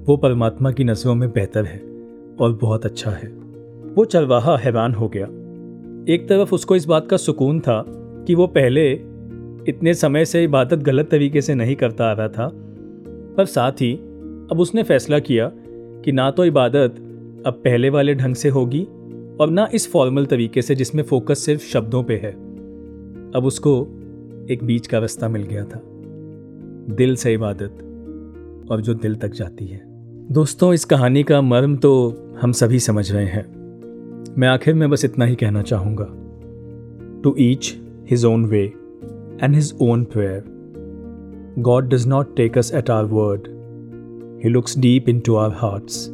वो 0.05 0.17
परमात्मा 0.17 0.71
की 0.71 0.83
नज़रों 0.83 1.15
में 1.15 1.31
बेहतर 1.31 1.65
है 1.65 1.77
और 2.39 2.57
बहुत 2.61 2.85
अच्छा 2.85 3.11
है। 3.11 3.27
वो 3.95 4.05
चरवाहा 4.05 4.57
हैरान 4.57 4.93
हो 4.93 5.07
गया। 5.07 5.25
एक 6.13 6.25
तरफ़ 6.29 6.55
उसको 6.55 6.75
इस 6.75 6.85
बात 6.85 7.07
का 7.07 7.17
सुकून 7.17 7.59
था 7.59 7.85
कि 8.27 8.35
वो 8.35 8.47
पहले 8.47 8.91
इतने 9.67 9.93
समय 9.93 10.25
से 10.25 10.43
इबादत 10.43 10.77
गलत 10.77 11.09
तरीके 11.09 11.41
से 11.41 11.55
नहीं 11.55 11.75
करता 11.75 12.05
आ 12.05 12.13
रहा 12.13 12.27
था, 12.27 12.51
पर 13.37 13.45
साथ 13.45 13.71
ही 13.71 13.93
अब 14.51 14.59
उसने 14.59 14.83
फैसला 14.83 15.19
किया 15.19 15.51
कि 16.05 16.11
ना 16.11 16.31
तो 16.31 16.45
इबादत 16.45 16.95
अब 17.45 17.53
पहले 17.53 17.89
वाले 17.89 18.15
ढंग 18.15 18.35
से 18.35 18.49
होगी 18.49 18.83
और 19.39 19.49
ना 19.49 19.67
इस 19.73 19.91
फॉर्मल 19.91 20.25
तरीके 20.25 20.61
से 20.61 20.75
जिसमें 20.75 21.03
फोकस 21.03 21.39
सिर्फ़ 21.39 21.63
शब्दों 21.63 22.03
पे 22.03 22.15
है। 22.15 22.31
अब 23.31 23.41
उसको 23.45 23.81
एक 24.49 24.63
बीच 24.63 24.87
का 24.87 24.99
रास्ता 24.99 25.29
मिल 25.29 25.43
गया 25.43 25.65
था। 25.65 25.81
दिल 26.95 27.15
से 27.15 27.33
इबादत 27.33 27.81
और 28.71 28.81
जो 28.81 28.93
दिल 28.93 29.15
तक 29.15 29.29
जाती 29.29 29.65
है। 29.65 29.94
दोस्तों, 30.31 30.73
इस 30.73 30.85
कहानी 30.85 31.23
का 31.23 31.41
मर्म 31.41 31.75
तो 31.75 31.91
हम 32.41 32.51
सभी 32.51 32.79
समझ 32.79 33.11
रहे 33.11 33.25
हैं। 33.25 33.43
मैं 34.37 34.47
आखिर 34.47 34.73
में 34.73 34.89
बस 34.89 35.05
इतना 35.05 35.25
ही 35.25 35.35
कहना 35.35 35.61
चाहूँगा। 35.61 36.05
To 37.23 37.35
each 37.39 37.73
his 38.09 38.25
own 38.25 38.45
way 38.45 38.61
and 39.43 39.55
his 39.55 39.73
own 39.81 40.03
prayer 40.03 40.43
God 41.59 41.89
does 41.89 42.07
not 42.07 42.35
take 42.35 42.57
us 42.57 42.73
at 42.73 42.89
our 42.89 43.03
word 43.03 43.47
he 44.43 44.49
looks 44.49 44.77
deep 44.79 45.09
into 45.19 45.35
our 45.35 45.51
hearts 45.51 46.09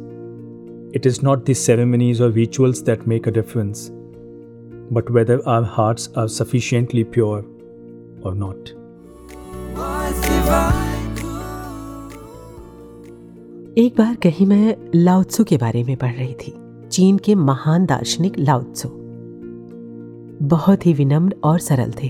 it 0.96 1.06
is 1.06 1.20
not 1.24 1.44
this 1.44 1.58
ceremonies 1.58 2.22
और 2.22 2.30
rituals 2.30 2.82
that 2.82 3.08
make 3.08 3.28
a 3.28 3.32
difference 3.32 3.88
but 4.92 5.10
whether 5.10 5.42
our 5.46 5.62
hearts 5.62 6.10
are 6.18 6.28
sufficiently 6.28 7.04
pure 7.04 7.38
और 8.24 8.34
not 8.34 8.68
एक 13.78 13.94
बार 13.98 14.14
कहीं 14.14 14.46
मैं 14.46 14.76
Lao Tzu 14.94 15.44
के 15.44 15.56
बारे 15.56 15.84
में 15.84 15.96
पढ़ 15.96 16.12
रही 16.12 16.34
थी। 16.34 16.54
चीन 16.90 17.18
के 17.18 17.34
महान 17.34 17.86
दार्शनिक 17.86 18.38
लाउत्सु 18.38 18.88
बहुत 20.46 20.86
ही 20.86 20.92
विनम्र 20.92 21.36
और 21.44 21.58
सरल 21.58 21.92
थे। 22.02 22.08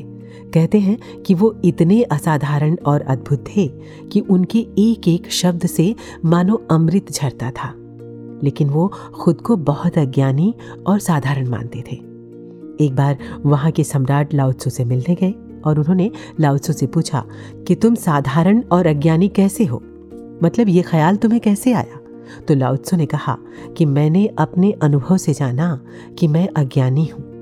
कहते 0.55 0.81
हैं 0.81 1.23
कि 1.23 1.35
वो 1.35 1.61
इतने 1.65 2.03
असाधारण 2.03 2.77
और 2.87 3.01
अद्भुत 3.01 3.45
थे 3.57 3.69
कि 4.13 4.21
उनके 4.21 4.59
एक 4.59 5.09
एक 5.09 5.31
शब्द 5.31 5.67
से 5.67 5.95
मानो 6.25 6.67
अमृत 6.71 7.13
झरता 7.13 7.51
था। 7.51 7.75
लेकिन 8.43 8.69
वो 8.69 8.93
खुद 9.15 9.41
को 9.41 9.57
बहुत 9.57 9.99
अज्ञानी 9.99 10.55
और 10.87 10.99
साधारण 10.99 11.49
मानते 11.49 11.85
थे। 11.93 11.97
एक 12.85 12.97
बार 12.97 13.19
वहाँ 13.47 13.71
के 13.71 13.85
सम्राट 13.85 14.35
लाउत्सु 14.35 14.71
से 14.71 14.85
मिलने 14.85 15.15
गए 15.15 15.35
और 15.65 15.79
उन्होंने 15.79 16.11
लाउत्सु 16.41 16.73
से 16.73 16.87
पूछा 16.87 17.25
कि 17.69 17.75
तुम 17.75 17.95
साधारण 17.95 18.63
और 18.73 18.87
अज्ञानी 18.87 19.29
कैसे 19.29 19.65
हो? 19.65 19.83
मतलब 20.43 20.69
ये 20.69 20.83
ख्याल 20.83 21.17
तुम्हें 21.17 21.41
कैसे 21.41 21.73
आया? 21.73 21.99
तो 22.49 22.55
लाउत्सु 22.55 22.97
ने 22.97 23.07
कहा 23.07 23.39
कि 23.77 23.87
मैंने 23.87 24.27
अपने 24.27 24.73
अनुभव 24.73 25.17
से 25.17 25.35
जाना 25.35 25.81
कि 26.19 26.29
मैं 26.29 26.49
अज्ञानी 26.57 27.05
हूँ। 27.05 27.33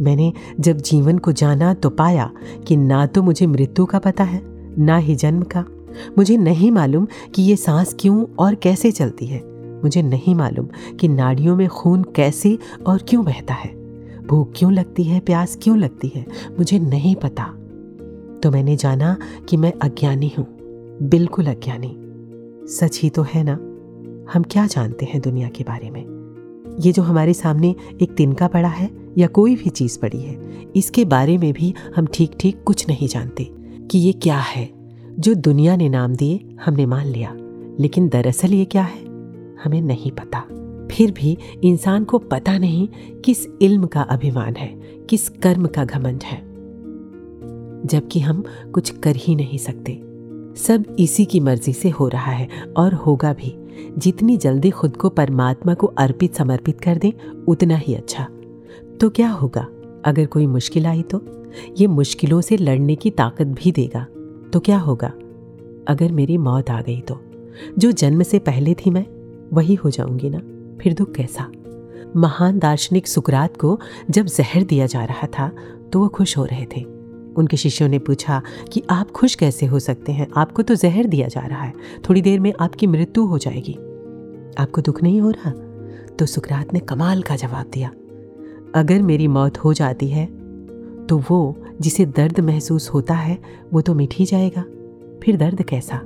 मैंने 0.00 0.32
जब 0.60 0.76
जीवन 0.76 1.18
को 1.18 1.32
जाना 1.32 1.74
तो 1.74 1.90
पाया 1.90 2.30
कि 2.66 2.76
ना 2.76 3.06
तो 3.06 3.22
मुझे 3.22 3.46
मृत्यु 3.46 3.86
का 3.86 3.98
पता 3.98 4.24
है, 4.24 4.42
ना 4.78 4.96
ही 4.96 5.14
जन्म 5.14 5.42
का। 5.42 5.64
मुझे 6.18 6.36
नहीं 6.36 6.70
मालूम 6.70 7.06
कि 7.34 7.42
ये 7.42 7.56
सांस 7.56 7.96
क्यों 8.00 8.26
और 8.38 8.54
कैसे 8.54 8.92
चलती 8.92 9.26
है। 9.26 9.42
मुझे 9.82 10.02
नहीं 10.02 10.34
मालूम 10.34 10.68
कि 11.00 11.08
नाड़ियों 11.08 11.56
में 11.56 11.68
खून 11.68 12.02
कैसे 12.02 12.58
और 12.86 13.02
क्यों 13.08 13.24
बहता 13.24 13.54
है। 13.54 13.74
भूख 14.26 14.52
क्यों 14.56 14.72
लगती 14.72 15.04
है, 15.04 15.20
प्यास 15.20 15.58
क्यों 15.62 15.78
लगती 15.78 16.08
है, 16.08 16.26
मुझे 16.58 16.78
नहीं 16.78 17.16
पता। 17.16 17.44
तो 18.42 18.50
मैंने 18.50 18.76
जाना 18.76 19.16
कि 19.48 19.56
मैं 19.56 19.72
अज्ञानी 19.82 20.32
हूँ, 20.38 20.46
बिल्कुल 21.02 21.46
अज्ञानी। 21.46 22.00
सच 22.68 23.00
ही 23.02 23.10
तो 23.10 23.22
है 23.22 23.44
ना? 23.44 23.52
हम 24.32 24.42
क्या 24.42 24.66
जानते 24.66 25.06
हैं 25.06 25.20
दुनिया 25.20 25.48
के 25.48 25.64
बारे 25.64 25.90
में? 25.90 26.14
ये 26.80 26.92
जो 26.92 27.02
हमारे 27.02 27.34
सामने 27.34 27.74
एक 28.02 28.12
तिनका 28.12 28.48
पड़ा 28.48 28.68
है 28.68 28.90
या 29.18 29.26
कोई 29.26 29.56
भी 29.56 29.70
चीज़ 29.70 29.98
पड़ी 29.98 30.20
है, 30.20 30.66
इसके 30.76 31.04
बारे 31.04 31.38
में 31.38 31.52
भी 31.52 31.74
हम 31.96 32.06
ठीक 32.06 32.30
ठीक 32.40 32.62
कुछ 32.64 32.88
नहीं 32.88 33.08
जानते 33.08 33.44
कि 33.90 33.98
ये 33.98 34.12
क्या 34.12 34.38
है। 34.38 34.70
जो 35.18 35.34
दुनिया 35.34 35.76
ने 35.76 35.88
नाम 35.88 36.14
दिए, 36.14 36.56
हमने 36.64 36.86
मान 36.86 37.06
लिया, 37.06 37.36
लेकिन 37.80 38.08
दरअसल 38.08 38.54
ये 38.54 38.64
क्या 38.64 38.82
है? 38.82 39.04
हमें 39.64 39.82
नहीं 39.82 40.10
पता। 40.10 40.40
फिर 40.92 41.10
भी 41.10 41.38
इंसान 41.64 42.04
को 42.04 42.18
पता 42.18 42.58
नहीं 42.58 42.88
किस 43.24 43.46
इल्म 43.62 43.86
का 43.86 44.00
अभिमान 44.00 44.56
है, 44.56 44.68
किस 45.10 45.28
कर्म 45.28 45.66
का 45.66 45.84
घमंड 45.84 46.22
है। 46.22 46.38
जबकि 47.86 48.20
हम 48.20 48.44
कुछ 48.74 48.90
कर 48.90 49.16
ही 49.16 49.34
नहीं 49.34 49.58
सकते। 49.58 50.03
सब 50.56 50.96
इसी 50.98 51.24
की 51.24 51.40
मर्ज़ी 51.40 51.72
से 51.72 51.90
हो 51.90 52.08
रहा 52.08 52.32
है 52.32 52.48
और 52.76 52.94
होगा 52.94 53.32
भी। 53.32 53.56
जितनी 53.98 54.36
जल्दी 54.36 54.70
खुद 54.70 54.96
को 54.96 55.08
परमात्मा 55.08 55.74
को 55.74 55.86
अर्पित 55.86 56.34
समर्पित 56.34 56.80
कर 56.80 56.96
दें, 56.96 57.12
उतना 57.48 57.76
ही 57.76 57.94
अच्छा। 57.94 58.28
तो 59.00 59.10
क्या 59.10 59.30
होगा? 59.30 59.68
अगर 60.04 60.26
कोई 60.26 60.46
मुश्किल 60.46 60.86
आई 60.86 61.02
तो? 61.02 61.22
ये 61.78 61.86
मुश्किलों 61.86 62.40
से 62.40 62.56
लड़ने 62.56 62.96
की 62.96 63.10
ताकत 63.10 63.46
भी 63.46 63.72
देगा। 63.72 64.06
तो 64.52 64.60
क्या 64.60 64.78
होगा? 64.78 65.12
अगर 65.88 66.12
मेरी 66.12 66.38
मौत 66.38 66.70
आ 66.70 66.82
गई 66.82 67.00
तो? 67.00 67.20
जो 67.78 67.92
जन्म 67.92 68.22
से 68.22 68.38
पहले 68.38 68.74
थी 68.74 68.90
मैं, 68.90 69.06
वही 69.52 69.74
हो 69.74 69.90
जाऊँगी 69.90 70.30
ना? 70.30 70.38
फिर 70.78 70.94
दुख 70.94 71.12
कैसा? 71.12 71.52
महान 72.16 72.58
दार्शनिक 72.58 73.08
सुकरात 73.08 73.56
को 73.56 73.80
जब 74.10 74.26
जहर 74.26 74.62
दिया 74.62 74.86
जा 74.86 75.04
रहा 75.04 75.26
था 75.26 75.52
तो 75.92 76.00
वो 76.00 76.08
खुश 76.08 76.38
हो 76.38 76.44
रहे 76.44 76.66
थे। 76.76 76.93
उनके 77.36 77.56
शिष्यों 77.56 77.88
ने 77.88 77.98
पूछा 77.98 78.42
कि 78.72 78.82
आप 78.90 79.10
खुश 79.10 79.34
कैसे 79.34 79.66
हो 79.66 79.78
सकते 79.78 80.12
हैं? 80.12 80.26
आपको 80.36 80.62
तो 80.62 80.74
जहर 80.74 81.06
दिया 81.06 81.28
जा 81.28 81.40
रहा 81.40 81.62
है। 81.62 81.72
थोड़ी 82.08 82.22
देर 82.22 82.40
में 82.40 82.52
आपकी 82.60 82.86
मृत्यु 82.86 83.24
हो 83.24 83.38
जाएगी। 83.38 83.74
आपको 84.58 84.80
दुख 84.80 85.02
नहीं 85.02 85.20
हो 85.20 85.30
रहा? 85.30 85.50
तो 86.18 86.26
सुकरात 86.26 86.72
ने 86.72 86.80
कमाल 86.80 87.22
का 87.22 87.36
जवाब 87.36 87.70
दिया। 87.72 87.90
अगर 88.74 89.02
मेरी 89.02 89.28
मौत 89.28 89.58
हो 89.58 89.72
जाती 89.72 90.08
है 90.08 90.26
तो 91.06 91.22
वो 91.30 91.56
जिसे 91.80 92.06
दर्द 92.06 92.40
महसूस 92.40 92.88
होता 92.88 93.14
है, 93.14 93.38
वो 93.72 93.80
तो 93.80 93.94
मिट 93.94 94.14
ही 94.14 94.24
जाएगा। 94.24 94.62
फिर 95.22 95.36
दर्द 95.36 95.62
कैसा? 95.62 95.96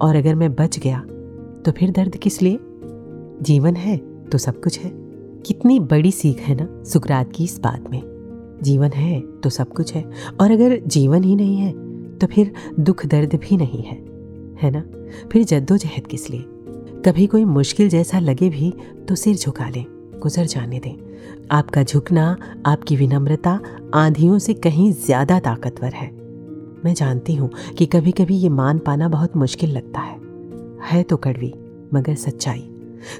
और 0.00 0.16
अगर 0.16 0.34
मैं 0.34 0.54
बच 0.54 0.78
गया 0.78 1.00
तो 1.64 1.72
फिर 1.72 1.90
दर्द 1.90 2.16
किस 2.16 2.42
लिए? 2.42 2.58
जीवन 3.42 3.76
है 3.76 3.96
तो 4.24 4.38
सब 4.38 4.62
कुछ 4.62 4.78
है। 4.80 4.90
कितनी 5.46 5.78
बड़ी 5.80 6.12
सीख 6.12 6.38
है 6.38 6.54
ना 6.54 6.82
सुकरात 6.84 7.32
की 7.32 7.44
इस 7.44 7.60
बात 7.60 7.90
में। 7.90 8.11
जीवन 8.62 8.92
है 8.92 9.20
तो 9.40 9.50
सब 9.50 9.72
कुछ 9.72 9.92
है। 9.94 10.04
और 10.40 10.50
अगर 10.50 10.78
जीवन 10.78 11.24
ही 11.24 11.36
नहीं 11.36 11.56
है 11.56 11.72
तो 12.18 12.26
फिर 12.26 12.52
दुख 12.80 13.04
दर्द 13.06 13.34
भी 13.34 13.56
नहीं 13.56 13.82
है 13.82 13.96
है 14.62 14.70
ना? 14.70 14.82
फिर 15.28 15.44
जद्दोजहद 15.44 16.06
किस 16.06 16.28
लिए? 16.30 16.44
कभी 17.06 17.26
कोई 17.26 17.44
मुश्किल 17.44 17.88
जैसा 17.88 18.18
लगे 18.18 18.48
भी 18.50 18.72
तो 19.08 19.14
सिर 19.14 19.36
झुका 19.36 19.68
लें, 19.68 19.84
गुजर 20.22 20.44
जाने 20.46 20.78
दें। 20.80 20.94
आपका 21.50 21.82
झुकना, 21.82 22.36
आपकी 22.66 22.96
विनम्रता, 22.96 23.58
आंधियों 23.94 24.38
से 24.38 24.54
कहीं 24.54 24.90
ज़्यादा 24.96 25.38
ताकतवर 25.40 25.92
है। 25.92 26.10
मैं 26.84 26.94
जानती 26.94 27.34
हूँ 27.34 27.50
कि 27.78 27.86
कभी 27.86 28.12
कभी 28.12 28.36
ये 28.36 28.48
मान 28.50 28.78
पाना 28.78 29.08
बहुत 29.08 29.36
मुश्किल 29.36 29.70
लगता 29.70 30.00
है। 30.00 30.20
है 30.90 31.02
तो 31.02 31.16
कड़वी, 31.16 31.52
मगर 31.94 32.14
सच्चाई। 32.16 32.68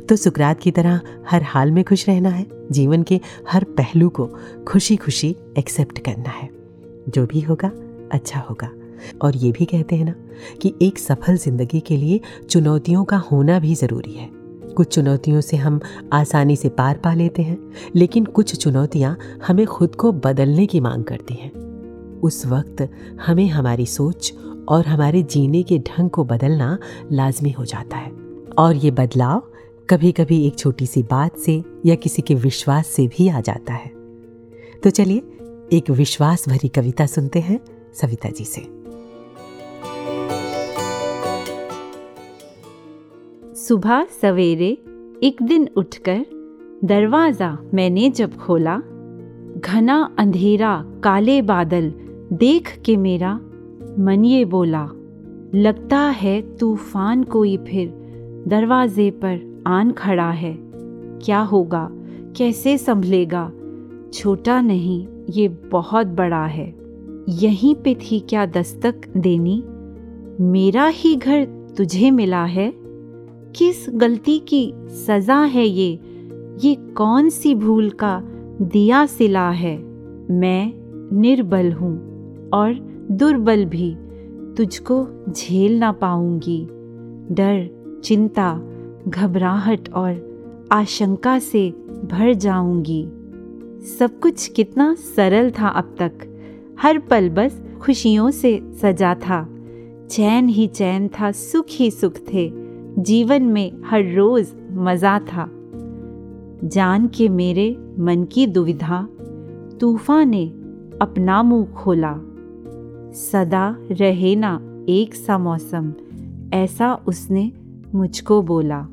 तो 0.09 0.17
सुकरात 0.17 0.61
की 0.61 0.71
तरह 0.71 1.01
हर 1.31 1.43
हाल 1.43 1.71
में 1.71 1.85
खुश 1.85 2.09
रहना 2.09 2.29
है। 2.29 2.47
जीवन 2.73 3.03
के 3.03 3.21
हर 3.51 3.65
पहलू 3.65 4.09
को 4.09 4.31
खुशी 4.69 4.97
खुशी 4.97 5.37
एक्सेप्ट 5.59 5.99
करना 5.99 6.31
है। 6.31 6.49
जो 7.09 7.27
भी 7.27 7.41
होगा 7.41 7.71
अच्छा 8.13 8.41
होगा। 8.41 8.71
और 9.23 9.37
ये 9.37 9.53
भी 9.53 9.65
कहते 9.65 9.97
हैं 9.97 10.05
ना 10.05 10.15
कि 10.63 10.75
एक 10.83 10.99
सफल 10.99 11.37
ज़िंदगी 11.37 11.81
के 11.81 11.97
लिए 11.97 12.21
चुनौतियों 12.51 13.05
का 13.05 13.17
होना 13.17 13.59
भी 13.59 13.75
ज़रूरी 13.75 14.13
है। 14.13 14.29
कुछ 14.73 14.95
चुनौतियों 14.95 15.41
से 15.41 15.57
हम 15.57 15.81
आसानी 16.13 16.57
से 16.57 16.69
पार 16.69 16.97
पा 16.97 17.15
लेते 17.15 17.43
हैं, 17.43 17.59
लेकिन 17.97 18.25
कुछ 18.25 18.57
चुनौतियाँ 18.57 19.19
हमें 19.47 19.67
खुद 19.67 19.95
को 19.95 20.13
बदलने 20.13 20.67
की 20.67 20.81
मांग 20.81 21.05
करती 21.05 21.35
हैं। 21.35 21.53
उस 22.21 22.47
वक्त 22.47 22.89
हमें 23.27 23.49
हमारी 23.49 23.87
सोच 23.87 24.33
और 24.69 24.87
हमारे 24.87 25.23
जीने 25.23 25.63
के 25.63 25.79
ढंग 25.79 26.11
को 26.11 26.25
बदलना 26.25 26.79
लाजमी 27.13 27.51
हो 27.51 27.65
जाता 27.65 27.97
है। 27.97 28.13
और 28.59 28.77
ये 28.77 28.91
बदलाव 28.91 29.52
कभी 29.93 30.13
कभी 30.13 30.47
एक 30.47 30.59
छोटी 30.59 30.87
सी 30.87 31.03
बात 31.03 31.37
से 31.37 31.65
या 31.87 31.95
किसी 31.95 32.23
के 32.23 32.35
विश्वास 32.35 32.87
से 32.87 33.07
भी 33.07 33.29
आ 33.29 33.41
जाता 33.41 33.73
है। 33.75 33.89
तो 34.85 34.91
चलिए, 34.91 35.19
एक 35.73 35.91
विश्वास 35.91 36.49
भरी 36.49 36.69
कविता 36.69 37.07
सुनते 37.07 37.41
हैं 37.41 37.61
सविता 37.95 38.29
जी 38.29 38.45
से। 38.45 38.61
सुबह 43.55 44.05
सवेरे 44.05 44.71
एक 45.23 45.43
दिन 45.43 45.69
उठकर 45.77 46.25
दरवाज़ा 46.85 47.59
मैंने 47.75 48.11
जब 48.11 48.37
खोला, 48.37 48.77
घना 49.59 50.17
अंधेरा 50.19 50.85
काले 51.05 51.43
बादल 51.43 51.93
देख 52.33 52.83
के 52.85 52.97
मेरा 52.97 53.35
मन 53.99 54.25
ये 54.25 54.45
बोला, 54.45 54.89
लगता 55.55 55.99
है 55.99 56.57
तूफ़ान 56.57 57.25
कोई 57.25 57.57
फिर 57.57 57.89
दरवाजे 58.49 59.11
पर 59.11 59.52
आन 59.67 59.93
खड़ा 59.93 60.31
है। 60.31 60.59
क्या 61.23 61.41
होगा? 61.41 61.89
कैसे 62.37 62.79
संभलेगा? 62.79 63.53
छोटा 64.13 64.61
नहीं, 64.61 65.07
ये 65.31 65.49
बहुत 65.49 66.07
बड़ा 66.07 66.47
है। 66.47 66.75
यहीं 67.29 67.75
पे 67.75 67.95
थी 67.95 68.21
क्या 68.21 68.47
दस्तक 68.47 68.95
देनी? 69.17 69.65
मेरा 70.41 70.87
ही 70.87 71.17
घर 71.17 71.45
तुझे 71.77 72.11
मिला 72.11 72.45
है? 72.45 72.73
किस 73.57 73.87
गलती 73.95 74.39
की 74.39 74.75
सजा 74.89 75.43
है 75.45 75.67
ये? 75.67 76.01
ये 76.65 76.75
कौन 76.75 77.29
सी 77.29 77.55
भूल 77.55 77.91
का 77.91 78.23
दिया 78.63 79.07
सिला 79.07 79.51
है? 79.51 79.79
मैं 80.31 80.73
निर्बल 81.21 81.73
हूँ 81.73 81.97
और 82.51 82.75
दुर्बल 83.11 83.65
भी। 83.65 83.97
तुझको 84.57 85.09
झेल 85.29 85.79
ना 85.79 85.93
पाऊँगी। 85.93 86.69
डर, 87.35 87.83
चिंता 88.05 88.61
घबराहट 89.09 89.93
और 89.93 90.69
आशंका 90.73 91.39
से 91.39 91.71
भर 92.11 92.35
जाऊँगी। 92.35 93.03
सब 93.99 94.21
कुछ 94.21 94.49
कितना 94.49 94.95
सरल 94.95 95.51
था 95.51 95.69
अब 95.69 95.95
तक। 95.99 96.13
हर 96.81 96.99
पल 96.99 97.29
बस 97.29 97.63
खुशियों 97.81 98.31
से 98.31 98.61
सजा 98.83 99.15
था। 99.15 99.49
चैन 100.11 100.49
ही 100.49 100.67
चैन 100.67 101.09
था, 101.09 101.33
सुख 101.33 101.67
ही 101.71 101.91
सुख 101.91 102.15
थे। 102.35 102.53
जीवन 102.99 103.43
में 103.43 103.73
हर 103.85 104.15
रोज 104.15 104.53
मज़ा 104.73 105.19
था। 105.19 105.49
जान 106.65 107.07
के 107.07 107.29
मेरे 107.29 107.77
मन 107.99 108.25
की 108.25 108.47
दुविधा, 108.47 109.09
तूफ़ान 109.81 110.29
ने 110.29 110.47
अपना 111.03 111.43
मुँह 111.43 111.67
खोला। 111.67 112.15
सदा 113.15 113.77
रहे 113.91 114.37
ना 114.37 114.61
एक 114.89 115.15
सा 115.15 115.39
मौसम, 115.39 115.93
ऐसा 116.55 116.95
उसने 116.95 117.53
मुझको 117.95 118.43
बोला। 118.43 118.89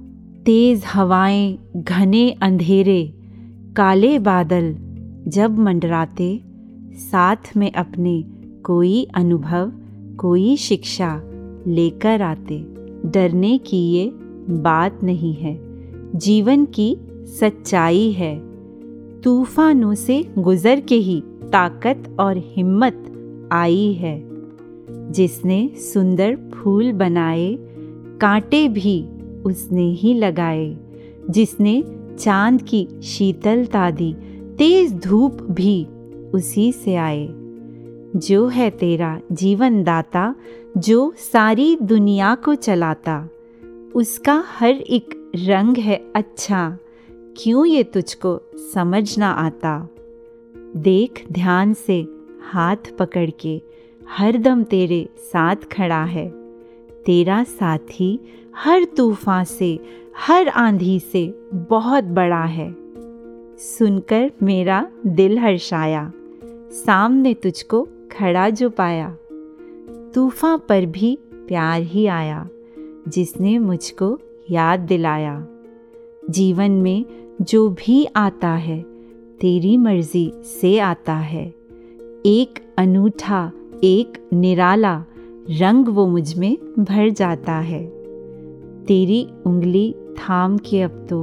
तेज 0.50 0.84
हवाएँ, 0.94 1.60
घने 1.76 2.32
अंधेरे, 2.32 3.14
काले 3.76 4.20
बादल 4.20 4.76
जब 5.28 5.60
मंडराते, 5.60 6.42
साथ 6.94 7.36
में 7.58 7.72
अपने 7.72 8.24
कोई 8.64 9.08
अनुभव, 9.14 9.72
कोई 10.18 10.58
शिक्षा 10.58 11.22
लेकर 11.68 12.22
आते। 12.22 12.66
डरने 13.06 13.58
की 13.58 13.78
ये 13.78 14.12
बात 14.50 15.00
नहीं 15.04 15.34
है। 15.34 15.60
जीवन 16.16 16.66
की 16.66 16.98
सच्चाई 17.40 18.12
है। 18.12 18.42
तूफानों 19.22 19.96
से 19.96 20.26
गुजर 20.38 20.80
के 20.80 20.96
ही 20.96 21.24
ताकत 21.52 22.18
और 22.20 22.38
हिम्मत 22.38 23.14
आई 23.52 23.94
है। 23.94 24.24
जिसने 25.12 25.70
सुंदर 25.76 26.38
फूल 26.54 26.92
बनाए, 26.92 27.58
कांटे 28.22 28.68
भी 28.68 29.06
उसने 29.50 29.92
ही 29.92 30.14
लगाए, 30.14 30.78
जिसने 31.30 31.84
चाँद 32.20 32.62
की 32.62 32.88
शीतलता 33.04 33.92
दी, 33.92 34.14
तेज 34.58 34.94
धूप 34.94 35.34
भी 35.34 35.88
उसी 36.34 36.72
से 36.72 36.96
आए। 36.96 37.28
जो 38.16 38.48
है 38.48 38.70
तेरा 38.70 39.22
जीवन 39.32 39.84
दाता 39.84 40.36
जो 40.78 41.14
सारी 41.18 41.76
दुनिया 41.76 42.36
को 42.36 42.56
चलाता, 42.56 43.30
उसका 43.96 44.44
हर 44.48 44.70
एक 44.70 45.32
रंग 45.36 45.78
है 45.78 46.02
अच्छा 46.16 46.78
क्यों 47.38 47.66
ये 47.66 47.84
तुझको 47.84 48.42
समझ 48.74 49.18
ना 49.18 49.32
आता? 49.32 49.90
देख 50.76 51.24
ध्यान 51.32 51.74
से, 51.74 52.08
हाथ 52.52 52.98
पकड़ 53.00 53.30
के 53.40 53.62
हर 54.10 54.38
दम 54.38 54.64
तेरे 54.64 55.10
साथ 55.18 55.56
खड़ा 55.56 56.04
है। 56.04 56.30
तेरा 57.06 57.44
साथी 57.44 58.20
हर 58.56 58.84
तूफ़ान 58.84 59.44
से, 59.44 59.80
हर 60.28 60.48
आंधी 60.48 61.00
से 61.00 61.34
बहुत 61.54 62.04
बड़ा 62.04 62.44
है। 62.44 62.76
सुनकर 63.58 64.32
मेरा 64.44 64.88
दिल 65.08 65.40
हर्षाया। 65.40 66.12
सामने 66.72 67.34
तुझको 67.34 67.88
खड़ा 68.12 68.50
जो 68.50 68.70
पाया। 68.70 69.18
तूफ़ान 70.16 70.58
पर 70.70 70.86
भी 70.86 71.18
प्यार 71.34 71.82
ही 71.82 72.06
आया, 72.06 72.50
जिसने 73.08 73.60
मुझको 73.60 74.20
याद 74.50 74.80
दिलाया। 74.80 75.48
जीवन 76.30 76.72
में 76.72 77.06
जो 77.42 77.70
भी 77.70 78.06
आता 78.06 78.50
है, 78.50 78.82
तेरी 79.42 79.78
मर्ज़ी 79.78 80.34
से 80.44 80.80
आता 80.80 81.14
है। 81.14 81.54
एक 82.26 82.74
अनूठा, 82.78 83.52
एक 83.84 84.30
निराला 84.34 85.06
रंग 85.52 85.88
वो 85.88 86.08
मुझमें 86.08 86.58
भर 86.80 87.10
जाता 87.10 87.54
है। 87.54 87.99
तेरी 88.90 89.28
उंगली 89.46 89.96
थाम 90.18 90.58
के 90.58 90.82
अब 90.82 91.06
तो 91.10 91.22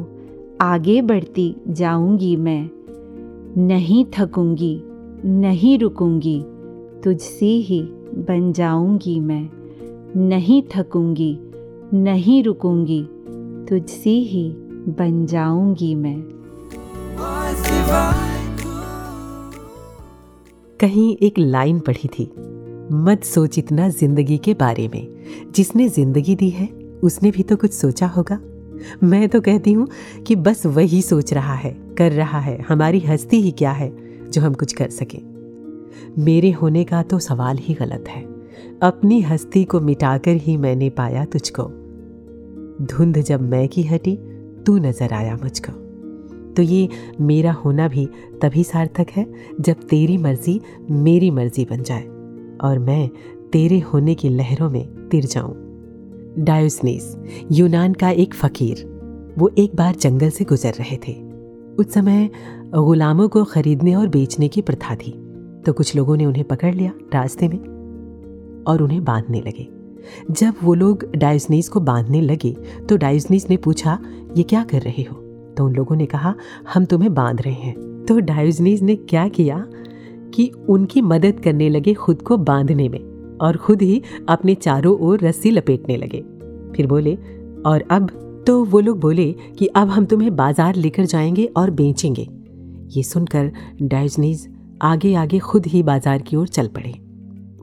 आगे 0.60 1.00
बढ़ती 1.02 1.54
जाऊँगी 1.68 2.36
मैं। 2.36 2.70
नहीं 3.58 4.04
थकूँगी, 4.04 4.82
नहीं 5.24 5.78
रुकूँगी, 5.78 6.38
तुझसे 7.04 7.46
ही 7.46 7.80
बन 8.28 8.52
जाऊँगी 8.52 9.18
मैं। 9.20 9.48
नहीं 10.18 10.62
थकूँगी, 10.76 11.38
नहीं 11.94 12.42
रुकूँगी, 12.42 13.02
तुझसे 13.68 14.10
ही 14.10 14.48
बन 14.88 15.26
जाऊँगी 15.26 15.94
मैं। 15.94 16.16
कहीं 20.80 21.16
एक 21.16 21.38
लाइन 21.38 21.80
पढ़ी 21.80 22.08
थी, 22.08 22.30
मत 22.92 23.24
सोच 23.24 23.58
इतना 23.58 23.88
ज़िंदगी 23.88 24.38
के 24.38 24.54
बारे 24.54 24.88
में, 24.88 25.06
जिसने 25.52 25.88
ज़िंदगी 25.88 26.34
दी 26.34 26.50
है। 26.50 26.85
उसने 27.04 27.30
भी 27.30 27.42
तो 27.42 27.56
कुछ 27.56 27.72
सोचा 27.72 28.06
होगा। 28.06 28.38
मैं 29.02 29.28
तो 29.28 29.40
कहती 29.40 29.72
हूँ 29.72 29.88
कि 30.26 30.36
बस 30.36 30.66
वही 30.66 31.02
सोच 31.02 31.32
रहा 31.32 31.54
है, 31.54 31.76
कर 31.98 32.12
रहा 32.12 32.40
है। 32.40 32.62
हमारी 32.68 33.00
हस्ती 33.00 33.40
ही 33.40 33.50
क्या 33.50 33.70
है 33.70 33.92
जो 34.30 34.40
हम 34.40 34.54
कुछ 34.54 34.72
कर 34.72 34.90
सकें? 34.90 35.20
मेरे 36.18 36.50
होने 36.50 36.84
का 36.84 37.02
तो 37.02 37.18
सवाल 37.18 37.58
ही 37.58 37.74
गलत 37.74 38.04
है। 38.08 38.22
अपनी 38.82 39.20
हस्ती 39.20 39.64
को 39.64 39.80
मिटाकर 39.80 40.30
ही 40.30 40.56
मैंने 40.56 40.90
पाया 40.90 41.24
तुझको। 41.24 41.62
धुंध 42.82 43.18
जब 43.18 43.40
मैं 43.40 43.68
की 43.68 43.82
हटी, 43.82 44.16
तू 44.66 44.78
नज़र 44.78 45.12
आया 45.12 45.36
मुझको। 45.36 45.72
तो 46.54 46.62
ये 46.62 46.88
मेरा 47.20 47.52
होना 47.52 47.88
भी 47.88 48.06
तभी 48.42 48.64
सार्थक 48.64 49.06
है 49.10 49.26
जब 49.60 49.74
तेरी 49.74 50.16
मर्ज़ी 50.18 50.60
मेरी 50.90 51.30
मर्ज़ी 51.30 51.64
बन 51.64 51.82
जाए 51.82 52.06
और 52.62 52.78
मैं 52.78 53.08
तेरे 53.52 53.80
होने 53.80 54.14
की 54.14 54.28
लहरों 54.28 54.70
में 54.70 55.08
तिर 55.08 55.24
जाऊँ। 55.24 55.65
डायोस्नीस, 56.38 57.16
यूनान 57.52 57.92
का 57.92 58.10
एक 58.10 58.34
फकीर, 58.34 58.84
वो 59.38 59.50
एक 59.58 59.74
बार 59.76 59.94
जंगल 59.94 60.30
से 60.30 60.44
गुजर 60.44 60.72
रहे 60.72 60.96
थे। 61.08 61.12
उस 61.78 61.92
समय, 61.92 62.28
गुलामों 62.74 63.28
को 63.28 63.44
खरीदने 63.44 63.94
और 63.94 64.08
बेचने 64.08 64.48
की 64.48 64.62
प्रथा 64.62 64.94
थी 64.94 65.10
तो 65.66 65.72
कुछ 65.72 65.94
लोगों 65.96 66.16
ने 66.16 66.26
उन्हें 66.26 66.44
पकड़ 66.44 66.74
लिया 66.74 66.92
रास्ते 67.14 67.48
में 67.48 67.58
और 68.66 68.82
उन्हें 68.82 69.04
बांधने 69.04 69.40
लगे। 69.40 69.68
जब 70.30 70.54
वो 70.62 70.74
लोग 70.74 71.04
डायोसनीस 71.16 71.68
को 71.68 71.80
बांधने 71.80 72.20
लगे 72.20 72.54
तो 72.88 72.96
डायोस्नीस 72.96 73.48
ने 73.50 73.56
पूछा, 73.56 73.98
ये 74.36 74.42
क्या 74.42 74.64
कर 74.64 74.80
रहे 74.80 75.02
हो? 75.02 75.16
तो 75.56 75.64
उन 75.64 75.74
लोगों 75.74 75.96
ने 75.96 76.06
कहा, 76.06 76.34
हम 76.74 76.84
तुम्हें 76.84 77.14
बाँध 77.14 77.42
रहे 77.42 77.54
हैं। 77.54 78.04
तो 78.08 78.18
डायोजनीस 78.20 78.82
ने 78.82 78.96
क्या 78.96 79.28
किया 79.28 79.66
कि 80.34 80.50
उनकी 80.68 81.00
मदद 81.02 81.40
करने 81.40 81.68
लगे 81.68 81.94
खुद 81.94 82.22
को 82.22 82.36
बांधने 82.38 82.88
में। 82.88 83.15
और 83.40 83.56
खुद 83.56 83.82
ही 83.82 84.02
अपने 84.28 84.54
चारों 84.54 84.98
ओर 84.98 85.20
रस्सी 85.20 85.50
लपेटने 85.50 85.96
लगे। 85.96 86.24
फिर 86.76 86.86
बोले, 86.86 87.14
और 87.66 87.84
अब? 87.90 88.10
तो 88.46 88.64
वो 88.64 88.80
लोग 88.80 89.00
बोले 89.00 89.32
कि, 89.32 89.66
अब 89.66 89.88
हम 89.88 90.04
तुम्हें 90.04 90.36
बाज़ार 90.36 90.74
लेकर 90.74 91.04
जाएँगे 91.04 91.44
और 91.56 91.70
बेचेंगे। 91.70 92.28
ये 92.96 93.02
सुनकर 93.02 93.52
डायजनीज 93.82 94.48
आगे 94.82 95.14
आगे 95.14 95.38
खुद 95.38 95.66
ही 95.66 95.82
बाज़ार 95.82 96.22
की 96.22 96.36
ओर 96.36 96.48
चल 96.48 96.68
पड़े। 96.68 96.92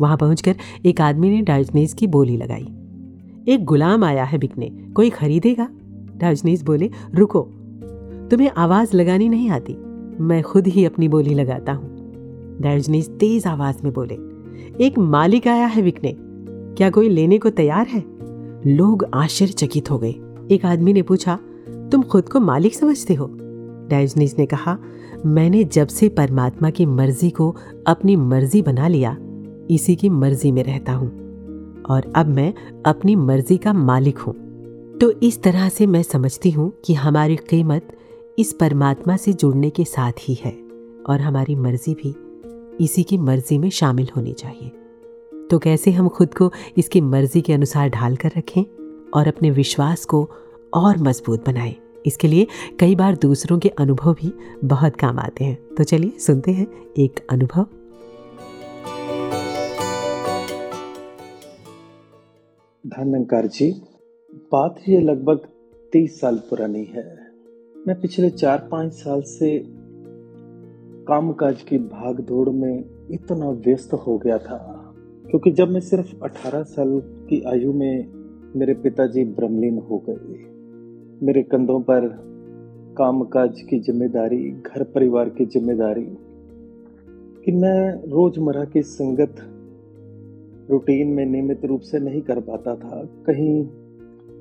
वहाँ 0.02 0.18
पहुंचकर 0.18 0.56
एक 0.86 1.02
आदमी 1.02 1.30
ने 1.30 1.42
डायजनीज 1.42 1.94
की 1.94 2.08
बोली 2.08 2.38
लगाई। 2.38 2.68
एक 3.48 3.66
गुलाम 3.66 4.04
आया 4.04 4.24
है 4.24 4.38
बिकने, 4.38 4.70
कोई 4.94 5.10
खरीदेगा? 5.10 5.70
डायजनीज 6.18 6.64
बोले, 6.64 6.90
रुको, 7.16 7.42
तुम्हें 8.32 8.52
आवाज़ 8.58 8.96
लगानी 8.96 9.30
नहीं 9.30 9.50
आती, 9.50 9.74
मैं 10.20 10.44
खुद 10.44 10.68
ही 10.68 10.86
अपनी 10.86 11.08
बोली 11.08 11.34
लगाता 11.34 11.74
हूँ। 11.74 11.90
डायजनीज 12.62 13.10
तेज 13.10 13.48
आवाज़ 13.48 13.84
में 13.84 13.94
बोले 13.94 14.33
एक 14.82 15.00
मालिक 15.00 15.48
आया 15.48 15.66
है 15.66 15.82
बिकने 15.82 16.16
क्या 16.78 16.90
कोई 16.90 17.10
लेने 17.10 17.38
को 17.38 17.50
तैयार 17.50 17.88
है? 17.88 18.04
लोग 18.68 19.06
आश्चर्यचकित 19.14 19.92
हो 19.92 19.98
गए। 19.98 20.16
एक 20.52 20.66
आदमी 20.66 20.94
ने 20.94 21.02
पूछा, 21.02 21.40
तुम 21.70 22.02
खुद 22.02 22.30
को 22.30 22.40
मालिक 22.40 22.76
समझते 22.76 23.14
हो? 23.14 23.30
डायजनीस 23.90 24.36
ने 24.40 24.46
कहा, 24.46 24.78
मैंने 25.26 25.64
जब 25.64 25.88
से 25.88 26.10
परमात्मा 26.10 26.70
की 26.70 26.86
मर्ज़ी 26.86 27.30
को 27.30 27.56
अपनी 27.88 28.16
मर्ज़ी 28.16 28.62
बना 28.62 28.88
लिया, 28.88 29.18
इसी 29.70 29.96
की 29.96 30.10
मर्ज़ी 30.10 30.52
में 30.52 30.64
रहता 30.64 30.94
हूँ। 30.94 31.24
और 31.90 32.14
अब 32.16 32.26
मैं 32.26 32.54
अपनी 32.86 33.16
मर्ज़ी 33.16 33.58
का 33.58 33.74
मालिक 33.74 34.18
हूँ। 34.18 34.34
तो 34.98 35.12
इस 35.12 35.44
तरह 35.44 35.70
से 35.70 35.88
मैं 35.88 36.04
समझती 36.04 36.52
हूँ 36.52 36.74
कि 36.86 36.94
हमारी 36.94 37.36
कीमत 37.36 37.98
इस 38.40 38.54
परमात्मा 38.54 39.18
से 39.18 39.34
जुड़ने 39.34 39.70
के 39.70 39.84
साथ 39.84 40.12
ही 40.20 40.34
है 40.34 40.58
और 41.10 41.22
हमारी 41.22 41.56
मर्ज़ी 41.56 41.94
भी 41.94 42.16
इसी 42.82 43.04
की 43.04 43.18
मर्ज़ी 43.18 43.58
में 43.58 43.70
शामिल 43.70 44.08
होनी 44.16 44.34
चाहिए। 44.34 44.70
तो 45.52 45.60
कैसे 45.60 45.92
हम 45.92 46.08
खुद 46.10 46.34
को 46.34 46.52
इसकी 46.78 47.02
मर्ज़ी 47.02 47.42
के 47.42 47.54
अनुसार 47.54 47.90
ढाल 47.90 48.16
कर 48.16 48.32
रखें 48.38 48.64
और 49.14 49.28
अपने 49.28 49.52
विश्वास 49.52 50.06
को 50.06 50.30
और 50.74 50.98
मज़बूत 50.98 51.50
बनाएँ? 51.50 51.76
इसके 52.06 52.28
लिए 52.28 52.48
कई 52.80 52.96
बार 52.96 53.16
दूसरों 53.16 53.60
के 53.60 53.70
अनुभव 53.70 54.14
भी 54.14 54.34
बहुत 54.64 54.96
काम 54.96 55.20
आते 55.20 55.44
हैं। 55.44 55.76
तो 55.78 55.84
चलिए 55.84 56.20
सुनते 56.20 56.52
हैं 56.52 56.68
एक 56.98 57.28
अनुभव। 57.30 57.64
धनंकार 62.88 63.48
जी, 63.48 63.72
बात 64.34 64.76
ये 64.90 65.02
लगभग 65.02 65.40
तीस 65.92 66.22
साल 66.22 66.36
पुरानी 66.36 66.84
है। 66.84 67.32
मैं 67.88 68.02
पिछले 68.02 68.30
चार 68.30 68.70
पाँच 68.72 68.94
साल 68.94 69.22
से 69.22 69.60
कामकाज 71.08 71.62
की 71.62 71.78
भाग 71.78 72.20
दौड़ 72.20 72.50
में 72.50 72.84
इतना 73.12 73.50
व्यस्त 73.50 73.94
हो 73.94 74.18
गया 74.18 74.38
था, 74.38 74.58
क्योंकि 75.30 75.52
जब 75.52 75.70
मैं 75.70 75.80
सिर्फ़ 75.80 76.24
18 76.24 76.64
साल 76.64 77.02
की 77.30 77.42
आयु 77.42 77.74
में 77.74 78.12
मेरे 78.56 78.74
पिताजी 78.74 79.24
ब्रह्मलीन 79.24 79.78
हो 79.80 80.04
गए, 80.10 80.46
मेरे 81.26 81.44
कंधों 81.44 81.80
पर 81.82 82.08
कामकाज 82.98 83.62
की 83.62 83.80
ज़िम्मेदारी, 83.80 84.52
घर 84.52 84.84
परिवार 84.84 85.30
की 85.30 85.46
ज़िम्मेदारी, 85.46 86.08
कि 87.46 87.52
मैं 87.52 88.10
रोज़मर्रा 88.12 88.66
की 88.66 88.82
संगत 88.82 89.36
रूटीन 90.70 91.08
में 91.08 91.26
नियमित 91.26 91.66
रूप 91.66 91.82
से 91.82 92.00
नहीं 92.00 92.22
कर 92.22 92.40
पाता 92.40 92.76
था, 92.76 93.04
कहीं 93.06 93.66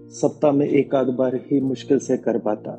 सप्ताह 0.09 0.53
में 0.53 0.67
एक 0.67 0.95
आध 0.95 1.07
बार 1.07 1.35
ही 1.35 1.61
मुश्किल 1.61 1.99
से 1.99 2.17
कर 2.17 2.39
पाता। 2.39 2.73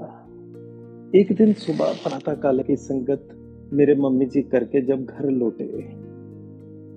एक 1.15 1.36
दिन 1.36 1.53
सुबह 1.53 1.93
प्रातः 1.93 2.41
काल 2.41 2.63
की 2.63 2.75
संगत 2.75 3.29
मेरे 3.74 3.95
मम्मी 3.95 4.26
जी 4.26 4.41
करके 4.43 4.82
जब 4.82 5.05
घर 5.05 5.30
लौटे 5.32 5.65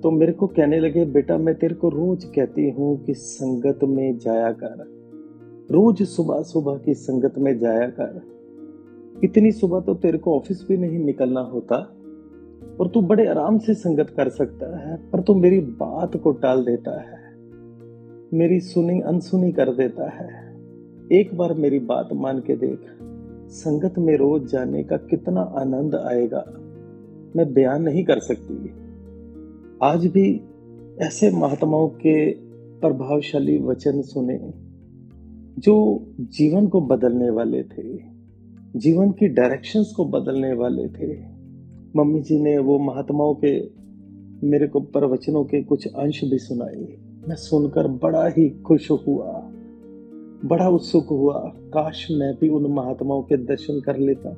तो 0.03 0.11
मेरे 0.11 0.33
को 0.33 0.47
कहने 0.47 0.79
लगे, 0.81 1.05
बेटा, 1.05 1.37
मैं 1.39 1.55
तेरे 1.55 1.75
को 1.75 1.89
रोज 1.89 2.25
कहती 2.27 2.69
हूँ 2.71 2.97
कि 3.05 3.15
संगत 3.15 3.85
में 3.85 4.19
जाया 4.19 4.51
कर। 4.53 4.85
रोज 5.71 6.03
सुबह 6.07 6.43
सुबह 6.43 6.77
की 6.77 6.95
संगत 6.95 7.39
में 7.39 7.59
जाया 7.59 7.87
कर। 7.91 8.21
इतनी 9.25 9.53
सुबह 9.53 9.81
तो 9.81 9.95
तेरे 9.95 10.19
को 10.19 10.37
ऑफ़िस 10.37 10.65
भी 10.69 10.77
नहीं 10.77 10.99
निकलना 10.99 11.41
होता, 11.43 11.77
और 12.81 12.89
तू 12.89 13.01
बड़े 13.03 13.27
आराम 13.27 13.59
से 13.59 13.75
संगत 13.75 14.11
कर 14.11 14.29
सकता 14.29 14.67
है, 14.79 14.97
पर 15.11 15.21
तू 15.21 15.35
मेरी 15.35 15.61
बात 15.81 16.17
को 16.17 16.33
टाल 16.35 16.65
देता 16.65 17.01
है, 17.01 17.25
मेरी 18.33 18.61
सुनी 18.61 19.01
अनसुनी 19.03 19.51
कर 19.53 19.73
देता 19.75 20.11
है। 20.11 20.29
एक 21.13 21.35
बार 21.37 21.55
मेरी 21.55 21.79
बात 21.87 22.09
मान 22.15 22.41
के 22.41 22.57
देख, 22.57 22.79
संगत 23.55 23.99
में 23.99 24.17
रोज 24.17 24.51
जाने 24.53 24.83
का 24.85 24.97
कितना 25.07 25.41
आनंद 25.59 25.95
आएगा। 25.97 26.45
मैं 27.37 27.53
बयान 27.53 27.83
नहीं 27.83 28.05
कर 28.05 28.19
सकती। 28.19 28.71
आज 29.83 30.07
भी 30.07 30.41
ऐसे 31.01 31.31
महात्माओं 31.31 31.89
के 31.89 32.31
प्रभावशाली 32.81 33.59
वचन 33.59 34.03
सुने, 34.03 34.55
जो 35.59 36.05
जीवन 36.19 36.67
को 36.67 36.81
बदलने 36.81 37.31
वाले 37.31 37.63
थे, 37.63 37.99
जीवन 38.77 39.11
की 39.11 39.29
डायरेक्शंस 39.29 39.93
को 39.97 40.05
बदलने 40.05 40.53
वाले 40.53 40.89
थे। 40.89 41.21
मम्मी 41.97 42.21
जी 42.21 42.41
ने 42.41 42.59
वो 42.59 42.79
महात्माओं 42.79 43.35
के, 43.35 43.61
मेरे 44.47 44.67
को 44.67 44.81
प्रवचनों 44.81 45.45
के 45.45 45.63
कुछ 45.63 45.87
अंश 45.87 46.25
भी 46.25 46.39
सुनाए। 46.39 46.97
मैं 47.29 47.37
सुनकर 47.37 47.89
बड़ा 47.89 48.27
ही 48.27 48.49
खुश 48.51 48.91
हुआ, 48.91 49.53
बड़ा 50.45 50.69
उत्सुक 50.69 51.07
हुआ। 51.11 51.53
काश 51.57 52.07
मैं 52.11 52.35
भी 52.41 52.49
उन 52.49 52.73
महात्माओं 52.73 53.23
के 53.23 53.37
दर्शन 53.37 53.81
कर 53.81 53.97
लेता। 53.97 54.37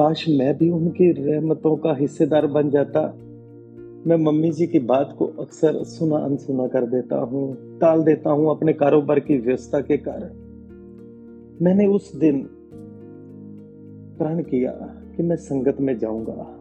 काश 0.00 0.28
मैं 0.28 0.58
भी 0.58 0.70
उनकी 0.70 1.12
रहमतों 1.12 1.76
का 1.76 1.94
हिस्सेदार 1.94 2.46
बन 2.46 2.70
जाता। 2.70 3.00
मैं 4.06 4.16
मम्मी 4.16 4.50
जी 4.50 4.66
की 4.66 4.78
बात 4.78 5.16
को 5.18 5.26
अक्सर 5.26 5.84
सुना 5.84 6.16
अनसुना 6.16 6.66
कर 6.66 6.86
देता 6.86 7.16
हूँ, 7.16 7.56
टाल 7.78 8.02
देता 8.02 8.30
हूँ 8.30 8.50
अपने 8.50 8.72
कारोबार 8.72 9.20
की 9.20 9.38
व्यवस्था 9.38 9.80
के 9.80 9.96
कारण। 9.96 10.30
मैंने 11.64 11.86
उस 11.86 12.16
दिन 12.16 12.48
प्रण 14.18 14.42
किया 14.42 14.70
कि 15.16 15.22
मैं 15.22 15.36
संगत 15.36 15.76
में 15.80 15.98
जाऊँगा। 15.98 16.54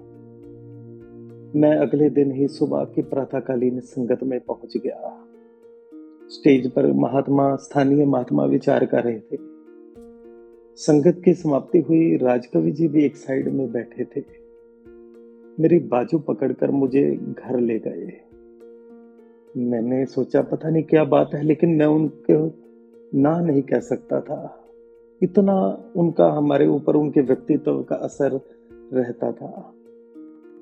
मैं 1.59 1.77
अगले 1.77 2.09
दिन 2.09 2.31
ही 2.31 2.47
सुबह 2.47 2.83
की 2.83 3.01
प्रातःकालीन 3.01 3.79
संगत 3.79 4.19
में 4.23 4.39
पहुँच 4.39 4.77
गया। 4.77 5.23
स्टेज 6.29 6.71
पर 6.71 6.93
महात्मा, 6.93 7.55
स्थानीय 7.55 8.05
महात्मा 8.05 8.45
विचार 8.45 8.85
कर 8.85 9.03
रहे 9.03 9.19
थे। 9.19 9.56
संगत 10.77 11.21
की 11.25 11.33
समाप्ति 11.33 11.79
हुई, 11.79 12.17
राजकवि 12.17 12.71
जी 12.71 12.87
भी 12.87 13.05
एक 13.05 13.15
साइड 13.15 13.47
में 13.47 13.71
बैठे 13.71 14.05
थे। 14.05 14.23
मेरी 15.59 15.79
बाजू 15.79 16.19
पकड़कर 16.19 16.71
मुझे 16.71 17.15
घर 17.15 17.59
ले 17.59 17.79
गए। 17.79 18.11
मैंने 19.57 20.05
सोचा, 20.05 20.41
पता 20.41 20.69
नहीं 20.69 20.83
क्या 20.83 21.03
बात 21.03 21.29
है, 21.33 21.43
लेकिन 21.43 21.69
मैं 21.69 21.85
उनको, 21.85 22.51
ना 23.15 23.39
नहीं 23.39 23.61
कह 23.61 23.79
सकता 23.79 24.21
था। 24.21 24.67
इतना 25.23 25.83
उनका, 25.95 26.31
हमारे 26.31 26.67
ऊपर 26.67 26.95
उनके 26.95 27.21
व्यक्तित्व 27.21 27.83
का 27.83 27.95
असर 27.95 28.39
रहता 28.93 29.31
था। 29.31 29.73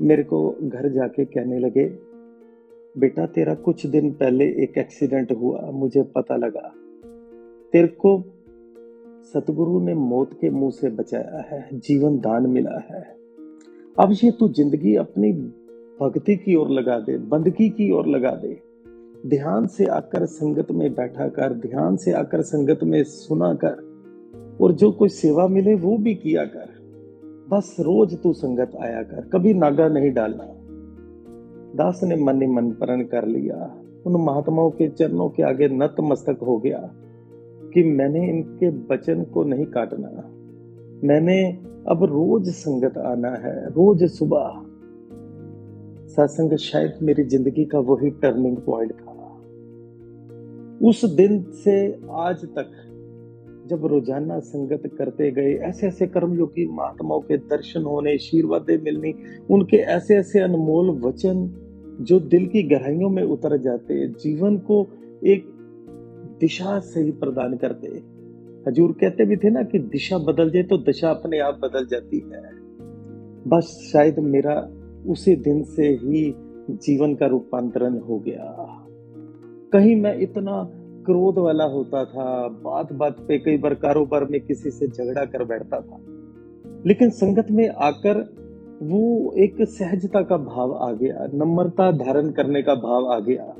मेरे 0.02 0.24
को 0.24 0.56
घर 0.62 0.90
जाके 0.90 1.26
कहने 1.26 1.60
लगे, 1.60 1.86
बेटा, 2.98 3.26
तेरा 3.26 3.56
कुछ 3.56 3.86
दिन 3.86 4.12
पहले 4.12 4.46
एक 4.46 4.78
एक्सीडेंट 4.78 5.32
हुआ, 5.32 5.72
मुझे 5.74 6.04
पता 6.04 6.36
लगा। 6.36 6.74
तेरे 7.74 7.88
को 7.88 8.24
सतगुरु 9.34 9.80
ने 9.80 9.94
मौत 9.94 10.34
के 10.34 10.50
मुँह 10.50 10.72
से 10.72 10.90
बचाया 10.90 11.46
है, 11.52 11.70
जीवन 11.74 12.18
दान 12.18 12.50
मिला 12.50 12.80
है। 12.92 13.02
अब 14.00 14.12
ये 14.24 14.32
तू 14.32 14.48
ज़िंदगी 14.48 14.96
अपनी 14.96 15.32
भक्ति 16.02 16.36
की 16.36 16.56
ओर 16.56 16.70
लगा 16.70 17.00
दे, 17.00 17.18
बंदगी 17.18 17.70
की 17.70 17.92
ओर 17.92 18.08
लगा 18.08 18.32
दे। 18.32 18.62
ध्यान 19.28 19.68
से 19.68 19.86
आकर 19.86 20.26
संगत 20.26 20.72
में 20.72 20.94
बैठा 20.94 21.28
कर, 21.28 21.54
ध्यान 21.54 21.96
से 21.96 22.12
आकर 22.12 22.42
संगत 22.42 22.80
में 22.84 23.04
सुना 23.04 23.54
कर, 23.54 23.78
और 24.62 24.72
जो 24.72 24.92
कोई 24.92 25.10
सेवा 25.10 25.48
मिले 25.48 25.76
वो 25.76 25.98
भी 25.98 26.16
किया 26.16 26.46
कर। 26.46 26.74
बस 27.50 27.76
रोज 27.80 28.18
तू 28.24 28.34
संगत 28.34 28.72
आया 28.82 29.04
कर, 29.04 29.30
कभी 29.34 29.54
नागा 29.54 29.88
नहीं 29.88 30.12
डालना। 30.12 30.52
दास 31.76 32.00
ने 32.04 32.16
मन 32.16 32.46
मन 32.46 32.72
प्रण 32.72 33.02
कर 33.04 33.28
लिया। 33.28 33.82
उन 34.06 34.22
महात्माओं 34.22 34.70
के 34.70 34.90
चरणों 34.90 35.30
के 35.30 35.44
आगे 35.44 35.68
नतमस्तक 35.68 36.38
हो 36.42 36.58
गया। 36.58 36.96
कि 37.76 37.84
मैंने 37.84 38.30
इनके 38.30 38.70
वचन 38.94 39.24
को 39.24 39.44
नहीं 39.44 39.66
काटना। 39.66 40.08
मैंने 41.08 41.58
अब 41.88 42.04
रोज 42.04 42.50
संगत 42.50 42.98
आना 42.98 43.30
है, 43.30 43.68
रोज 43.68 44.04
सुबह। 44.04 44.62
सत्संग 46.08 46.58
शायद 46.58 46.94
मेरी 47.02 47.24
ज़िंदगी 47.24 47.66
का 47.66 47.80
वही 47.80 48.10
टर्निंग 48.10 48.58
पॉइंट 48.58 48.92
था। 48.92 49.12
उस 50.88 51.06
दिन 51.06 51.44
से 51.44 52.00
आज 52.12 52.46
तक 52.46 52.72
जब 53.68 53.86
रोज़ाना 53.86 54.40
संगत 54.40 54.82
करते 54.98 55.32
गए 55.32 55.54
ऐसे 55.54 55.88
ऐसे 55.88 56.08
कर्मयोगी 56.08 56.66
महात्माओं 56.68 57.20
के 57.20 57.38
दर्शन 57.38 57.82
होने, 57.82 58.14
आशीर्वादें 58.14 58.82
मिलनी, 58.84 59.14
उनके 59.52 59.78
ऐसे 59.78 60.16
ऐसे 60.16 60.40
अनमोल 60.40 60.90
वचन 61.00 61.50
जो 62.02 62.20
दिल 62.20 62.46
की 62.46 62.64
गहराइयों 62.64 63.10
में 63.10 63.24
उतर 63.24 63.58
जाते, 63.58 64.08
जीवन 64.08 64.58
को 64.58 64.88
एक 65.26 65.55
दिशा 66.40 66.80
सही 66.80 67.12
प्रदान 67.12 67.58
करते 67.58 67.88
हजूर 68.68 68.92
कहते 68.92 69.26
भी 69.26 69.38
थे 69.38 69.50
ना 69.50 69.64
कि 69.64 69.80
दिशा 69.80 70.18
बदल 70.18 70.50
जाए 70.50 70.64
तो 70.64 70.78
दशा 70.78 71.10
अपने 71.10 71.40
आप 71.40 71.60
बदल 71.64 71.86
जाती 71.86 72.20
है। 72.20 72.42
बस 73.48 73.90
शायद 73.94 74.20
मेरा 74.20 74.70
उसी 75.08 75.36
दिन 75.36 75.64
से 75.64 75.88
ही 75.88 76.36
जीवन 76.70 77.16
का 77.16 77.26
रूपांतरण 77.26 78.00
हो 78.00 78.20
गया। 78.20 78.68
कहीं 79.74 79.96
मैं 79.96 80.20
इतना 80.20 80.70
क्रोध 81.06 81.38
वाला 81.38 81.64
होता 81.64 82.06
था 82.06 82.48
बात 82.48 82.94
बात 82.94 83.20
पे 83.28 83.38
कई 83.38 83.58
बार 83.58 83.74
कारोबार 83.74 84.26
में 84.26 84.42
किसी 84.42 84.72
से 84.72 84.88
झगड़ा 84.88 85.26
कर 85.26 85.44
बैठता 85.44 85.80
था। 85.80 85.98
लेकिन 86.86 87.10
संगत 87.10 87.48
में 87.52 87.70
आकर 87.70 88.46
वो 88.84 89.34
एक 89.38 89.56
सहजता 89.62 90.22
का 90.22 90.38
भाव 90.38 90.72
आ 90.72 90.92
गया, 90.92 91.28
नम्रता 91.34 91.92
धारण 91.92 92.32
करने 92.32 92.62
का 92.62 92.76
भाव 92.76 93.06
आ 93.06 93.20
गया। 93.20 93.56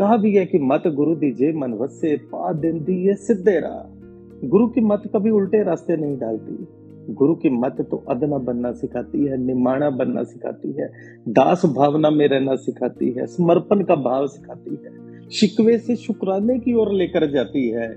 कहा 0.00 0.16
भी 0.16 0.34
है 0.34 0.46
कि 0.46 0.58
मत 0.58 0.82
गुरु 0.86 1.14
दीजिए 1.14 1.52
मनवत 1.52 1.90
से 1.90 2.16
पा 2.16 2.52
दिन 2.52 2.84
दिए 2.84 3.14
सिद्धेरा 3.14 3.96
गुरु 4.44 4.68
की 4.68 4.80
मत 4.80 5.02
कभी 5.14 5.30
उल्टे 5.30 5.62
रास्ते 5.62 5.96
नहीं 5.96 6.18
डालती। 6.18 6.68
गुरु 7.14 7.34
की 7.34 7.50
मत 7.50 7.76
तो 7.90 7.96
अदना 7.96 8.38
बनना 8.38 8.72
सिखाती 8.72 9.24
है, 9.24 9.36
निमाणा 9.36 9.90
बनना 9.90 10.22
सिखाती 10.22 10.72
है, 10.72 10.92
दास 11.28 11.62
भावना 11.66 12.10
में 12.10 12.28
रहना 12.28 12.54
सिखाती 12.54 13.10
है, 13.10 13.26
समर्पण 13.26 13.84
का 13.84 13.94
भाव 13.94 14.26
सिखाती 14.26 14.70
है। 14.70 15.20
शिकवे 15.28 15.78
से 15.78 15.96
शुक्राने 15.96 16.58
की 16.58 16.74
ओर 16.74 16.92
लेकर 16.92 17.30
जाती 17.30 17.68
है। 17.68 17.96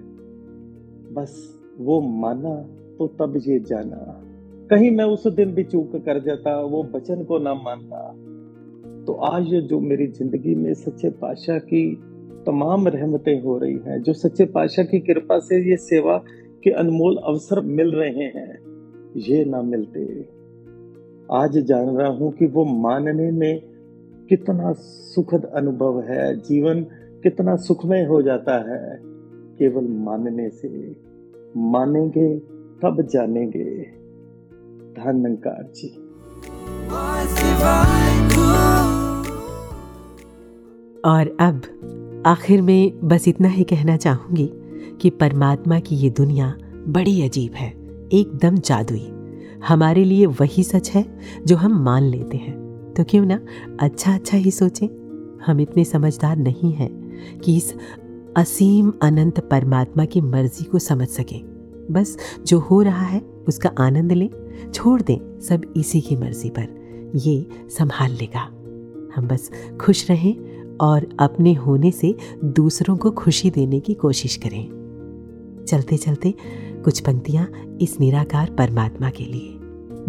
बस 1.13 1.59
वो 1.79 2.01
माना 2.01 2.55
तो 2.99 3.07
तब 3.07 3.41
ये 3.47 3.59
जाना। 3.59 4.23
कहीं 4.69 4.91
मैं 4.91 5.05
उस 5.05 5.27
दिन 5.27 5.51
भी 5.51 5.63
चूक 5.63 5.95
कर 5.95 6.19
जाता, 6.23 6.61
वो 6.61 6.83
बचन 6.83 7.23
को 7.23 7.39
ना 7.39 7.53
मानता। 7.53 8.15
तो 9.07 9.13
आज 9.13 9.43
जो 9.43 9.79
मेरी 9.79 10.07
ज़िंदगी 10.07 10.55
में 10.55 10.73
सच्चे 10.73 11.09
पाशाह 11.09 11.57
की 11.57 11.95
तमाम 12.45 12.87
रहमतें 12.87 13.41
हो 13.41 13.57
रही 13.57 13.77
हैं, 13.87 14.01
जो 14.01 14.13
सच्चे 14.13 14.45
पाशाह 14.45 14.85
की 14.85 14.99
कृपा 14.99 15.39
से 15.39 15.69
ये 15.69 15.77
सेवा 15.77 16.17
के 16.63 16.69
अनमोल 16.69 17.17
अवसर 17.17 17.61
मिल 17.61 17.91
रहे 17.91 18.25
हैं, 18.25 18.59
ये 19.17 19.45
ना 19.45 19.61
मिलते। 19.61 20.25
आज 21.31 21.57
जान 21.57 21.89
रहा 21.89 22.07
हूँ 22.07 22.31
कि 22.31 22.45
वो 22.45 22.65
मानने 22.65 23.31
में 23.31 23.61
कितना 24.29 24.73
सुखद 24.73 25.45
अनुभव 25.45 26.01
है, 26.01 26.35
जीवन 26.39 26.81
कितना 27.23 27.55
सुखमय 27.55 28.03
हो 28.03 28.21
जाता 28.21 28.55
है। 28.71 28.99
केवल 29.57 29.87
मानने 29.87 30.49
से 30.49 30.95
मानेंगे, 31.57 32.39
तब 32.83 33.07
जानेंगे। 33.13 33.81
धन्यकार 34.93 35.71
जी। 35.75 35.95
और 41.05 41.37
अब, 41.39 41.61
आखिर 42.25 42.61
में 42.61 43.07
बस 43.07 43.27
इतना 43.27 43.47
ही 43.47 43.63
कहना 43.63 43.97
चाहूँगी 43.97 44.51
कि 45.01 45.09
परमात्मा 45.09 45.79
की 45.79 45.95
ये 45.95 46.09
दुनिया 46.09 46.57
बड़ी 46.87 47.21
अजीब 47.21 47.53
है, 47.53 47.69
एकदम 48.13 48.57
जादुई। 48.57 49.09
हमारे 49.67 50.03
लिए 50.03 50.25
वही 50.25 50.63
सच 50.63 50.91
है 50.91 51.19
जो 51.45 51.55
हम 51.55 51.83
मान 51.83 52.03
लेते 52.03 52.37
हैं। 52.37 52.53
तो 52.97 53.03
क्यों 53.03 53.25
ना 53.25 53.39
अच्छा 53.79 54.13
अच्छा 54.13 54.37
ही 54.37 54.51
सोचें? 54.51 54.87
हम 55.45 55.59
इतने 55.59 55.83
समझदार 55.83 56.37
नहीं 56.37 56.73
हैं 56.73 57.17
कि 57.39 57.57
इस 57.57 57.75
असीम 58.35 58.93
अनंत 59.01 59.39
परमात्मा 59.39 60.05
की 60.05 60.21
मर्ज़ी 60.21 60.63
को 60.65 60.79
समझ 60.79 61.07
सकें। 61.07 61.41
बस 61.91 62.17
जो 62.47 62.59
हो 62.59 62.81
रहा 62.81 63.05
है, 63.05 63.21
उसका 63.47 63.71
आनंद 63.79 64.11
लें, 64.11 64.29
छोड़ 64.73 65.01
दें 65.01 65.39
सब 65.39 65.61
इसी 65.77 66.01
की 66.01 66.15
मर्ज़ी 66.15 66.49
पर। 66.49 66.67
ये 67.15 67.47
संभाल 67.69 68.11
लेगा। 68.11 68.49
हम 69.15 69.27
बस 69.27 69.51
खुश 69.81 70.11
रहें 70.11 70.52
और 70.81 71.07
अपने 71.19 71.53
होने 71.53 71.91
से 71.91 72.15
दूसरों 72.45 72.97
को 72.97 73.11
खुशी 73.11 73.49
देने 73.49 73.79
की 73.79 73.93
कोशिश 73.93 74.35
करें। 74.35 74.83
चलते 75.67 75.97
चलते 75.97 76.33
कुछ 76.83 76.99
पंक्तियाँ 76.99 77.51
इस 77.81 77.99
निराकार 77.99 78.49
परमात्मा 78.49 79.09
के 79.09 79.23
लिए। 79.23 79.59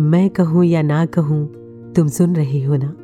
मैं 0.00 0.30
कहूँ 0.30 0.64
या 0.64 0.82
ना 0.82 1.06
कहूँ, 1.06 1.46
तुम 1.92 2.08
सुन 2.08 2.36
रहे 2.36 2.64
हो 2.64 2.76
ना? 2.76 2.96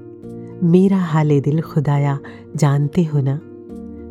मेरा 0.67 0.97
हाले 0.97 1.41
दिल 1.41 1.61
खुदाया 1.61 2.19
जानते 2.57 3.05
हो 3.05 3.21
ना? 3.23 3.37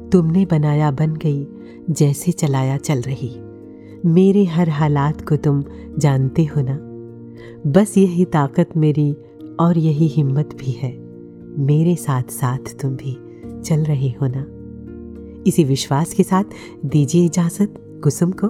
तुमने 0.10 0.46
बनाया 0.46 0.92
बन 0.92 1.14
गई, 1.14 1.48
जैसे 1.90 2.32
चलाया 2.32 2.78
चल 2.78 3.02
रही। 3.02 3.36
मेरे 4.06 4.46
हर 4.46 4.70
हालात 4.70 5.30
को 5.30 5.36
तुम 5.36 5.64
जानते 5.98 6.46
हो 6.46 6.62
ना? 6.62 6.80
बस 7.70 7.98
यही 7.98 8.26
ताकत 8.26 8.70
मेरी 8.78 9.16
और 9.60 9.78
यही 9.78 10.08
हिम्मत 10.08 10.50
भी 10.60 10.72
है। 10.72 11.10
मेरे 11.58 11.96
साथ 11.96 12.24
साथ 12.24 12.82
तुम 12.82 12.96
भी। 12.96 13.29
चल 13.62 13.80
रहे 13.80 14.10
हो 14.10 14.28
ना? 14.28 14.46
इसी 15.48 15.64
विश्वास 15.64 16.14
के 16.14 16.24
साथ 16.24 16.44
दीजिए 16.86 17.26
इजाज़त 17.26 18.02
कुसुम 18.04 18.32
को। 18.32 18.48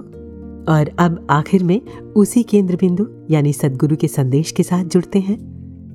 और 0.72 0.96
अब 0.98 1.26
आखिर 1.30 1.64
में 1.64 1.80
उसी 2.16 2.42
केंद्र 2.42 2.76
बिंदु 2.76 3.06
यानी 3.30 3.52
सदगुरु 3.52 3.96
के 3.96 4.08
संदेश 4.08 4.52
के 4.52 4.62
साथ 4.62 4.84
जुड़ते 4.84 5.18
हैं। 5.18 5.38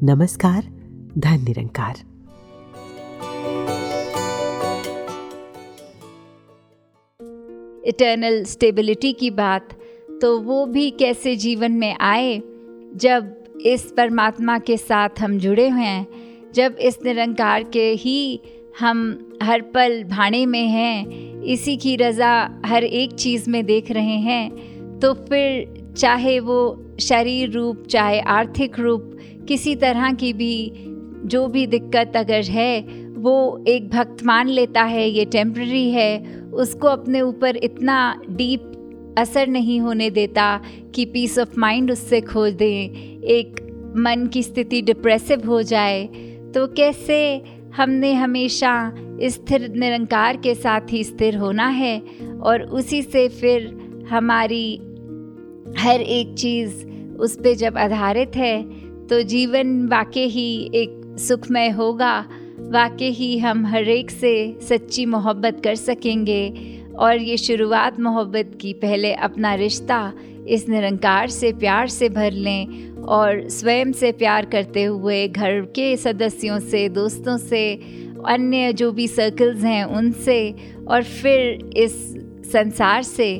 नमस्कार 0.03 0.63
धन 1.17 1.43
निरंकार 1.43 1.95
इटर्नल 7.85 8.43
स्टेबिलिटी 8.43 9.13
की 9.13 9.29
बात 9.31 9.69
तो 10.21 10.39
वो 10.39 10.65
भी 10.65 10.89
कैसे 10.89 11.35
जीवन 11.35 11.71
में 11.71 11.95
आए? 11.99 12.41
जब 12.95 13.43
इस 13.61 13.93
परमात्मा 13.97 14.59
के 14.59 14.77
साथ 14.77 15.09
हम 15.19 15.37
जुड़े 15.37 15.69
हुए 15.69 15.81
हैं, 15.81 16.07
जब 16.55 16.75
इस 16.81 16.99
निरंकार 17.05 17.63
के 17.63 17.91
ही 17.91 18.41
हम 18.79 19.37
हर 19.43 19.61
पल 19.73 20.03
भाने 20.03 20.45
में 20.45 20.67
हैं, 20.67 21.41
इसी 21.43 21.75
की 21.77 21.95
रज़ा 21.95 22.61
हर 22.65 22.83
एक 22.83 23.13
चीज़ 23.13 23.49
में 23.49 23.65
देख 23.65 23.91
रहे 23.91 24.17
हैं 24.19 24.99
तो 24.99 25.13
फिर 25.13 25.93
चाहे 25.97 26.39
वो 26.39 26.57
शरीर 26.99 27.51
रूप, 27.51 27.85
चाहे 27.87 28.19
आर्थिक 28.19 28.79
रूप, 28.79 29.11
किसी 29.47 29.75
तरह 29.75 30.11
की 30.13 30.33
भी, 30.33 30.71
जो 31.25 31.47
भी 31.47 31.65
दिक्कत 31.67 32.17
अगर 32.17 32.43
है, 32.43 32.81
वो 33.17 33.63
एक 33.67 33.89
भक्त 33.89 34.23
मान 34.23 34.49
लेता 34.49 34.83
है, 34.83 35.09
ये 35.09 35.25
टेम्प्ररी 35.25 35.89
है, 35.91 36.19
उसको 36.53 36.87
अपने 36.87 37.21
ऊपर 37.21 37.57
इतना 37.57 38.21
डीप 38.29 38.71
असर 39.17 39.47
नहीं 39.47 39.79
होने 39.79 40.09
देता 40.09 40.59
कि 40.95 41.05
पीस 41.05 41.39
ऑफ़ 41.39 41.59
माइंड 41.59 41.91
उससे 41.91 42.21
खो 42.21 42.49
दें, 42.49 43.21
एक 43.23 43.61
मन 43.97 44.29
की 44.33 44.43
स्थिति 44.43 44.81
डिप्रेसिव 44.81 45.47
हो 45.47 45.61
जाए 45.63 46.05
तो 46.55 46.65
कैसे 46.67 47.17
हमने 47.77 48.13
हमेशा 48.13 48.93
स्थिर, 49.21 49.69
निरंकार 49.69 50.37
के 50.37 50.55
साथ 50.55 50.81
ही 50.91 51.03
स्थिर 51.03 51.37
होना 51.37 51.67
है 51.67 52.01
और 52.41 52.61
उसी 52.61 53.01
से 53.01 53.27
फिर 53.29 53.67
हमारी 54.09 54.75
हर 55.77 56.01
एक 56.01 56.33
चीज़ 56.33 56.85
उस 57.17 57.35
पर 57.35 57.53
जब 57.53 57.77
आधारित 57.77 58.35
है 58.35 58.63
तो 59.07 59.21
जीवन 59.23 59.87
वाकई 59.87 60.27
ही 60.27 60.71
एक 60.75 61.15
सुखमय 61.19 61.69
होगा। 61.69 62.19
वाकई 62.59 63.09
ही 63.09 63.37
हम 63.37 63.65
हर 63.65 63.89
एक 63.89 64.11
से 64.11 64.57
सच्ची 64.61 65.05
मोहब्बत 65.05 65.61
कर 65.63 65.75
सकेंगे 65.75 66.53
और 66.99 67.17
ये 67.17 67.37
शुरुआत 67.37 67.99
मोहब्बत 67.99 68.57
की 68.61 68.73
पहले 68.73 69.13
अपना 69.13 69.53
रिश्ता 69.55 70.13
इस 70.47 70.69
निरंकार 70.69 71.29
से 71.29 71.51
प्यार 71.53 71.87
से 71.87 72.09
भर 72.09 72.31
लें 72.31 72.91
और 72.91 73.49
स्वयं 73.49 73.91
से 73.91 74.11
प्यार 74.11 74.45
करते 74.45 74.83
हुए 74.83 75.27
घर 75.27 75.61
के 75.61 75.97
सदस्यों 75.97 76.59
से, 76.59 76.89
दोस्तों 76.89 77.37
से, 77.37 77.75
अन्य 78.27 78.73
जो 78.73 78.91
भी 78.91 79.07
सर्कल्स 79.07 79.63
हैं 79.63 79.83
उनसे 79.83 80.55
और 80.87 81.03
फिर 81.03 81.69
इस 81.77 81.93
संसार 82.45 83.03
से। 83.03 83.35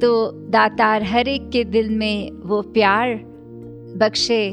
तो 0.00 0.30
दातार 0.50 1.02
हर 1.02 1.28
एक 1.28 1.50
के 1.50 1.64
दिल 1.64 1.90
में 1.90 2.30
वो 2.30 2.62
प्यार 2.62 3.14
बख्शे 3.96 4.50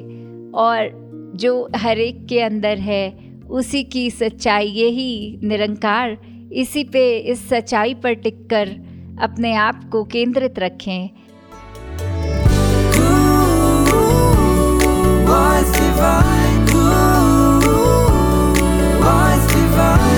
और 0.53 1.07
जो 1.35 1.69
हर 1.75 1.99
एक 1.99 2.25
के 2.25 2.41
अंदर 2.41 2.77
है, 2.77 3.17
उसी 3.49 3.83
की 3.83 4.09
सच्चाई 4.11 4.65
यही 4.65 5.39
निरंकार। 5.43 6.17
इसी 6.53 6.83
पे 6.83 7.17
इस 7.17 7.49
सच्चाई 7.49 7.93
पर 7.93 8.13
टिककर 8.13 8.69
अपने 9.21 9.53
आप 9.55 9.89
को 9.91 10.03
केंद्रित 10.03 10.59
रखें। 10.59 11.09
Wise 15.37 15.71
divine, 15.71 16.67
ooh, 16.73 17.59
wise 18.99 19.45
divine. 19.53 20.16